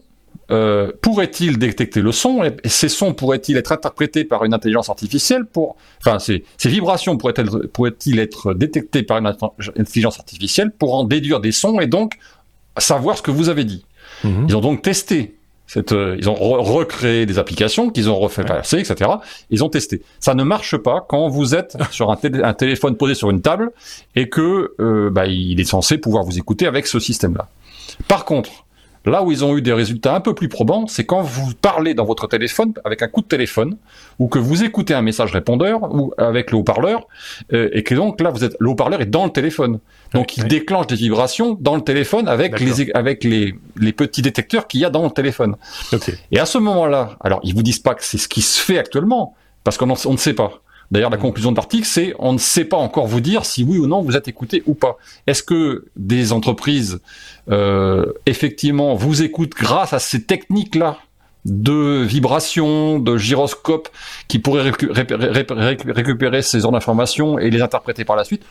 euh, 0.52 0.92
pourrait-il 1.02 1.58
détecter 1.58 2.02
le 2.02 2.12
son 2.12 2.44
et 2.44 2.54
ces 2.66 2.90
sons 2.90 3.14
pourraient-ils 3.14 3.58
être 3.58 3.72
interprétés 3.72 4.24
par 4.24 4.44
une 4.44 4.54
intelligence 4.54 4.90
artificielle 4.90 5.46
pour, 5.46 5.76
enfin, 6.00 6.20
ces, 6.20 6.44
ces 6.58 6.70
vibrations 6.70 7.18
pourraient-ils 7.18 7.46
être, 7.46 7.68
pourraient 7.68 7.94
être 8.18 8.54
détectées 8.54 9.04
par 9.04 9.18
une 9.18 9.28
intelligence 9.78 10.20
artificielle 10.20 10.72
pour 10.72 10.96
en 10.96 11.04
déduire 11.04 11.40
des 11.40 11.52
sons 11.52 11.80
et 11.80 11.88
donc 11.88 12.18
savoir 12.78 13.18
ce 13.18 13.22
que 13.22 13.32
vous 13.32 13.50
avez 13.50 13.64
dit? 13.64 13.86
Mhm. 14.24 14.48
Ils 14.50 14.56
ont 14.56 14.62
donc 14.62 14.82
testé 14.82 15.36
cette, 15.72 15.94
euh, 15.94 16.18
ils 16.20 16.30
ont 16.30 16.36
recréé 16.36 17.26
des 17.26 17.40
applications 17.40 17.92
qu'ils 17.92 18.10
ont 18.10 18.20
refait 18.20 18.44
passer, 18.44 18.80
etc. 18.80 19.10
Ils 19.52 19.64
ont 19.64 19.70
testé. 19.70 20.02
Ça 20.20 20.34
ne 20.34 20.44
marche 20.44 20.76
pas 20.76 21.06
quand 21.08 21.30
vous 21.30 21.56
êtes 21.56 21.78
sur 21.92 22.12
un, 22.12 22.18
un 22.44 22.54
téléphone 22.54 22.98
posé 22.98 23.16
sur 23.16 23.30
une 23.30 23.42
table 23.42 23.72
et 24.18 24.28
que 24.28 24.74
euh, 24.82 25.10
bah, 25.10 25.28
il 25.28 25.62
est 25.62 25.66
censé 25.66 25.98
pouvoir 25.98 26.26
vous 26.26 26.38
écouter 26.38 26.68
avec 26.68 26.88
ce 26.88 27.00
système-là. 27.00 27.48
Par 28.10 28.26
contre, 28.26 28.66
Là 29.06 29.24
où 29.24 29.32
ils 29.32 29.44
ont 29.44 29.58
eu 29.58 29.62
des 29.62 29.74
résultats 29.74 30.16
un 30.16 30.20
peu 30.20 30.36
plus 30.36 30.48
probants, 30.48 30.86
c'est 30.86 31.06
quand 31.06 31.22
vous 31.24 31.54
parlez 31.60 31.96
dans 31.96 32.06
votre 32.06 32.28
téléphone 32.28 32.74
avec 32.86 33.02
un 33.02 33.08
coup 33.08 33.22
de 33.22 33.28
téléphone, 33.28 33.78
ou 34.20 34.28
que 34.28 34.38
vous 34.38 34.64
écoutez 34.64 34.94
un 34.94 35.02
message 35.02 35.32
répondeur, 35.32 35.94
ou 35.94 36.14
avec 36.18 36.52
le 36.52 36.58
haut-parleur, 36.58 37.08
euh, 37.54 37.70
et 37.74 37.82
que 37.82 37.96
donc 37.96 38.22
là, 38.22 38.30
vous 38.30 38.44
êtes, 38.44 38.56
le 38.60 38.70
haut-parleur 38.70 39.02
est 39.02 39.08
dans 39.08 39.26
le 39.26 39.32
téléphone. 39.32 39.80
Donc 40.14 40.38
il 40.38 40.46
déclenche 40.46 40.88
des 40.88 40.96
vibrations 40.96 41.58
dans 41.60 41.76
le 41.76 41.82
téléphone 41.82 42.28
avec 42.28 42.60
les 42.60 42.92
avec 42.92 43.24
les, 43.24 43.56
les 43.78 43.94
petits 43.94 44.22
détecteurs 44.22 44.68
qu'il 44.68 44.82
y 44.82 44.86
a 44.86 44.90
dans 44.90 45.04
le 45.04 45.10
téléphone. 45.12 45.56
Et 46.32 46.40
à 46.40 46.46
ce 46.46 46.58
moment-là, 46.60 47.18
alors 47.22 47.40
ils 47.44 47.56
vous 47.56 47.64
disent 47.64 47.80
pas 47.80 47.96
que 47.96 48.04
c'est 48.04 48.18
ce 48.18 48.28
qui 48.28 48.42
se 48.42 48.62
fait 48.62 48.78
actuellement, 48.78 49.36
parce 49.64 49.78
qu'on 49.78 49.90
on 49.90 50.12
ne 50.12 50.18
sait 50.18 50.34
pas. 50.34 50.62
D'ailleurs, 50.92 51.10
la 51.10 51.18
conclusion 51.18 51.52
de 51.52 51.56
l'article, 51.56 51.86
c'est 51.86 52.14
on 52.20 52.34
ne 52.34 52.38
sait 52.38 52.66
pas 52.66 52.78
encore 52.78 53.08
vous 53.08 53.22
dire 53.22 53.46
si 53.46 53.64
oui 53.64 53.78
ou 53.78 53.88
non 53.88 54.02
vous 54.02 54.18
êtes 54.18 54.28
écouté 54.28 54.62
ou 54.66 54.74
pas. 54.74 54.98
Est-ce 55.26 55.42
que 55.42 55.86
des 55.96 56.34
entreprises 56.34 57.00
euh, 57.50 58.06
effectivement 58.26 58.94
vous 58.96 59.24
écoutent 59.24 59.56
grâce 59.56 59.94
à 59.94 60.00
ces 60.00 60.24
techniques-là 60.24 60.98
de 61.46 62.04
vibration, 62.04 63.00
de 63.00 63.18
gyroscope 63.18 63.90
qui 64.28 64.38
pourraient 64.40 64.70
récupérer 64.70 66.42
ces 66.42 66.66
heures 66.66 66.72
d'information 66.72 67.40
et 67.40 67.50
les 67.50 67.62
interpréter 67.62 68.04
par 68.04 68.18
la 68.18 68.26
suite? 68.26 68.44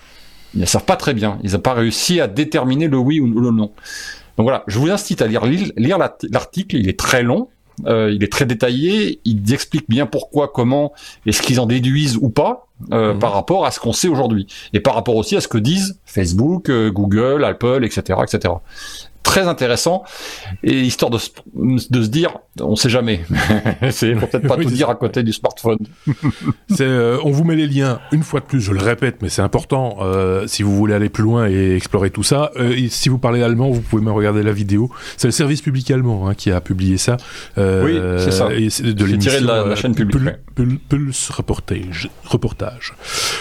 Ils 0.55 0.63
ne 0.63 0.67
savent 0.67 0.85
pas 0.85 0.97
très 0.97 1.15
bien. 1.15 1.39
Ils 1.45 1.53
n'ont 1.53 1.61
pas 1.61 1.75
réussi 1.75 2.21
à 2.21 2.27
déterminer 2.27 2.89
le 2.89 2.97
oui 2.97 3.21
ou 3.21 3.27
le 3.27 3.51
non. 3.51 3.73
Donc 4.37 4.45
voilà, 4.45 4.65
je 4.67 4.79
vous 4.79 4.91
incite 4.91 5.21
à 5.21 5.27
lire 5.27 5.43
l'article. 5.99 6.77
Il 6.77 6.89
est 6.89 6.99
très 6.99 7.23
long. 7.23 7.49
Euh, 7.87 8.13
il 8.13 8.23
est 8.25 8.33
très 8.33 8.47
détaillé, 8.47 9.21
il 9.25 9.53
explique 9.53 9.89
bien 9.89 10.07
pourquoi, 10.07 10.49
comment, 10.49 10.93
et 11.27 11.33
ce 11.33 11.43
qu'ils 11.43 11.61
en 11.61 11.67
déduisent 11.67 12.17
ou 12.21 12.29
pas 12.29 12.69
euh, 12.93 13.13
mhm. 13.13 13.19
par 13.19 13.33
rapport 13.33 13.67
à 13.67 13.71
ce 13.71 13.81
qu'on 13.81 13.93
sait 13.93 14.09
aujourd'hui, 14.09 14.47
et 14.73 14.81
par 14.81 14.95
rapport 14.95 15.17
aussi 15.17 15.37
à 15.37 15.41
ce 15.41 15.49
que 15.49 15.59
disent 15.59 15.99
Facebook, 16.05 16.69
euh, 16.69 16.91
Google, 16.91 17.45
Apple, 17.45 17.85
etc., 17.85 18.19
etc 18.23 18.55
très 19.23 19.47
intéressant. 19.47 20.05
Et 20.63 20.81
histoire 20.81 21.11
de, 21.11 21.19
de 21.55 22.03
se 22.03 22.09
dire 22.09 22.35
on 22.61 22.77
sait 22.77 22.91
jamais. 22.91 23.21
C'est 23.91 24.15
peut-être 24.15 24.47
pas 24.47 24.57
tout 24.57 24.71
dire 24.71 24.91
à 24.91 24.95
côté 24.95 25.23
du 25.23 25.33
smartphone. 25.33 25.79
C'est 26.69 26.83
euh, 26.83 27.19
on 27.25 27.31
vous 27.31 27.45
met 27.45 27.57
les 27.57 27.67
liens 27.67 28.01
une 28.13 28.23
fois 28.23 28.41
de 28.41 28.45
plus 28.45 28.61
je 28.61 28.73
le 28.73 28.81
répète 28.81 29.23
mais 29.23 29.29
c'est 29.29 29.43
important 29.43 29.99
euh, 30.01 30.47
si 30.47 30.63
vous 30.63 30.75
voulez 30.75 30.95
aller 30.95 31.09
plus 31.09 31.23
loin 31.23 31.49
et 31.49 31.77
explorer 31.77 32.11
tout 32.11 32.23
ça. 32.23 32.51
Euh, 32.57 32.77
si 32.89 33.09
vous 33.09 33.19
parlez 33.19 33.43
allemand 33.43 33.71
vous 33.71 33.81
pouvez 33.81 34.03
même 34.03 34.15
regarder 34.15 34.43
la 34.43 34.53
vidéo. 34.53 34.91
C'est 35.17 35.29
le 35.29 35.33
service 35.33 35.63
public 35.63 35.91
allemand 35.91 36.29
hein, 36.29 36.35
qui 36.35 36.51
a 36.51 36.61
publié 36.61 36.99
ça. 36.99 37.17
Oui 37.57 37.99
c'est 38.19 38.33
ça. 38.33 38.49
et 38.53 38.69
de 38.93 39.05
l'émission 39.05 39.19
tiré 39.31 39.41
de 39.41 39.47
la, 39.47 39.77
chaîne 39.77 39.95
publique 39.95 40.21
Pulse 40.89 41.31
reportage 41.31 42.11
reportage. 42.25 42.95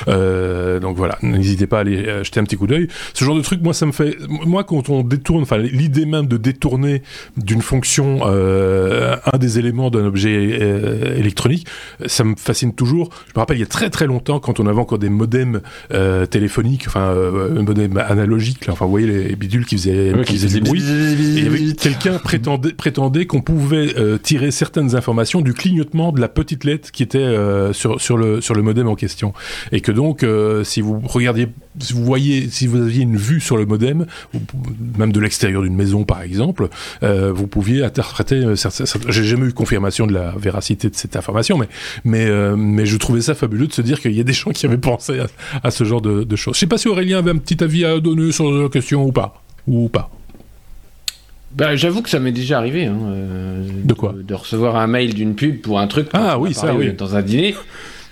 Donc 0.08 0.96
voilà 0.96 1.18
n'hésitez 1.22 1.68
pas 1.68 1.78
à 1.78 1.82
aller 1.82 2.24
jeter 2.24 2.40
un 2.40 2.44
petit 2.44 2.58
coup 2.58 2.68
d'œil. 2.68 2.88
Ce 3.14 3.26
genre 3.26 3.36
de 3.36 3.42
truc 3.42 3.62
moi 3.62 3.74
ça 3.74 3.86
me 3.86 3.92
fait 3.92 4.18
moi 4.28 4.64
quand 4.64 4.90
on 4.90 5.02
détourne 5.02 5.44
enfin 5.44 5.58
l'idée 5.72 6.06
même 6.06 6.28
de 6.28 6.38
détourner 6.38 7.02
d'une 7.38 7.62
fonction 7.62 8.22
euh, 8.24 9.16
un 9.32 9.38
des 9.38 9.60
éléments 9.60 9.90
d'un 9.90 10.06
objet 10.06 10.60
euh, 10.62 11.18
électronique, 11.18 11.68
ça 12.06 12.24
me 12.24 12.36
fascine 12.36 12.74
toujours. 12.74 13.10
Je 13.28 13.34
me 13.36 13.40
rappelle 13.40 13.58
il 13.58 13.62
y 13.62 13.64
a 13.64 13.68
très 13.68 13.90
très 13.90 14.08
longtemps 14.08 14.40
quand 14.40 14.60
on 14.60 14.68
avait 14.68 14.80
encore 14.80 15.00
des 15.00 15.10
modems 15.10 15.62
euh, 15.94 16.26
téléphoniques, 16.26 16.86
enfin 16.88 17.10
un 17.10 17.64
modem 17.64 17.98
analogique, 17.98 18.66
là, 18.66 18.74
enfin 18.74 18.86
vous 18.86 18.92
voyez 18.92 19.08
les 19.08 19.36
bidules 19.36 19.66
qui 19.66 19.78
faisaient, 19.78 20.14
qui 20.26 20.38
faisaient 20.38 20.60
du 20.60 20.62
bruit. 20.62 20.84
Et 21.38 21.76
quelqu'un 21.76 22.18
prétendait, 22.20 22.74
prétendait 22.74 23.26
qu'on 23.26 23.42
pouvait 23.42 23.94
tirer 24.24 24.52
certaines 24.52 24.96
informations 24.96 25.42
du 25.42 25.54
clignotement 25.54 26.12
de 26.12 26.22
la 26.22 26.28
petite 26.28 26.64
lettre 26.64 26.92
qui 26.92 27.04
était 27.04 27.36
sur 27.74 28.02
sur 28.02 28.18
le 28.18 28.42
sur 28.42 28.56
le 28.56 28.62
modem 28.62 28.88
en 28.88 28.96
question, 28.96 29.34
et 29.72 29.82
que 29.82 29.92
donc 29.92 30.26
si 30.64 30.82
vous 30.82 31.00
regardiez, 31.04 31.50
si 31.80 31.94
vous 31.94 32.04
voyez, 32.04 32.50
si 32.50 32.68
vous 32.68 32.82
aviez 32.82 33.04
une 33.04 33.18
vue 33.18 33.40
sur 33.40 33.58
le 33.58 33.66
modem, 33.66 34.06
même 34.98 35.12
de 35.12 35.20
l'extérieur 35.20 35.59
d'une 35.62 35.76
maison 35.76 36.04
par 36.04 36.22
exemple, 36.22 36.70
euh, 37.04 37.32
vous 37.32 37.48
pouviez 37.48 37.84
interpréter. 37.84 38.36
Euh, 38.36 38.56
j'ai 39.10 39.24
jamais 39.24 39.48
eu 39.48 39.54
confirmation 39.54 40.08
de 40.08 40.14
la 40.14 40.34
véracité 40.38 40.90
de 40.90 40.96
cette 40.96 41.16
information, 41.16 41.58
mais 41.58 41.68
mais 42.04 42.26
euh, 42.26 42.56
mais 42.56 42.86
je 42.86 42.98
trouvais 42.98 43.22
ça 43.22 43.36
fabuleux 43.36 43.68
de 43.68 43.74
se 43.74 43.82
dire 43.82 44.00
qu'il 44.00 44.14
y 44.14 44.20
a 44.20 44.24
des 44.24 44.34
gens 44.34 44.52
qui 44.52 44.66
avaient 44.66 44.78
pensé 44.78 45.20
à, 45.64 45.72
ce 45.72 45.84
genre 45.84 46.02
de, 46.02 46.36
choses. 46.36 46.56
Je 46.56 46.60
sais 46.60 46.68
pas 46.68 46.78
si 46.78 46.88
Aurélien 46.88 47.20
avait 47.20 47.32
un 47.32 47.38
petit 47.38 47.64
avis 47.64 47.86
à 47.86 48.00
donner 48.00 48.32
sur 48.32 48.52
la 48.52 48.70
question 48.70 49.04
ou 49.06 49.12
pas 49.12 49.42
ou 49.68 49.90
pas. 49.90 50.10
Bah, 51.52 51.76
j'avoue 51.76 52.02
que 52.02 52.10
ça 52.10 52.20
m'est 52.20 52.32
déjà 52.32 52.58
arrivé. 52.58 52.86
Hein, 52.86 52.98
de 53.84 53.94
quoi? 53.94 54.14
de, 54.16 54.34
recevoir 54.34 54.76
un 54.76 54.88
mail 54.88 55.14
d'une 55.14 55.36
pub 55.36 55.62
pour 55.62 55.80
un 55.80 55.88
truc. 55.88 56.08
Ah 56.14 56.38
oui, 56.40 56.54
ça 56.54 56.74
oui. 56.76 56.94
Dans 56.94 57.16
un 57.16 57.22
dîner. 57.22 57.56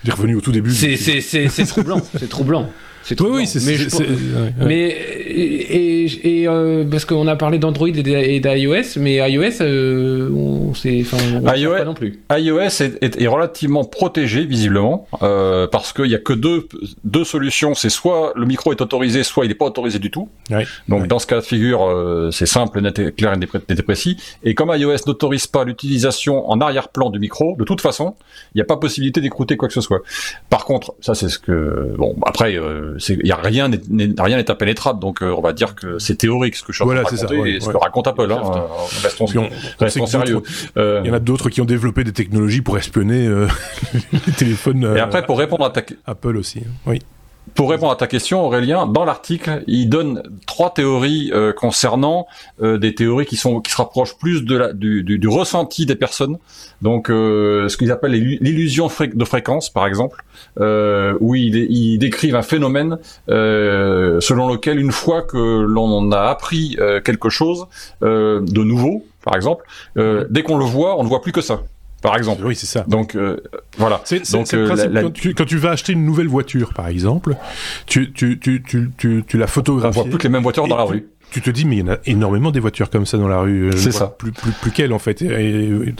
J'ai 0.04 0.12
revenu 0.12 0.36
au 0.36 0.42
tout 0.42 0.52
début. 0.52 0.72
C'est 0.72 1.66
troublant. 1.66 2.02
c'est 2.18 2.30
troublant. 2.30 2.70
C'est 3.08 3.22
oui, 3.22 3.30
oui, 3.32 3.48
c'est 3.48 3.66
mais, 3.66 3.78
mais 4.66 4.90
et, 4.90 6.42
et, 6.42 6.48
euh, 6.50 6.84
parce 6.84 7.06
qu'on 7.06 7.26
a 7.28 7.38
parlé 7.38 7.58
d'Android 7.58 7.88
et 7.88 8.40
d'iOS, 8.42 9.00
mais 9.00 9.16
iOS, 9.32 9.62
euh, 9.62 10.30
on 10.30 10.74
sait, 10.74 11.06
enfin, 11.06 11.18
iOS 11.56 11.78
pas 11.78 11.86
non 11.86 11.94
plus. 11.94 12.20
iOS 12.34 12.60
est, 12.60 13.22
est, 13.22 13.28
relativement 13.28 13.86
protégé 13.86 14.44
visiblement 14.44 15.08
euh, 15.22 15.68
parce 15.68 15.94
qu'il 15.94 16.08
y 16.08 16.16
a 16.16 16.20
que 16.20 16.34
deux 16.34 16.68
deux 17.06 17.24
solutions. 17.24 17.76
C'est 17.76 17.90
soit 17.90 18.34
le 18.36 18.46
micro 18.46 18.74
est 18.74 18.82
autorisé, 18.82 19.24
soit 19.24 19.46
il 19.46 19.48
n'est 19.48 19.56
pas 19.56 19.66
autorisé 19.66 20.00
du 20.00 20.12
tout. 20.12 20.28
Donc 20.90 21.08
dans 21.08 21.20
ce 21.20 21.28
cas 21.28 21.38
de 21.38 21.46
figure, 21.46 21.84
euh, 21.84 22.32
c'est 22.32 22.46
simple, 22.46 22.82
net, 22.82 23.16
clair 23.16 23.36
et 23.70 23.82
précis. 23.84 24.18
Et 24.44 24.54
comme 24.54 24.74
iOS 24.76 24.98
n'autorise 25.08 25.48
pas 25.48 25.64
l'utilisation 25.64 26.50
en 26.50 26.60
arrière-plan 26.60 27.10
du 27.10 27.20
micro, 27.20 27.56
de 27.58 27.64
toute 27.64 27.80
façon, 27.80 28.16
il 28.54 28.58
n'y 28.58 28.62
a 28.62 28.66
pas 28.66 28.76
possibilité 28.76 29.22
d'écouter 29.22 29.56
quoi 29.56 29.70
que 29.70 29.74
ce 29.74 29.82
soit. 29.82 30.02
Par 30.50 30.66
contre, 30.66 30.94
ça 31.00 31.16
c'est 31.16 31.30
ce 31.30 31.40
que 31.40 31.96
bon 31.98 32.18
après. 32.26 32.58
Euh, 32.98 33.18
il 33.22 33.28
y 33.28 33.32
a 33.32 33.36
rien 33.36 33.70
rien 34.18 34.38
n'est 34.38 34.52
impénétrable. 34.52 35.00
Donc 35.00 35.22
euh, 35.22 35.34
on 35.36 35.42
va 35.42 35.54
dire 35.54 35.76
que 35.76 36.00
c'est 36.00 36.16
théorique 36.16 36.56
ce 36.56 36.64
que 36.64 36.72
je 36.72 36.78
suis 36.78 36.86
voilà, 36.86 37.04
et 37.04 37.60
ce 37.60 37.70
que 37.70 37.78
raconte 37.78 38.08
Apple 38.08 38.32
hein, 38.32 38.42
restons, 39.04 40.06
sérieux. 40.06 40.42
euh, 40.78 41.02
il 41.04 41.08
y 41.08 41.12
en 41.12 41.14
a 41.14 41.20
d'autres 41.20 41.50
qui 41.50 41.62
ont 41.62 41.66
développé 41.66 42.04
des 42.04 42.14
technologies 42.14 42.62
pour 42.62 42.78
espionner 42.78 43.28
euh, 43.28 43.48
les 44.28 44.34
téléphones 44.34 44.84
et 44.96 45.00
après 45.00 45.26
pour 45.26 45.38
répondre 45.38 45.66
à 45.66 45.70
ta 45.70 45.82
Apple 46.06 46.38
aussi 46.38 46.64
oui 46.86 47.00
pour 47.58 47.72
répondre 47.72 47.92
à 47.92 47.96
ta 47.96 48.06
question, 48.06 48.46
Aurélien, 48.46 48.86
dans 48.86 49.04
l'article, 49.04 49.64
il 49.66 49.90
donne 49.90 50.22
trois 50.46 50.72
théories 50.72 51.32
euh, 51.34 51.52
concernant 51.52 52.28
euh, 52.62 52.78
des 52.78 52.94
théories 52.94 53.26
qui 53.26 53.36
sont 53.36 53.62
qui 53.62 53.72
se 53.72 53.78
rapprochent 53.78 54.16
plus 54.20 54.46
de 54.46 54.56
la, 54.56 54.74
du, 54.74 55.04
du, 55.04 55.18
du 55.18 55.28
ressenti 55.28 55.88
des 55.88 55.96
personnes. 55.96 56.38
Donc, 56.84 57.10
euh, 57.10 57.68
ce 57.68 57.76
qu'ils 57.76 57.92
appellent 57.92 58.12
l'illusion 58.12 58.92
de 59.00 59.26
fréquence, 59.26 59.72
par 59.72 59.88
exemple, 59.88 60.24
où 60.60 61.34
ils, 61.34 61.56
ils, 61.72 61.98
décrivent 61.98 62.36
un 62.36 62.44
phénomène 62.44 63.00
selon 63.28 64.50
lequel 64.50 64.80
une 64.80 64.92
fois 64.92 65.24
que 65.24 65.38
l'on 65.38 66.12
a 66.12 66.30
appris 66.30 66.78
quelque 67.04 67.30
chose 67.30 67.66
de 68.02 68.64
nouveau, 68.64 69.04
par 69.24 69.36
exemple, 69.36 69.66
dès 69.96 70.44
qu'on 70.44 70.58
le 70.58 70.66
voit, 70.66 71.00
on 71.00 71.04
ne 71.04 71.10
voit 71.10 71.22
plus 71.22 71.32
que 71.32 71.42
ça 71.42 71.62
par 72.02 72.16
exemple. 72.18 72.44
Oui, 72.46 72.56
c'est 72.56 72.66
ça. 72.66 72.86
Donc 72.88 73.16
euh, 73.16 73.38
voilà. 73.78 74.02
C'est 74.06 74.32
Donc 74.32 74.54
euh, 74.54 74.68
Quand, 74.68 75.12
tu, 75.12 75.34
quand, 75.34 75.46
tu, 75.46 75.58
vas 75.58 75.72
acheter 75.72 75.94
une 75.94 76.06
nouvelle 76.06 76.28
voiture, 76.28 76.74
par 76.74 76.88
exemple, 76.88 77.36
tu 77.86 78.12
tu 78.14 78.40
tu 78.40 78.62
tu 78.64 78.92
tu, 78.98 79.24
tu 79.28 79.38
la 79.38 79.48
photographies. 79.48 79.98
On 79.98 80.02
voit 80.04 80.10
plus 80.10 80.18
que 80.20 80.24
les 80.24 80.30
mêmes 80.30 80.44
voitures 80.44 80.68
dans 80.68 80.78
la 80.78 80.84
rue. 80.84 81.08
Tu 81.32 81.42
te 81.42 81.50
dis 81.50 81.66
mais 81.66 81.78
il 81.78 81.80
y 81.80 81.84
en 81.84 81.94
a 81.94 81.98
énormément 82.06 82.52
des 82.52 82.60
voitures 82.60 82.90
comme 82.90 83.06
ça 83.06 83.18
dans 83.18 83.28
la 83.28 83.40
rue. 83.40 83.72
C'est 83.76 83.92
ça. 83.92 84.08
Plus 84.08 84.32
plus 84.32 84.52
plus 84.52 84.72
qu'elles 84.72 84.94
en 84.94 85.00
fait. 85.00 85.22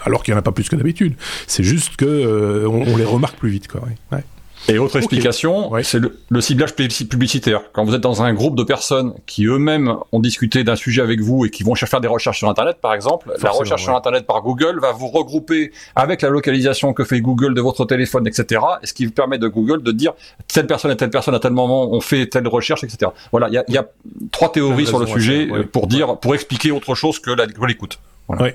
alors 0.06 0.24
qu'il 0.24 0.34
y 0.34 0.36
en 0.36 0.40
a 0.40 0.44
pas 0.44 0.52
plus 0.52 0.70
que 0.70 0.76
d'habitude. 0.76 1.16
C'est 1.48 1.64
juste 1.64 1.98
que 1.98 2.06
euh, 2.06 2.68
on, 2.68 2.96
les 2.96 3.04
remarque 3.04 3.38
plus 3.38 3.50
vite 3.50 3.68
quoi. 3.68 3.82
Ouais. 4.12 4.24
Et 4.70 4.80
autre 4.80 4.98
explication, 4.98 5.72
c'est 5.84 6.00
le, 6.00 6.42
ciblage 6.42 6.76
publicitaire. 6.76 7.62
Quand 7.74 7.86
vous 7.86 7.96
êtes 7.96 8.02
dans 8.02 8.22
un 8.22 8.34
groupe 8.34 8.56
de 8.58 8.64
personnes 8.64 9.14
qui 9.26 9.46
eux-mêmes 9.46 9.96
ont 10.12 10.20
discuté 10.20 10.64
d'un 10.64 10.76
sujet 10.76 11.02
avec 11.02 11.22
vous 11.22 11.46
et 11.46 11.50
qui 11.50 11.64
vont 11.64 11.76
faire 11.76 12.02
des 12.02 12.08
recherches 12.08 12.40
sur 12.40 12.50
Internet, 12.50 12.78
par 12.82 12.94
exemple, 12.94 13.32
la 13.42 13.52
recherche 13.52 13.84
sur 13.84 13.96
Internet 13.96 14.26
par 14.26 14.42
Google 14.42 14.80
va 14.82 14.92
vous 14.92 15.08
regrouper 15.08 15.72
avec 15.96 16.22
la 16.22 16.30
localisation 16.30 16.94
que 16.94 17.04
fait 17.04 17.22
Google 17.22 17.54
de 17.54 17.62
votre 17.62 17.86
téléphone, 17.86 18.28
etc. 18.28 18.62
Et 18.84 18.88
ce 18.88 18.94
qui 18.94 19.06
vous 19.06 19.12
permet 19.12 19.38
de 19.38 19.48
Google 19.48 19.84
de 19.84 19.92
dire 19.92 20.14
telle 20.48 20.68
personne 20.68 20.92
et 20.92 20.98
telle 20.98 21.10
personne 21.12 21.36
à 21.36 21.40
tel 21.40 21.54
moment 21.54 21.92
ont 21.92 22.02
fait 22.02 22.28
telle 22.28 22.48
recherche, 22.48 22.84
etc. 22.84 23.12
Voilà, 23.32 23.48
il 23.48 23.54
y 23.54 23.58
a, 23.58 23.64
y 23.68 23.78
a, 23.78 23.88
trois 24.32 24.52
théories 24.52 24.88
sur 24.88 25.00
le 25.00 25.08
sujet 25.08 25.48
pour 25.72 25.88
dire, 25.88 26.18
pour 26.18 26.36
expliquer 26.36 26.72
autre 26.72 26.96
chose 26.96 27.20
que 27.20 27.32
l'écoute. 27.66 28.00
Voilà. 28.28 28.52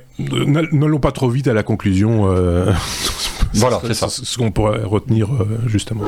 N'allons 0.73 1.01
pas 1.01 1.13
trop 1.13 1.31
vite 1.31 1.49
à 1.49 1.55
la 1.55 1.63
conclusion. 1.63 2.31
Euh, 2.31 2.73
voilà, 3.55 3.81
c'est 3.87 3.95
ça. 3.95 4.09
Ce 4.09 4.37
qu'on 4.37 4.51
pourrait 4.51 4.83
retenir 4.85 5.33
euh, 5.33 5.59
justement. 5.67 6.05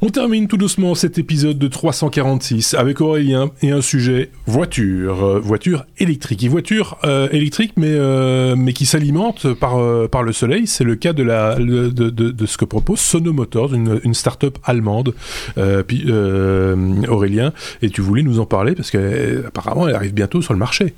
On 0.00 0.10
termine 0.10 0.46
tout 0.46 0.56
doucement 0.56 0.94
cet 0.94 1.18
épisode 1.18 1.58
de 1.58 1.66
346 1.66 2.74
avec 2.74 3.00
Aurélien 3.00 3.50
et 3.62 3.72
un 3.72 3.80
sujet 3.80 4.30
voiture, 4.46 5.24
euh, 5.24 5.40
voiture 5.40 5.86
électrique. 5.98 6.44
Et 6.44 6.48
voiture 6.48 6.98
euh, 7.02 7.28
électrique 7.32 7.72
mais 7.76 7.90
euh, 7.90 8.54
mais 8.56 8.72
qui 8.74 8.86
s'alimente 8.86 9.54
par 9.54 9.76
le 10.22 10.32
soleil. 10.32 10.68
C'est 10.68 10.84
le 10.84 10.94
cas 10.94 11.12
de 11.12 11.24
la 11.24 11.56
de, 11.56 11.88
de, 11.90 12.46
ce 12.46 12.56
que 12.56 12.64
propose 12.64 13.00
Sono 13.00 13.32
Motors, 13.32 13.74
une, 13.74 14.14
start-up 14.14 14.58
allemande. 14.62 15.14
puis 15.88 16.06
Aurélien, 17.08 17.52
et 17.82 17.90
tu 17.90 18.00
voulais 18.00 18.22
nous 18.22 18.38
en 18.38 18.46
parler 18.46 18.76
parce 18.76 18.92
que 18.92 19.46
apparemment 19.48 19.88
elle 19.88 19.96
arrive 19.96 20.14
bientôt 20.14 20.42
sur 20.42 20.52
le 20.52 20.60
marché. 20.60 20.94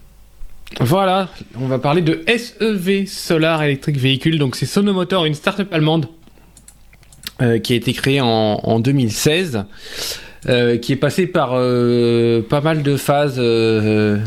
Voilà, 0.78 1.30
on 1.58 1.68
va 1.68 1.78
parler 1.78 2.02
de 2.02 2.22
SEV 2.28 3.06
Solar 3.06 3.62
Electric 3.62 3.96
Vehicle. 3.96 4.36
Donc 4.36 4.56
c'est 4.56 4.66
Sono 4.66 4.92
Motors, 4.92 5.24
une 5.24 5.34
start-up 5.34 5.72
allemande 5.72 6.06
euh, 7.40 7.58
qui 7.58 7.72
a 7.72 7.76
été 7.76 7.92
créé 7.92 8.20
en, 8.20 8.26
en 8.26 8.80
2016. 8.80 9.64
Euh, 10.48 10.78
qui 10.78 10.92
est 10.92 10.96
passé 10.96 11.26
par 11.26 11.50
euh, 11.52 12.40
pas 12.40 12.62
mal 12.62 12.82
de 12.82 12.96
phases 12.96 13.36
euh, 13.38 14.18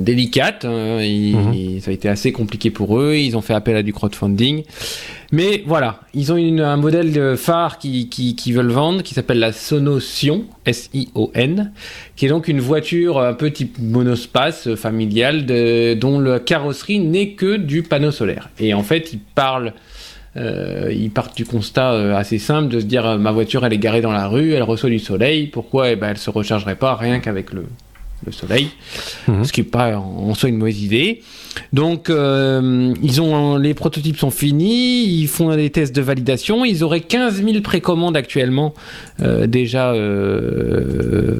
délicates. 0.00 0.64
Hein. 0.64 0.98
Mhm. 0.98 1.78
Ça 1.80 1.92
a 1.92 1.94
été 1.94 2.08
assez 2.08 2.32
compliqué 2.32 2.70
pour 2.70 2.98
eux. 2.98 3.14
Ils 3.14 3.36
ont 3.36 3.40
fait 3.40 3.54
appel 3.54 3.76
à 3.76 3.84
du 3.84 3.92
crowdfunding. 3.92 4.64
Mais 5.30 5.62
voilà, 5.64 6.00
ils 6.12 6.32
ont 6.32 6.36
une, 6.36 6.60
un 6.60 6.76
modèle 6.76 7.36
phare 7.36 7.78
qui, 7.78 8.08
qui, 8.08 8.34
qui, 8.34 8.52
veulent 8.52 8.72
vendre 8.72 9.02
qui 9.02 9.14
s'appelle 9.14 9.38
la 9.38 9.52
Sonotion, 9.52 10.44
S-I-O-N, 10.66 11.72
qui 12.16 12.26
est 12.26 12.28
donc 12.28 12.48
une 12.48 12.60
voiture 12.60 13.20
un 13.20 13.32
peu 13.32 13.52
type 13.52 13.78
monospace 13.78 14.74
familiale 14.74 15.46
de, 15.46 15.94
dont 15.94 16.18
la 16.18 16.40
carrosserie 16.40 16.98
n'est 16.98 17.30
que 17.30 17.56
du 17.56 17.84
panneau 17.84 18.10
solaire. 18.10 18.50
Et 18.58 18.74
en 18.74 18.82
fait, 18.82 19.12
ils 19.12 19.20
parlent 19.20 19.72
euh, 20.36 20.90
ils 20.92 21.10
partent 21.10 21.36
du 21.36 21.44
constat 21.44 21.92
euh, 21.92 22.16
assez 22.16 22.38
simple 22.38 22.68
de 22.68 22.80
se 22.80 22.86
dire 22.86 23.06
euh, 23.06 23.18
ma 23.18 23.32
voiture 23.32 23.66
elle 23.66 23.72
est 23.74 23.78
garée 23.78 24.00
dans 24.00 24.12
la 24.12 24.28
rue, 24.28 24.52
elle 24.52 24.62
reçoit 24.62 24.88
du 24.88 24.98
soleil, 24.98 25.46
pourquoi? 25.46 25.90
Eh 25.90 25.96
ben, 25.96 26.08
elle 26.08 26.18
se 26.18 26.30
rechargerait 26.30 26.76
pas 26.76 26.94
rien 26.96 27.20
qu'avec 27.20 27.52
le, 27.52 27.66
le 28.24 28.32
soleil, 28.32 28.68
ce 29.26 29.52
qui 29.52 29.60
n'est 29.60 29.66
pas 29.66 29.96
en 29.98 30.34
soi 30.34 30.48
une 30.48 30.56
mauvaise 30.56 30.82
idée. 30.82 31.22
Donc, 31.72 32.10
euh, 32.10 32.94
ils 33.02 33.20
ont 33.20 33.56
les 33.56 33.74
prototypes 33.74 34.18
sont 34.18 34.30
finis, 34.30 35.04
ils 35.04 35.28
font 35.28 35.54
des 35.54 35.70
tests 35.70 35.94
de 35.94 36.02
validation. 36.02 36.64
Ils 36.64 36.84
auraient 36.84 37.00
15 37.00 37.42
000 37.42 37.60
précommandes 37.60 38.16
actuellement 38.16 38.74
euh, 39.20 39.46
déjà 39.46 39.92
euh, 39.92 41.38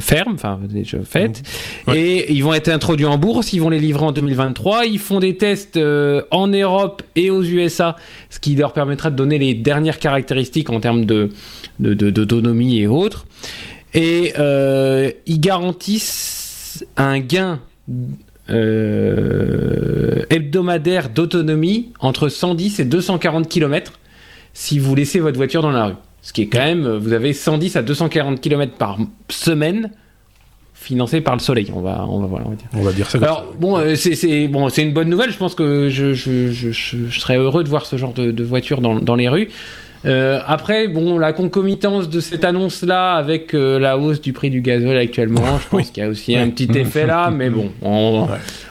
fermes, 0.00 0.34
enfin 0.34 0.60
déjà 0.68 0.98
faites, 1.04 1.42
et 1.92 2.32
ils 2.32 2.42
vont 2.42 2.54
être 2.54 2.68
introduits 2.68 3.06
en 3.06 3.18
bourse. 3.18 3.52
Ils 3.52 3.60
vont 3.60 3.70
les 3.70 3.80
livrer 3.80 4.04
en 4.04 4.12
2023. 4.12 4.86
Ils 4.86 4.98
font 4.98 5.20
des 5.20 5.36
tests 5.36 5.78
en 6.30 6.46
Europe 6.46 7.02
et 7.16 7.30
aux 7.30 7.42
USA, 7.42 7.96
ce 8.30 8.38
qui 8.38 8.54
leur 8.54 8.72
permettra 8.72 9.10
de 9.10 9.16
donner 9.16 9.38
les 9.38 9.54
dernières 9.54 9.98
caractéristiques 9.98 10.70
en 10.70 10.80
termes 10.80 11.04
de 11.04 11.30
d'autonomie 11.78 12.76
de, 12.76 12.82
et 12.82 12.86
autres 12.86 13.26
et 13.94 14.34
euh, 14.38 15.10
ils 15.26 15.40
garantissent 15.40 16.84
un 16.96 17.20
gain 17.20 17.60
euh, 18.50 20.24
hebdomadaire 20.30 21.10
d'autonomie 21.10 21.92
entre 22.00 22.28
110 22.28 22.80
et 22.80 22.84
240 22.84 23.48
km 23.48 23.92
si 24.54 24.78
vous 24.78 24.94
laissez 24.94 25.20
votre 25.20 25.36
voiture 25.36 25.62
dans 25.62 25.70
la 25.70 25.86
rue. 25.86 25.94
Ce 26.22 26.32
qui 26.32 26.42
est 26.42 26.46
quand 26.48 26.58
même, 26.58 26.96
vous 26.96 27.12
avez 27.12 27.32
110 27.32 27.76
à 27.76 27.82
240 27.82 28.40
km 28.40 28.72
par 28.74 28.98
semaine 29.30 29.90
financé 30.74 31.20
par 31.20 31.34
le 31.34 31.40
soleil. 31.40 31.70
On 31.74 31.80
va, 31.80 32.06
on 32.08 32.20
va, 32.20 32.26
voilà, 32.26 32.46
on 32.46 32.50
va 32.50 32.56
dire. 32.56 32.68
On 32.72 32.82
va 32.82 32.92
dire 32.92 33.10
ça. 33.10 33.18
Alors 33.18 33.52
bon, 33.58 33.78
euh, 33.78 33.94
c'est 33.94 34.48
bon, 34.48 34.68
c'est 34.68 34.82
une 34.82 34.92
bonne 34.92 35.08
nouvelle. 35.08 35.30
Je 35.30 35.36
pense 35.36 35.54
que 35.54 35.88
je, 35.90 36.14
je, 36.14 36.50
je, 36.50 36.70
je, 36.70 37.18
serais 37.18 37.36
heureux 37.36 37.64
de 37.64 37.68
voir 37.68 37.86
ce 37.86 37.96
genre 37.96 38.12
de, 38.12 38.30
de 38.30 38.44
voiture 38.44 38.80
dans, 38.80 38.96
dans 38.96 39.16
les 39.16 39.28
rues. 39.28 39.48
Euh, 40.04 40.40
après, 40.46 40.88
bon, 40.88 41.18
la 41.18 41.32
concomitance 41.32 42.08
de 42.08 42.20
cette 42.20 42.44
annonce-là 42.44 43.14
avec 43.14 43.54
euh, 43.54 43.78
la 43.78 43.98
hausse 43.98 44.20
du 44.20 44.32
prix 44.32 44.50
du 44.50 44.60
gazole 44.60 44.96
actuellement, 44.96 45.58
je 45.58 45.68
pense 45.68 45.90
qu'il 45.90 46.02
y 46.02 46.06
a 46.06 46.08
aussi 46.08 46.36
un 46.36 46.50
petit 46.50 46.70
effet 46.78 47.06
là, 47.06 47.30
mais 47.34 47.50
bon, 47.50 47.70
on, 47.82 48.28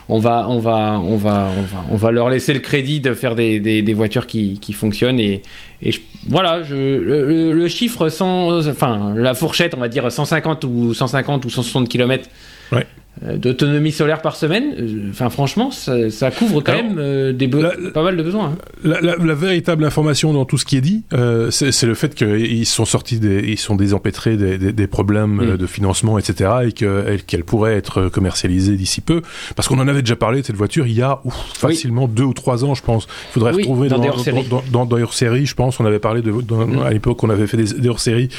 on, 0.07 0.19
va, 0.19 0.47
on 0.47 0.59
va, 0.59 0.99
on 0.99 1.17
va, 1.17 1.49
on 1.55 1.61
va, 1.63 1.83
on 1.91 1.95
va 1.95 2.11
leur 2.11 2.29
laisser 2.29 2.53
le 2.53 2.59
crédit 2.59 3.01
de 3.01 3.13
faire 3.13 3.35
des, 3.35 3.59
des, 3.59 3.81
des 3.81 3.93
voitures 3.93 4.25
qui, 4.25 4.59
qui 4.59 4.71
fonctionnent 4.73 5.19
et, 5.19 5.41
et 5.81 5.91
voilà, 6.29 6.63
je, 6.63 6.75
le, 6.75 7.53
le, 7.53 7.67
chiffre 7.67 8.09
100, 8.09 8.67
enfin 8.67 9.13
la 9.15 9.33
fourchette, 9.33 9.73
on 9.75 9.79
va 9.79 9.89
dire 9.89 10.11
150 10.11 10.63
ou 10.63 10.93
150 10.93 11.45
ou 11.45 11.49
160 11.49 11.89
km. 11.89 12.29
Ouais. 12.71 12.87
Euh, 13.23 13.37
d'autonomie 13.37 13.91
solaire 13.91 14.21
par 14.21 14.35
semaine, 14.35 14.75
euh, 14.77 15.09
enfin 15.09 15.29
franchement, 15.29 15.71
ça, 15.71 16.11
ça 16.11 16.29
couvre 16.29 16.61
quand 16.61 16.73
même 16.73 16.97
euh, 16.99 17.33
des 17.33 17.47
pas 17.47 18.03
mal 18.03 18.15
de 18.15 18.21
besoins. 18.21 18.53
Hein. 18.53 18.57
La, 18.83 19.01
la, 19.01 19.15
la, 19.15 19.33
véritable 19.33 19.85
information 19.85 20.33
dans 20.33 20.45
tout 20.45 20.57
ce 20.57 20.65
qui 20.65 20.77
est 20.77 20.81
dit, 20.81 21.03
euh, 21.13 21.49
c'est 21.49 21.83
le 21.83 21.95
fait 21.95 22.13
qu'ils 22.13 22.65
sont 22.65 22.85
sortis, 22.85 23.19
des, 23.19 23.39
ils 23.39 23.57
sont 23.57 23.75
désempêtrés 23.75 24.37
des, 24.37 24.57
des, 24.57 24.71
des 24.71 24.87
problèmes 24.87 25.53
mm. 25.53 25.57
de 25.57 25.65
financement, 25.65 26.19
etc., 26.19 26.51
et 26.67 26.71
qu'elle 26.73 27.21
qu 27.25 27.43
pourrait 27.43 27.75
être 27.75 28.09
commercialisée 28.09 28.75
d'ici 28.75 29.01
peu. 29.01 29.21
Parce 29.55 29.67
qu'on 29.67 29.79
en 29.79 29.87
avait 29.87 30.01
déjà 30.01 30.15
parlé 30.15 30.41
de 30.41 30.45
cette 30.45 30.55
voiture 30.55 30.85
il 30.85 30.93
y 30.93 31.01
a 31.01 31.19
ouf, 31.23 31.35
facilement 31.55 32.07
deux 32.07 32.23
ou 32.23 32.33
trois 32.33 32.65
ans, 32.65 32.75
je 32.75 32.83
pense. 32.83 33.07
Il 33.29 33.33
faudrait 33.33 33.53
oui, 33.53 33.63
retrouver 33.63 33.89
dans, 33.89 33.97
dans, 33.97 34.85
dans, 34.85 34.85
dans, 34.85 35.11
série 35.11 35.45
je 35.45 35.55
pense. 35.55 35.79
On 35.79 35.85
avait 35.85 35.99
parlé 35.99 36.21
de, 36.21 36.31
mm. 36.31 36.81
à 36.85 36.91
l'époque, 36.91 37.23
on 37.23 37.29
avait 37.29 37.47
fait 37.47 37.57
des, 37.57 37.73
des 37.73 37.89
hors-séries 37.89 38.29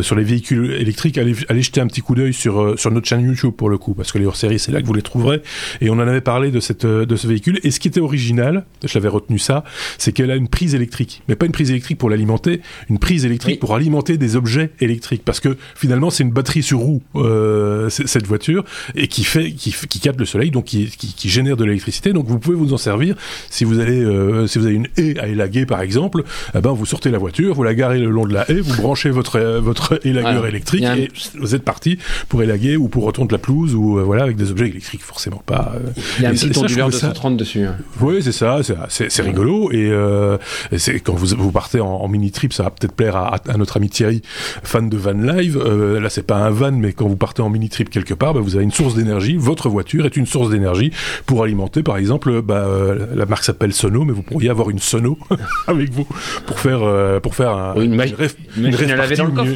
sur 0.00 0.14
les 0.14 0.24
véhicules 0.24 0.72
électriques. 0.72 1.18
Allez, 1.18 1.34
allez 1.48 1.62
jeter 1.62 1.80
un 1.80 1.88
petit 1.88 2.02
coup 2.02 2.14
d'œil 2.14 2.32
sur 2.32 2.78
sur 2.78 2.92
notre 2.92 3.08
chaîne 3.08 3.22
YouTube 3.22 3.52
pour 3.56 3.68
le 3.68 3.78
coup, 3.78 3.94
parce 3.94 4.12
que 4.12 4.18
les 4.18 4.27
hors-série, 4.28 4.58
c'est 4.58 4.72
là 4.72 4.80
que 4.80 4.86
vous 4.86 4.94
les 4.94 5.02
trouverez. 5.02 5.42
Et 5.80 5.90
on 5.90 5.94
en 5.94 6.00
avait 6.00 6.20
parlé 6.20 6.50
de 6.50 6.60
cette 6.60 6.86
de 6.86 7.16
ce 7.16 7.26
véhicule. 7.26 7.60
Et 7.64 7.70
ce 7.70 7.80
qui 7.80 7.88
était 7.88 8.00
original, 8.00 8.64
je 8.84 8.94
l'avais 8.94 9.08
retenu 9.08 9.38
ça, 9.38 9.64
c'est 9.98 10.12
qu'elle 10.12 10.30
a 10.30 10.36
une 10.36 10.48
prise 10.48 10.74
électrique, 10.74 11.22
mais 11.28 11.36
pas 11.36 11.46
une 11.46 11.52
prise 11.52 11.70
électrique 11.70 11.98
pour 11.98 12.10
l'alimenter, 12.10 12.60
une 12.88 12.98
prise 12.98 13.24
électrique 13.24 13.54
oui. 13.54 13.58
pour 13.58 13.74
alimenter 13.74 14.16
des 14.16 14.36
objets 14.36 14.70
électriques, 14.80 15.22
parce 15.24 15.40
que 15.40 15.56
finalement 15.74 16.10
c'est 16.10 16.22
une 16.22 16.30
batterie 16.30 16.62
sur 16.62 16.78
roue 16.78 17.02
euh, 17.16 17.88
cette 17.88 18.26
voiture 18.26 18.64
et 18.94 19.08
qui 19.08 19.24
fait 19.24 19.52
qui, 19.52 19.72
qui 19.72 20.00
capte 20.00 20.20
le 20.20 20.26
soleil, 20.26 20.50
donc 20.50 20.66
qui, 20.66 20.86
qui, 20.86 21.14
qui 21.14 21.28
génère 21.28 21.56
de 21.56 21.64
l'électricité. 21.64 22.12
Donc 22.12 22.26
vous 22.26 22.38
pouvez 22.38 22.56
vous 22.56 22.72
en 22.72 22.78
servir 22.78 23.16
si 23.50 23.64
vous 23.64 23.80
allez 23.80 24.00
euh, 24.00 24.46
si 24.46 24.58
vous 24.58 24.66
avez 24.66 24.74
une 24.74 24.88
haie 24.96 25.18
à 25.18 25.28
élaguer 25.28 25.66
par 25.66 25.80
exemple, 25.80 26.24
eh 26.54 26.60
ben 26.60 26.72
vous 26.72 26.86
sortez 26.86 27.10
la 27.10 27.18
voiture, 27.18 27.54
vous 27.54 27.62
la 27.62 27.74
garez 27.74 27.98
le 27.98 28.10
long 28.10 28.26
de 28.26 28.34
la 28.34 28.50
haie, 28.50 28.60
vous 28.60 28.80
branchez 28.80 29.10
votre 29.10 29.36
euh, 29.36 29.60
votre 29.60 30.00
élagueur 30.04 30.34
voilà. 30.34 30.48
électrique 30.48 30.84
et 30.84 31.08
vous 31.38 31.54
êtes 31.54 31.64
parti 31.64 31.98
pour 32.28 32.42
élaguer 32.42 32.76
ou 32.76 32.88
pour 32.88 33.04
retourner 33.04 33.28
de 33.28 33.32
la 33.32 33.38
pelouse 33.38 33.74
ou 33.74 33.98
euh, 33.98 34.02
voilà 34.02 34.17
avec 34.22 34.36
des 34.36 34.50
objets 34.50 34.68
électriques 34.68 35.02
forcément 35.02 35.42
pas. 35.44 35.72
Euh, 35.74 35.90
Il 36.18 36.22
y 36.22 36.26
a 36.26 36.30
un 36.30 36.32
petit 36.32 36.56
onduleur 36.58 36.88
de 36.88 36.94
130 36.94 37.36
dessus. 37.36 37.64
Hein. 37.64 37.76
Oui, 38.00 38.22
c'est 38.22 38.32
ça, 38.32 38.60
c'est 38.88 39.22
rigolo 39.22 39.70
et, 39.72 39.88
euh, 39.90 40.38
et 40.72 41.00
quand 41.00 41.14
vous, 41.14 41.36
vous 41.36 41.52
partez 41.52 41.80
en, 41.80 41.86
en, 41.88 42.08
mini 42.08 42.30
trip, 42.30 42.52
ça 42.52 42.64
va 42.64 42.70
peut-être 42.70 42.94
plaire 42.94 43.16
à, 43.16 43.36
à, 43.48 43.56
notre 43.56 43.76
ami 43.76 43.88
Thierry, 43.88 44.22
fan 44.62 44.88
de 44.88 44.96
van 44.96 45.12
live. 45.12 45.58
Euh, 45.58 46.00
là, 46.00 46.10
c'est 46.10 46.22
pas 46.22 46.36
un 46.36 46.50
van, 46.50 46.72
mais 46.72 46.92
quand 46.92 47.06
vous 47.08 47.16
partez 47.16 47.42
en 47.42 47.50
mini 47.50 47.68
trip 47.68 47.90
quelque 47.90 48.14
part, 48.14 48.34
bah, 48.34 48.40
vous 48.40 48.56
avez 48.56 48.64
une 48.64 48.72
source 48.72 48.94
d'énergie. 48.94 49.36
Votre 49.36 49.68
voiture 49.68 50.06
est 50.06 50.16
une 50.16 50.26
source 50.26 50.50
d'énergie 50.50 50.92
pour 51.26 51.42
alimenter, 51.42 51.82
par 51.82 51.96
exemple, 51.96 52.42
bah, 52.42 52.66
euh, 52.66 53.06
la 53.14 53.26
marque 53.26 53.44
s'appelle 53.44 53.72
Sono, 53.72 54.04
mais 54.04 54.12
vous 54.12 54.22
pourriez 54.22 54.50
avoir 54.50 54.70
une 54.70 54.78
Sono 54.78 55.18
avec 55.66 55.92
vous 55.92 56.06
pour 56.46 56.60
faire 56.60 56.82
euh, 56.82 57.20
pour 57.20 57.34
faire 57.34 57.50
un, 57.50 57.74
une, 57.76 57.94
une, 57.94 58.00
rêve, 58.00 58.34
une, 58.56 58.74
rêve 58.74 58.96
partie, 58.96 59.16
dans 59.16 59.24
le 59.24 59.30
coffre. 59.32 59.50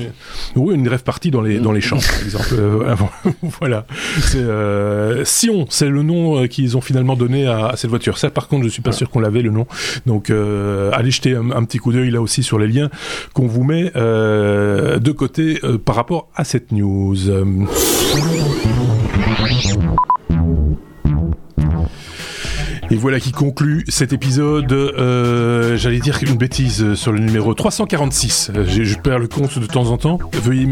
Une, 0.57 0.63
oui, 0.63 0.75
une 0.75 0.89
rêve 0.89 1.03
partie 1.03 1.31
dans 1.31 1.41
les 1.41 1.59
dans 1.59 1.73
les 1.73 1.81
champs, 1.89 1.99
par 1.99 2.23
exemple. 2.23 2.55
Voilà. 3.61 3.87
C'est 4.21 4.42
euh, 4.43 5.25
Sion, 5.25 5.67
c'est 5.69 5.89
le 5.89 6.03
nom 6.03 6.47
qu'ils 6.47 6.77
ont 6.77 6.81
finalement 6.81 7.17
donné 7.17 7.47
à, 7.47 7.69
à, 7.69 7.77
cette 7.77 7.91
voiture. 7.91 8.19
Ça, 8.19 8.31
par 8.31 8.49
contre, 8.49 8.65
je 8.65 8.69
suis 8.69 8.83
pas 8.83 8.93
sûr 8.93 9.11
qu'on 9.11 9.21
l'avait 9.21 9.43
le 9.43 9.51
nom. 9.51 9.67
Donc, 10.07 10.31
euh, 10.31 10.91
allez 10.93 11.11
jeter 11.11 11.35
un, 11.35 11.51
un, 11.51 11.65
petit 11.65 11.79
coup 11.79 11.93
d'œil 11.93 12.11
là 12.11 12.21
aussi 12.21 12.43
sur 12.43 12.59
les 12.59 12.67
liens 12.67 12.91
qu'on 13.35 13.47
vous 13.47 13.65
met 13.65 13.93
euh, 13.97 14.99
de 14.99 15.13
côté 15.13 15.61
euh, 15.65 15.79
par 15.79 15.97
rapport 15.97 16.29
à 16.35 16.45
cette 16.45 16.73
news. 16.73 17.17
Et 22.93 22.97
voilà 22.97 23.21
qui 23.21 23.33
conclut 23.33 23.87
cet 23.89 24.13
épisode. 24.13 24.71
Euh, 24.71 25.79
J'allais 25.79 25.99
dire 25.99 26.19
une 26.21 26.37
bêtise 26.37 26.93
sur 26.93 27.11
le 27.11 27.21
numéro 27.21 27.55
346. 27.55 28.51
Je, 28.67 28.83
je 28.85 28.99
perds 28.99 29.19
le 29.19 29.29
compte 29.29 29.59
de 29.59 29.65
temps 29.65 29.87
en 29.87 29.97
temps. 29.97 30.19
Veuillez 30.43 30.67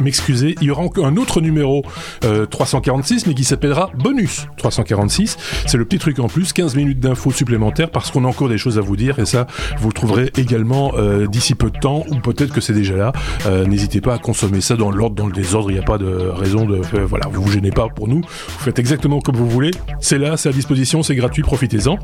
m'excuser. 0.00 0.54
Il 0.62 0.68
y 0.68 0.70
aura 0.70 0.84
un 1.04 1.16
autre 1.18 1.42
numéro 1.42 1.84
euh, 2.24 2.46
346, 2.46 3.26
mais 3.26 3.34
qui 3.34 3.44
s'appellera 3.44 3.90
Bonus 3.94 4.46
346. 4.56 5.36
C'est 5.66 5.76
le 5.76 5.84
petit 5.84 5.98
truc 5.98 6.18
en 6.18 6.28
plus, 6.28 6.54
15 6.54 6.76
minutes 6.76 6.98
d'infos 6.98 7.30
supplémentaires, 7.30 7.90
parce 7.90 8.10
qu'on 8.10 8.24
a 8.24 8.28
encore 8.28 8.48
des 8.48 8.56
choses 8.56 8.78
à 8.78 8.80
vous 8.80 8.96
dire. 8.96 9.18
Et 9.18 9.26
ça, 9.26 9.46
vous 9.78 9.88
le 9.88 9.92
trouverez 9.92 10.30
également 10.38 10.92
euh, 10.96 11.26
d'ici 11.26 11.54
peu 11.54 11.70
de 11.70 11.78
temps, 11.78 12.06
ou 12.10 12.14
peut-être 12.20 12.54
que 12.54 12.62
c'est 12.62 12.72
déjà 12.72 12.96
là. 12.96 13.12
Euh, 13.44 13.66
N'hésitez 13.66 14.00
pas 14.00 14.14
à 14.14 14.18
consommer 14.18 14.62
ça 14.62 14.76
dans 14.76 14.90
l'ordre, 14.90 15.16
dans 15.16 15.26
le 15.26 15.34
désordre. 15.34 15.70
Il 15.70 15.74
n'y 15.74 15.80
a 15.80 15.86
pas 15.86 15.98
de 15.98 16.06
raison 16.06 16.64
de... 16.64 16.76
Euh, 16.94 17.04
voilà, 17.04 17.28
vous 17.30 17.42
vous 17.42 17.52
gênez 17.52 17.70
pas 17.70 17.88
pour 17.94 18.08
nous. 18.08 18.22
Vous 18.22 18.64
faites 18.64 18.78
exactement 18.78 19.20
comme 19.20 19.36
vous 19.36 19.50
voulez. 19.50 19.72
C'est 20.00 20.16
là, 20.16 20.38
c'est 20.38 20.48
à 20.48 20.52
disposition, 20.52 21.02
c'est 21.02 21.14
gratuit. 21.14 21.42
Profitez 21.42 21.65
profitez-en. 21.66 21.98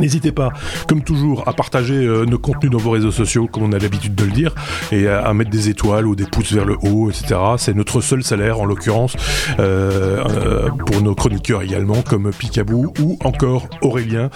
N'hésitez 0.00 0.32
pas, 0.32 0.50
comme 0.88 1.04
toujours, 1.04 1.46
à 1.46 1.52
partager 1.52 1.94
euh, 1.94 2.24
nos 2.24 2.36
contenus 2.36 2.72
dans 2.72 2.78
vos 2.78 2.90
réseaux 2.90 3.12
sociaux, 3.12 3.46
comme 3.46 3.62
on 3.62 3.72
a 3.72 3.78
l'habitude 3.78 4.16
de 4.16 4.24
le 4.24 4.32
dire, 4.32 4.52
et 4.90 5.06
à, 5.06 5.32
mettre 5.34 5.50
des 5.50 5.68
étoiles 5.68 6.08
ou 6.08 6.16
des 6.16 6.24
pouces 6.26 6.52
vers 6.52 6.64
le 6.64 6.76
haut, 6.82 7.10
etc. 7.10 7.36
C'est 7.58 7.76
notre 7.76 8.00
seul 8.00 8.24
salaire, 8.24 8.58
en 8.58 8.64
l'occurrence, 8.64 9.16
euh, 9.60 10.24
euh, 10.28 10.68
pour 10.70 11.00
nos 11.00 11.14
chroniqueurs 11.14 11.62
également, 11.62 12.02
comme 12.02 12.32
Picabou 12.32 12.92
ou 13.00 13.18
encore 13.22 13.68
Aurélien, 13.82 14.30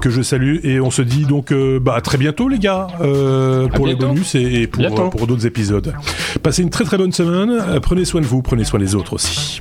que 0.00 0.08
je 0.08 0.22
salue. 0.22 0.56
Et 0.62 0.80
on 0.80 0.90
se 0.90 1.02
dit 1.02 1.26
donc 1.26 1.52
bah, 1.82 1.96
à 1.96 2.00
très 2.00 2.16
bientôt, 2.16 2.48
les 2.48 2.58
gars, 2.58 2.86
pour 3.74 3.86
les 3.86 3.96
bonus 3.96 4.34
et, 4.36 4.66
pour, 4.66 5.10
pour 5.10 5.26
d'autres 5.26 5.44
épisodes. 5.44 5.92
Passez 6.42 6.62
une 6.62 6.70
très 6.70 6.84
très 6.84 6.96
bonne 6.96 7.12
semaine. 7.12 7.62
prenez 7.82 8.06
soin 8.06 8.22
de 8.22 8.26
vous, 8.26 8.40
prenez 8.40 8.64
soin 8.64 8.80
des 8.80 8.94
autres 8.94 9.12
aussi. 9.12 9.60